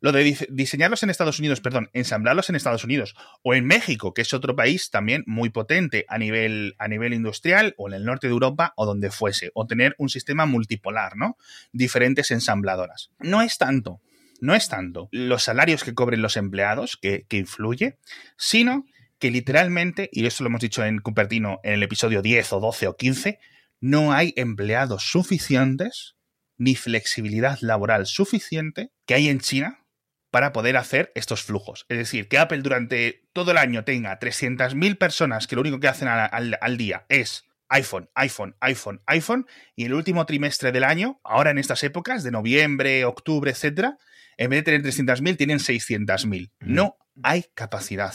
Lo 0.00 0.12
de 0.12 0.36
diseñarlos 0.50 1.02
en 1.02 1.10
Estados 1.10 1.38
Unidos, 1.38 1.60
perdón, 1.60 1.90
ensamblarlos 1.94 2.48
en 2.48 2.54
Estados 2.54 2.84
Unidos 2.84 3.16
o 3.42 3.54
en 3.54 3.64
México, 3.64 4.14
que 4.14 4.22
es 4.22 4.32
otro 4.34 4.54
país 4.54 4.90
también 4.90 5.24
muy 5.26 5.50
potente 5.50 6.04
a 6.08 6.18
nivel, 6.18 6.76
a 6.78 6.86
nivel 6.86 7.12
industrial, 7.12 7.74
o 7.76 7.88
en 7.88 7.94
el 7.94 8.04
norte 8.04 8.28
de 8.28 8.34
Europa, 8.34 8.72
o 8.76 8.86
donde 8.86 9.10
fuese, 9.10 9.50
o 9.54 9.66
tener 9.66 9.96
un 9.98 10.10
sistema 10.10 10.46
multipolar, 10.46 11.16
¿no? 11.16 11.36
Diferentes 11.72 12.30
ensambladoras. 12.30 13.10
No 13.18 13.42
es 13.42 13.58
tanto, 13.58 14.00
no 14.40 14.54
es 14.54 14.68
tanto 14.68 15.08
los 15.10 15.42
salarios 15.42 15.82
que 15.82 15.94
cobren 15.94 16.22
los 16.22 16.36
empleados 16.36 16.96
que, 16.96 17.26
que 17.28 17.38
influye, 17.38 17.98
sino 18.36 18.84
que 19.26 19.32
literalmente, 19.32 20.08
y 20.12 20.24
eso 20.26 20.44
lo 20.44 20.50
hemos 20.50 20.60
dicho 20.60 20.84
en 20.84 21.00
Cupertino 21.00 21.58
en 21.64 21.72
el 21.72 21.82
episodio 21.82 22.22
10 22.22 22.52
o 22.52 22.60
12 22.60 22.86
o 22.86 22.96
15, 22.96 23.40
no 23.80 24.12
hay 24.12 24.32
empleados 24.36 25.02
suficientes 25.02 26.14
ni 26.56 26.76
flexibilidad 26.76 27.58
laboral 27.60 28.06
suficiente 28.06 28.92
que 29.04 29.14
hay 29.14 29.28
en 29.28 29.40
China 29.40 29.84
para 30.30 30.52
poder 30.52 30.76
hacer 30.76 31.10
estos 31.16 31.42
flujos. 31.42 31.86
Es 31.88 31.98
decir, 31.98 32.28
que 32.28 32.38
Apple 32.38 32.62
durante 32.62 33.24
todo 33.32 33.50
el 33.50 33.58
año 33.58 33.82
tenga 33.82 34.16
300.000 34.20 34.96
personas 34.96 35.48
que 35.48 35.56
lo 35.56 35.62
único 35.62 35.80
que 35.80 35.88
hacen 35.88 36.06
al, 36.06 36.56
al 36.60 36.76
día 36.76 37.04
es 37.08 37.46
iPhone, 37.68 38.08
iPhone, 38.14 38.54
iPhone, 38.60 39.02
iPhone, 39.06 39.46
y 39.74 39.86
el 39.86 39.94
último 39.94 40.24
trimestre 40.24 40.70
del 40.70 40.84
año, 40.84 41.20
ahora 41.24 41.50
en 41.50 41.58
estas 41.58 41.82
épocas, 41.82 42.22
de 42.22 42.30
noviembre, 42.30 43.04
octubre, 43.04 43.50
etcétera, 43.50 43.98
en 44.36 44.50
vez 44.50 44.60
de 44.64 44.78
tener 44.78 44.82
300.000, 44.82 45.36
tienen 45.36 45.58
600.000. 45.58 46.52
No 46.60 46.96
hay 47.24 47.46
capacidad 47.54 48.14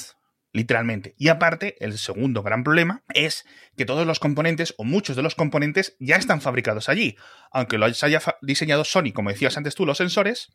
literalmente. 0.54 1.16
Y 1.18 1.30
aparte, 1.30 1.76
el 1.80 1.98
segundo 1.98 2.44
gran 2.44 2.64
problema 2.64 3.04
es 3.14 3.46
que 3.78 3.86
todos 3.86 4.06
los 4.06 4.20
componentes, 4.20 4.74
o 4.78 4.84
muchos 4.84 5.16
de 5.16 5.22
los 5.22 5.36
componentes, 5.36 5.96
ya 6.00 6.16
están 6.16 6.42
fabricados 6.42 6.90
allí. 6.90 7.16
Aunque 7.52 7.78
lo 7.78 7.86
haya 7.86 8.22
diseñado 8.42 8.84
Sony, 8.84 9.12
como 9.14 9.30
decías 9.30 9.58
antes 9.58 9.76
tú, 9.76 9.86
los 9.86 9.98
sensores, 9.98 10.54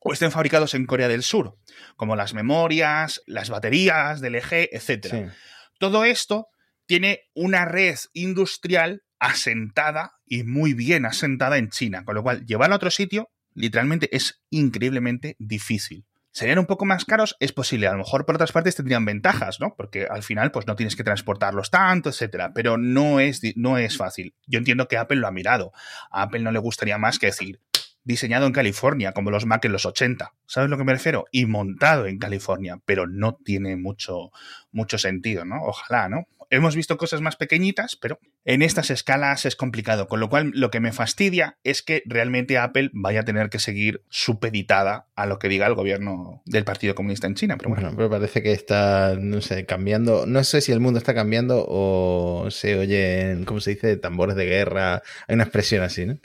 o 0.00 0.12
estén 0.12 0.30
fabricados 0.30 0.74
en 0.74 0.86
Corea 0.86 1.08
del 1.08 1.22
Sur, 1.22 1.58
como 1.96 2.16
las 2.16 2.32
memorias, 2.32 3.22
las 3.26 3.50
baterías 3.50 4.20
del 4.20 4.34
LG, 4.34 4.68
etc. 4.72 5.30
Todo 5.78 6.04
esto 6.04 6.48
tiene 6.86 7.22
una 7.34 7.64
red 7.64 7.96
industrial 8.12 9.02
asentada 9.18 10.12
y 10.24 10.44
muy 10.44 10.74
bien 10.74 11.06
asentada 11.06 11.58
en 11.58 11.70
China, 11.70 12.04
con 12.04 12.14
lo 12.14 12.22
cual 12.22 12.44
llevarlo 12.46 12.74
a 12.74 12.76
otro 12.76 12.90
sitio 12.90 13.30
literalmente 13.54 14.14
es 14.14 14.42
increíblemente 14.50 15.34
difícil. 15.38 16.04
¿Serían 16.36 16.58
un 16.58 16.66
poco 16.66 16.84
más 16.84 17.06
caros? 17.06 17.34
Es 17.40 17.52
posible. 17.52 17.86
A 17.86 17.92
lo 17.92 17.96
mejor 17.96 18.26
por 18.26 18.34
otras 18.34 18.52
partes 18.52 18.76
tendrían 18.76 19.06
ventajas, 19.06 19.58
¿no? 19.58 19.74
Porque 19.74 20.06
al 20.06 20.22
final, 20.22 20.50
pues 20.50 20.66
no 20.66 20.76
tienes 20.76 20.94
que 20.94 21.02
transportarlos 21.02 21.70
tanto, 21.70 22.10
etcétera. 22.10 22.52
Pero 22.54 22.76
no 22.76 23.20
es, 23.20 23.40
no 23.56 23.78
es 23.78 23.96
fácil. 23.96 24.34
Yo 24.46 24.58
entiendo 24.58 24.86
que 24.86 24.98
Apple 24.98 25.16
lo 25.16 25.28
ha 25.28 25.30
mirado. 25.30 25.72
A 26.10 26.24
Apple 26.24 26.40
no 26.40 26.52
le 26.52 26.58
gustaría 26.58 26.98
más 26.98 27.18
que 27.18 27.28
decir 27.28 27.62
diseñado 28.06 28.46
en 28.46 28.52
California, 28.52 29.12
como 29.12 29.30
los 29.30 29.44
Mac 29.44 29.64
en 29.64 29.72
los 29.72 29.84
80. 29.84 30.32
¿Sabes 30.46 30.70
lo 30.70 30.78
que 30.78 30.84
me 30.84 30.92
refiero? 30.92 31.26
Y 31.32 31.44
montado 31.46 32.06
en 32.06 32.18
California. 32.18 32.80
Pero 32.86 33.06
no 33.06 33.34
tiene 33.34 33.76
mucho, 33.76 34.30
mucho 34.72 34.96
sentido, 34.96 35.44
¿no? 35.44 35.56
Ojalá, 35.62 36.08
¿no? 36.08 36.26
hemos 36.50 36.76
visto 36.76 36.96
cosas 36.96 37.20
más 37.20 37.36
pequeñitas, 37.36 37.96
pero 37.96 38.18
en 38.44 38.62
estas 38.62 38.90
escalas 38.90 39.46
es 39.46 39.56
complicado. 39.56 40.06
Con 40.06 40.20
lo 40.20 40.28
cual, 40.28 40.52
lo 40.54 40.70
que 40.70 40.80
me 40.80 40.92
fastidia 40.92 41.58
es 41.64 41.82
que 41.82 42.02
realmente 42.06 42.58
Apple 42.58 42.90
vaya 42.92 43.20
a 43.20 43.24
tener 43.24 43.50
que 43.50 43.58
seguir 43.58 44.02
supeditada 44.08 45.06
a 45.14 45.26
lo 45.26 45.38
que 45.38 45.48
diga 45.48 45.66
el 45.66 45.74
gobierno 45.74 46.42
del 46.44 46.64
Partido 46.64 46.94
Comunista 46.94 47.26
en 47.26 47.34
China. 47.34 47.56
Pero 47.58 47.70
bueno, 47.70 47.92
pero 47.96 48.10
parece 48.10 48.42
que 48.42 48.52
está, 48.52 49.16
no 49.18 49.40
sé, 49.40 49.66
cambiando. 49.66 50.26
No 50.26 50.44
sé 50.44 50.60
si 50.60 50.72
el 50.72 50.80
mundo 50.80 50.98
está 50.98 51.14
cambiando 51.14 51.64
o 51.68 52.48
se 52.50 52.78
oyen, 52.78 53.44
¿cómo 53.44 53.60
se 53.60 53.70
dice?, 53.70 53.96
tambores 53.96 54.36
de 54.36 54.46
guerra. 54.46 55.02
Hay 55.26 55.34
una 55.34 55.44
expresión 55.44 55.82
así, 55.82 56.06
¿no? 56.06 56.18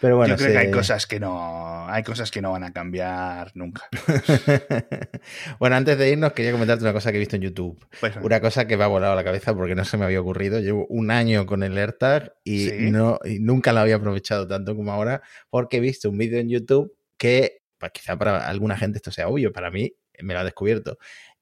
Pero 0.00 0.16
bueno, 0.16 0.34
Yo 0.34 0.38
creo 0.38 0.52
que 0.52 0.58
hay 0.58 0.70
cosas 0.70 1.06
que 1.06 1.18
no, 1.18 1.88
hay 1.88 2.02
cosas 2.04 2.30
que 2.30 2.40
no 2.40 2.52
van 2.52 2.62
a 2.62 2.72
cambiar 2.72 3.50
nunca. 3.54 3.88
bueno, 5.58 5.76
antes 5.76 5.98
de 5.98 6.10
irnos, 6.10 6.32
quería 6.32 6.52
comentarte 6.52 6.84
una 6.84 6.92
cosa 6.92 7.10
que 7.10 7.16
he 7.16 7.20
visto 7.20 7.36
en 7.36 7.42
YouTube. 7.42 7.84
Pues 7.98 8.14
una 8.22 8.40
cosa 8.40 8.66
que 8.66 8.76
me 8.76 8.84
ha 8.84 8.86
volado 8.86 9.14
a 9.14 9.16
la 9.16 9.24
cabeza 9.24 9.54
porque 9.54 9.74
no 9.74 9.84
se 9.84 9.96
me 9.96 10.04
había 10.04 10.20
ocurrido. 10.20 10.60
Llevo 10.60 10.86
un 10.88 11.10
año 11.10 11.46
con 11.46 11.64
el 11.64 11.76
AirTag 11.76 12.34
y, 12.44 12.68
no, 12.90 13.18
y 13.24 13.40
nunca 13.40 13.72
lo 13.72 13.80
había 13.80 13.96
aprovechado 13.96 14.46
tanto 14.46 14.76
como 14.76 14.92
ahora 14.92 15.22
porque 15.50 15.78
he 15.78 15.80
visto 15.80 16.10
un 16.10 16.18
vídeo 16.18 16.38
en 16.38 16.48
YouTube 16.48 16.96
que, 17.16 17.62
pues 17.78 17.90
quizá 17.92 18.16
para 18.16 18.46
alguna 18.46 18.76
gente 18.76 18.98
esto 18.98 19.10
sea 19.10 19.28
obvio, 19.28 19.52
para 19.52 19.70
mí 19.70 19.94
me 20.20 20.34
lo 20.34 20.40
ha 20.40 20.44
descubierto 20.44 20.98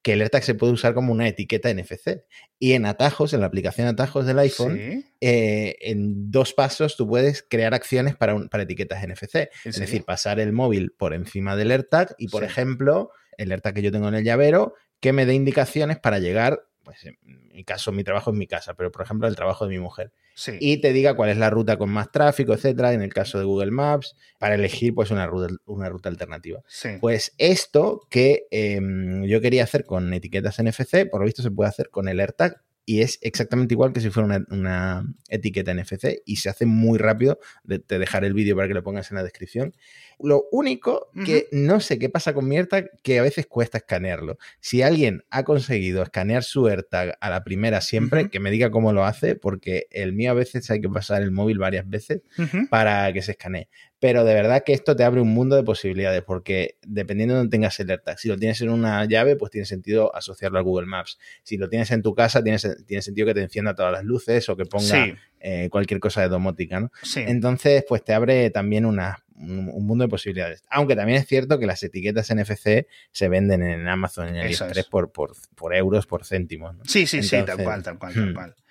que 0.06 0.12
el 0.12 0.20
AirTag 0.20 0.44
se 0.44 0.54
puede 0.54 0.72
usar 0.72 0.94
como 0.94 1.10
una 1.10 1.26
etiqueta 1.26 1.68
NFC. 1.74 2.22
Y 2.60 2.74
en 2.74 2.86
atajos, 2.86 3.32
en 3.32 3.40
la 3.40 3.46
aplicación 3.46 3.88
atajos 3.88 4.24
del 4.24 4.38
iPhone, 4.38 5.04
eh, 5.20 5.76
en 5.80 6.30
dos 6.30 6.52
pasos 6.52 6.96
tú 6.96 7.08
puedes 7.08 7.42
crear 7.42 7.74
acciones 7.74 8.14
para, 8.14 8.38
para 8.46 8.62
etiquetas 8.62 9.04
NFC. 9.04 9.48
Es 9.64 9.80
decir, 9.80 10.04
pasar 10.04 10.38
el 10.38 10.52
móvil 10.52 10.92
por 10.96 11.12
encima 11.12 11.56
del 11.56 11.72
AirTag 11.72 12.14
y, 12.18 12.28
por 12.28 12.44
ejemplo, 12.44 13.10
el 13.36 13.50
AirTag 13.50 13.74
que 13.74 13.82
yo 13.82 13.90
tengo 13.90 14.06
en 14.06 14.14
el 14.14 14.22
llavero, 14.22 14.74
que 15.00 15.12
me 15.12 15.26
dé 15.26 15.34
indicaciones 15.34 15.98
para 15.98 16.20
llegar, 16.20 16.62
pues 16.86 17.04
en 17.04 17.18
mi 17.52 17.64
caso, 17.64 17.90
mi 17.90 18.04
trabajo 18.04 18.30
es 18.30 18.36
mi 18.36 18.46
casa, 18.46 18.74
pero 18.74 18.92
por 18.92 19.02
ejemplo, 19.02 19.26
el 19.26 19.34
trabajo 19.34 19.66
de 19.66 19.74
mi 19.74 19.80
mujer 19.80 20.12
y 20.60 20.80
te 20.80 20.92
diga 20.92 21.14
cuál 21.14 21.30
es 21.30 21.36
la 21.36 21.50
ruta 21.50 21.76
con 21.78 21.90
más 21.90 22.12
tráfico, 22.12 22.54
etcétera, 22.54 22.92
en 22.92 23.02
el 23.02 23.12
caso 23.12 23.38
de 23.38 23.44
Google 23.44 23.72
Maps, 23.72 24.14
para 24.38 24.54
elegir 24.54 24.94
pues 24.94 25.10
una 25.10 25.26
ruta, 25.26 25.52
una 25.64 25.88
ruta 25.88 26.08
alternativa. 26.08 26.62
Pues 27.00 27.34
esto 27.38 28.06
que 28.08 28.46
em, 28.52 29.24
yo 29.24 29.40
quería 29.40 29.64
hacer 29.64 29.84
con 29.84 30.14
etiquetas 30.14 30.60
NFC, 30.60 31.08
por 31.10 31.20
lo 31.20 31.26
visto 31.26 31.42
se 31.42 31.50
puede 31.50 31.70
hacer 31.70 31.90
con 31.90 32.06
el 32.08 32.20
AirTag 32.20 32.62
y 32.88 33.00
es 33.00 33.18
exactamente 33.22 33.74
igual 33.74 33.92
que 33.92 34.00
si 34.00 34.10
fuera 34.10 34.44
una, 34.48 35.04
etiqueta 35.28 35.74
NFC 35.74 36.22
y 36.24 36.36
se 36.36 36.48
hace 36.48 36.66
muy 36.66 36.98
rápido. 36.98 37.40
te 37.86 37.98
dejaré 37.98 38.28
el 38.28 38.34
vídeo 38.34 38.54
para 38.54 38.68
que 38.68 38.74
lo 38.74 38.84
pongas 38.84 39.10
en 39.10 39.16
la 39.16 39.24
descripción. 39.24 39.74
Lo 40.18 40.46
único 40.50 41.10
que 41.26 41.46
no 41.52 41.80
sé 41.80 41.98
qué 41.98 42.08
pasa 42.08 42.32
con 42.32 42.48
mi 42.48 42.56
AirTag, 42.56 42.90
que 43.02 43.18
a 43.18 43.22
veces 43.22 43.46
cuesta 43.46 43.78
escanearlo. 43.78 44.38
Si 44.60 44.80
alguien 44.80 45.24
ha 45.30 45.44
conseguido 45.44 46.02
escanear 46.02 46.42
su 46.42 46.66
AirTag 46.66 47.18
a 47.20 47.30
la 47.30 47.44
primera 47.44 47.80
siempre, 47.82 48.30
que 48.30 48.40
me 48.40 48.50
diga 48.50 48.70
cómo 48.70 48.92
lo 48.92 49.04
hace, 49.04 49.34
porque 49.34 49.86
el 49.90 50.14
mío 50.14 50.30
a 50.30 50.34
veces 50.34 50.70
hay 50.70 50.80
que 50.80 50.88
pasar 50.88 51.22
el 51.22 51.32
móvil 51.32 51.58
varias 51.58 51.88
veces 51.88 52.22
para 52.70 53.12
que 53.12 53.20
se 53.20 53.32
escanee. 53.32 53.68
Pero 53.98 54.24
de 54.24 54.34
verdad 54.34 54.62
que 54.64 54.72
esto 54.72 54.96
te 54.96 55.04
abre 55.04 55.20
un 55.20 55.28
mundo 55.28 55.56
de 55.56 55.62
posibilidades, 55.64 56.22
porque 56.22 56.78
dependiendo 56.86 57.34
de 57.34 57.38
dónde 57.38 57.50
tengas 57.50 57.78
el 57.80 57.90
AirTag, 57.90 58.18
si 58.18 58.28
lo 58.28 58.36
tienes 58.38 58.60
en 58.62 58.70
una 58.70 59.04
llave, 59.04 59.36
pues 59.36 59.50
tiene 59.50 59.66
sentido 59.66 60.14
asociarlo 60.14 60.58
a 60.58 60.62
Google 60.62 60.86
Maps. 60.86 61.18
Si 61.42 61.58
lo 61.58 61.68
tienes 61.68 61.90
en 61.90 62.02
tu 62.02 62.14
casa, 62.14 62.42
tiene, 62.42 62.58
tiene 62.86 63.02
sentido 63.02 63.26
que 63.26 63.34
te 63.34 63.42
encienda 63.42 63.74
todas 63.74 63.92
las 63.92 64.04
luces 64.04 64.48
o 64.48 64.56
que 64.56 64.64
ponga 64.64 65.14
eh, 65.40 65.68
cualquier 65.70 66.00
cosa 66.00 66.22
de 66.22 66.28
domótica, 66.28 66.80
¿no? 66.80 66.90
Entonces, 67.16 67.84
pues 67.86 68.02
te 68.02 68.14
abre 68.14 68.50
también 68.50 68.86
una 68.86 69.25
un, 69.38 69.86
mundo 69.86 70.04
de 70.04 70.08
posibilidades. 70.08 70.62
Aunque 70.70 70.96
también 70.96 71.18
es 71.20 71.26
cierto 71.26 71.58
que 71.58 71.66
las 71.66 71.82
etiquetas 71.82 72.34
NFC 72.34 72.86
se 73.12 73.28
venden 73.28 73.62
en 73.62 73.88
Amazon, 73.88 74.28
en 74.28 74.36
el 74.36 74.56
por, 74.90 75.12
por, 75.12 75.74
euros, 75.74 76.06
por 76.06 76.24
céntimos. 76.24 76.76
Sí, 76.84 77.06
sí, 77.06 77.22
sí, 77.22 77.42
tal 77.44 77.62
cual, 77.62 77.82
tal 77.82 77.98
cual, 77.98 78.14
tal 78.14 78.30
hmm. 78.30 78.34
cual. 78.34 78.50
Hmm. 78.50 78.65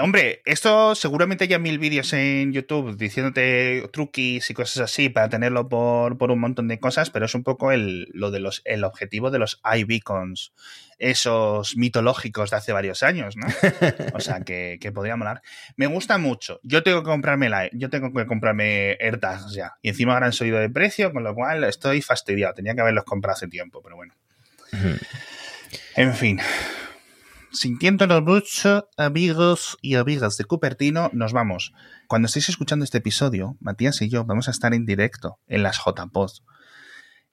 Hombre, 0.00 0.42
esto 0.44 0.94
seguramente 0.94 1.48
hay 1.50 1.58
mil 1.58 1.78
vídeos 1.78 2.12
en 2.12 2.52
YouTube 2.52 2.96
diciéndote 2.96 3.88
truquis 3.92 4.48
y 4.48 4.54
cosas 4.54 4.84
así 4.84 5.08
para 5.08 5.28
tenerlo 5.28 5.68
por, 5.68 6.18
por 6.18 6.30
un 6.30 6.38
montón 6.38 6.68
de 6.68 6.78
cosas, 6.78 7.10
pero 7.10 7.26
es 7.26 7.34
un 7.34 7.42
poco 7.42 7.72
el, 7.72 8.08
lo 8.12 8.30
de 8.30 8.40
los, 8.40 8.62
el 8.64 8.84
objetivo 8.84 9.30
de 9.30 9.40
los 9.40 9.60
iBeacons, 9.64 10.52
esos 10.98 11.76
mitológicos 11.76 12.50
de 12.50 12.56
hace 12.56 12.72
varios 12.72 13.02
años, 13.02 13.36
¿no? 13.36 13.46
O 14.14 14.20
sea, 14.20 14.42
que, 14.42 14.78
que, 14.80 14.92
podría 14.92 15.16
molar. 15.16 15.42
Me 15.76 15.86
gusta 15.86 16.16
mucho. 16.18 16.60
Yo 16.62 16.82
tengo 16.82 17.02
que 17.02 17.08
comprarme 17.08 17.48
la, 17.48 17.68
yo 17.72 17.90
tengo 17.90 18.12
que 18.12 18.26
comprarme 18.26 18.96
AirTags 19.00 19.52
ya. 19.52 19.74
Y 19.82 19.88
encima 19.88 20.14
ahora 20.14 20.26
han 20.26 20.32
subido 20.32 20.58
de 20.58 20.70
precio, 20.70 21.12
con 21.12 21.24
lo 21.24 21.34
cual 21.34 21.64
estoy 21.64 22.02
fastidiado. 22.02 22.54
Tenía 22.54 22.74
que 22.74 22.82
haberlos 22.82 23.04
comprado 23.04 23.34
hace 23.34 23.48
tiempo, 23.48 23.82
pero 23.82 23.96
bueno. 23.96 24.14
En 25.96 26.14
fin. 26.14 26.40
Sintiéndonos 27.52 28.22
mucho, 28.22 28.88
amigos 28.96 29.76
y 29.82 29.96
amigas 29.96 30.38
de 30.38 30.44
Cupertino, 30.44 31.10
nos 31.12 31.34
vamos. 31.34 31.74
Cuando 32.08 32.26
estéis 32.26 32.48
escuchando 32.48 32.82
este 32.82 32.98
episodio, 32.98 33.58
Matías 33.60 34.00
y 34.00 34.08
yo 34.08 34.24
vamos 34.24 34.48
a 34.48 34.52
estar 34.52 34.72
en 34.72 34.86
directo 34.86 35.38
en 35.48 35.62
las 35.62 35.76
JPod 35.76 36.30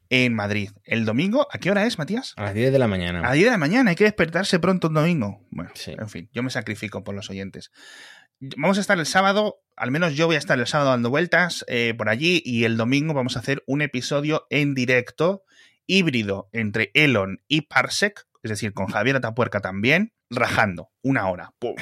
en 0.10 0.36
Madrid. 0.36 0.72
El 0.84 1.06
domingo, 1.06 1.48
¿a 1.52 1.58
qué 1.60 1.72
hora 1.72 1.86
es, 1.86 1.98
Matías? 1.98 2.34
A 2.36 2.44
las 2.44 2.54
10 2.54 2.74
de 2.74 2.80
la 2.80 2.88
mañana. 2.88 3.20
A 3.20 3.24
las 3.24 3.34
10 3.34 3.46
de 3.46 3.52
la 3.52 3.58
mañana, 3.58 3.92
hay 3.92 3.96
que 3.96 4.04
despertarse 4.04 4.60
pronto 4.60 4.90
un 4.90 4.96
domingo. 4.96 5.48
Bueno, 5.52 5.72
en 5.86 6.10
fin, 6.10 6.30
yo 6.34 6.44
me 6.44 6.50
sacrifico 6.50 7.02
por 7.04 7.16
los 7.16 7.30
oyentes. 7.30 7.72
Vamos 8.58 8.78
a 8.78 8.82
estar 8.82 9.00
el 9.00 9.06
sábado, 9.06 9.62
al 9.78 9.92
menos 9.92 10.16
yo 10.16 10.26
voy 10.28 10.36
a 10.36 10.40
estar 10.40 10.60
el 10.60 10.68
sábado 10.68 10.90
dando 10.90 11.10
vueltas 11.10 11.64
eh, 11.68 11.94
por 11.98 12.10
allí 12.10 12.42
y 12.44 12.66
el 12.66 12.76
domingo 12.76 13.14
vamos 13.14 13.38
a 13.38 13.40
hacer 13.40 13.64
un 13.68 13.82
episodio 13.82 14.48
en 14.50 14.74
directo 14.74 15.44
híbrido 15.90 16.50
entre 16.54 16.92
Elon 16.94 17.42
y 17.48 17.64
Parsec 17.64 18.30
es 18.44 18.50
decir, 18.50 18.74
con 18.74 18.88
Javier 18.88 19.18
Atapuerca 19.18 19.60
también, 19.60 20.14
rajando 20.30 20.92
una 21.02 21.30
hora. 21.30 21.54
Pum, 21.60 21.76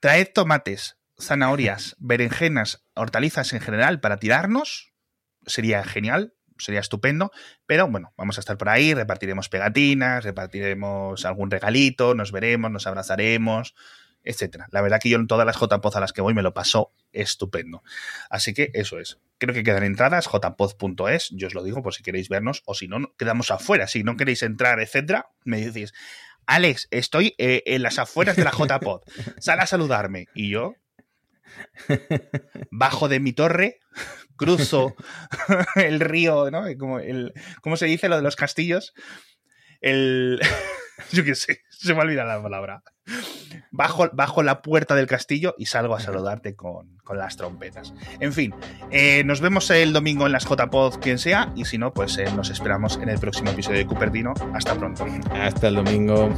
Traed 0.00 0.28
tomates, 0.34 0.98
zanahorias, 1.18 1.96
berenjenas, 1.98 2.84
hortalizas 2.94 3.52
en 3.52 3.60
general 3.60 4.00
para 4.00 4.18
tirarnos. 4.18 4.92
Sería 5.46 5.84
genial, 5.84 6.34
sería 6.58 6.80
estupendo. 6.80 7.30
Pero 7.66 7.88
bueno, 7.88 8.12
vamos 8.16 8.36
a 8.36 8.40
estar 8.40 8.58
por 8.58 8.68
ahí, 8.68 8.94
repartiremos 8.94 9.48
pegatinas, 9.48 10.24
repartiremos 10.24 11.24
algún 11.24 11.50
regalito, 11.50 12.14
nos 12.14 12.32
veremos, 12.32 12.70
nos 12.70 12.86
abrazaremos 12.86 13.74
etcétera. 14.24 14.66
La 14.70 14.82
verdad 14.82 15.00
que 15.00 15.08
yo 15.08 15.16
en 15.16 15.26
todas 15.26 15.46
las 15.46 15.56
JPOZ 15.56 15.96
a 15.96 16.00
las 16.00 16.12
que 16.12 16.20
voy 16.20 16.34
me 16.34 16.42
lo 16.42 16.52
paso 16.52 16.92
estupendo. 17.12 17.82
Así 18.28 18.54
que 18.54 18.70
eso 18.74 18.98
es. 18.98 19.18
Creo 19.38 19.54
que 19.54 19.62
quedan 19.62 19.84
entradas, 19.84 20.28
jpoz.es, 20.28 21.30
yo 21.30 21.46
os 21.46 21.54
lo 21.54 21.62
digo 21.62 21.82
por 21.82 21.94
si 21.94 22.02
queréis 22.02 22.28
vernos, 22.28 22.62
o 22.66 22.74
si 22.74 22.88
no, 22.88 23.14
quedamos 23.16 23.50
afuera. 23.50 23.86
Si 23.86 24.02
no 24.02 24.16
queréis 24.16 24.42
entrar, 24.42 24.80
etcétera, 24.80 25.30
me 25.44 25.60
decís, 25.60 25.92
Alex, 26.46 26.88
estoy 26.90 27.34
eh, 27.38 27.62
en 27.66 27.82
las 27.82 27.98
afueras 27.98 28.36
de 28.36 28.44
la 28.44 28.50
JPod, 28.50 29.02
sal 29.38 29.60
a 29.60 29.66
saludarme. 29.66 30.26
Y 30.34 30.50
yo, 30.50 30.74
bajo 32.70 33.08
de 33.08 33.20
mi 33.20 33.32
torre, 33.32 33.78
cruzo 34.36 34.94
el 35.76 36.00
río, 36.00 36.50
¿no? 36.50 36.64
Como 36.78 36.98
el, 36.98 37.32
¿Cómo 37.62 37.76
se 37.76 37.86
dice 37.86 38.08
lo 38.08 38.16
de 38.16 38.22
los 38.22 38.36
castillos? 38.36 38.94
El... 39.80 40.40
yo 41.12 41.24
qué 41.24 41.34
sé, 41.34 41.62
Se 41.82 41.94
me 41.94 42.02
olvida 42.02 42.24
la 42.24 42.42
palabra. 42.42 42.82
Bajo, 43.70 44.10
bajo, 44.12 44.42
la 44.42 44.60
puerta 44.60 44.94
del 44.94 45.06
castillo 45.06 45.54
y 45.56 45.66
salgo 45.66 45.94
a 45.94 46.00
saludarte 46.00 46.54
con, 46.54 46.98
las 47.14 47.36
trompetas. 47.36 47.94
En 48.20 48.32
fin, 48.32 48.54
eh, 48.90 49.24
nos 49.24 49.40
vemos 49.40 49.70
el 49.70 49.92
domingo 49.92 50.26
en 50.26 50.32
las 50.32 50.44
JPod, 50.44 51.00
quien 51.00 51.18
sea, 51.18 51.52
y 51.56 51.64
si 51.64 51.78
no, 51.78 51.92
pues 51.92 52.18
eh, 52.18 52.26
nos 52.36 52.50
esperamos 52.50 52.98
en 52.98 53.08
el 53.08 53.18
próximo 53.18 53.50
episodio 53.50 53.78
de 53.78 53.86
Cupertino. 53.86 54.34
Hasta 54.54 54.74
pronto. 54.74 55.06
Hasta 55.32 55.68
el 55.68 55.76
domingo. 55.76 56.30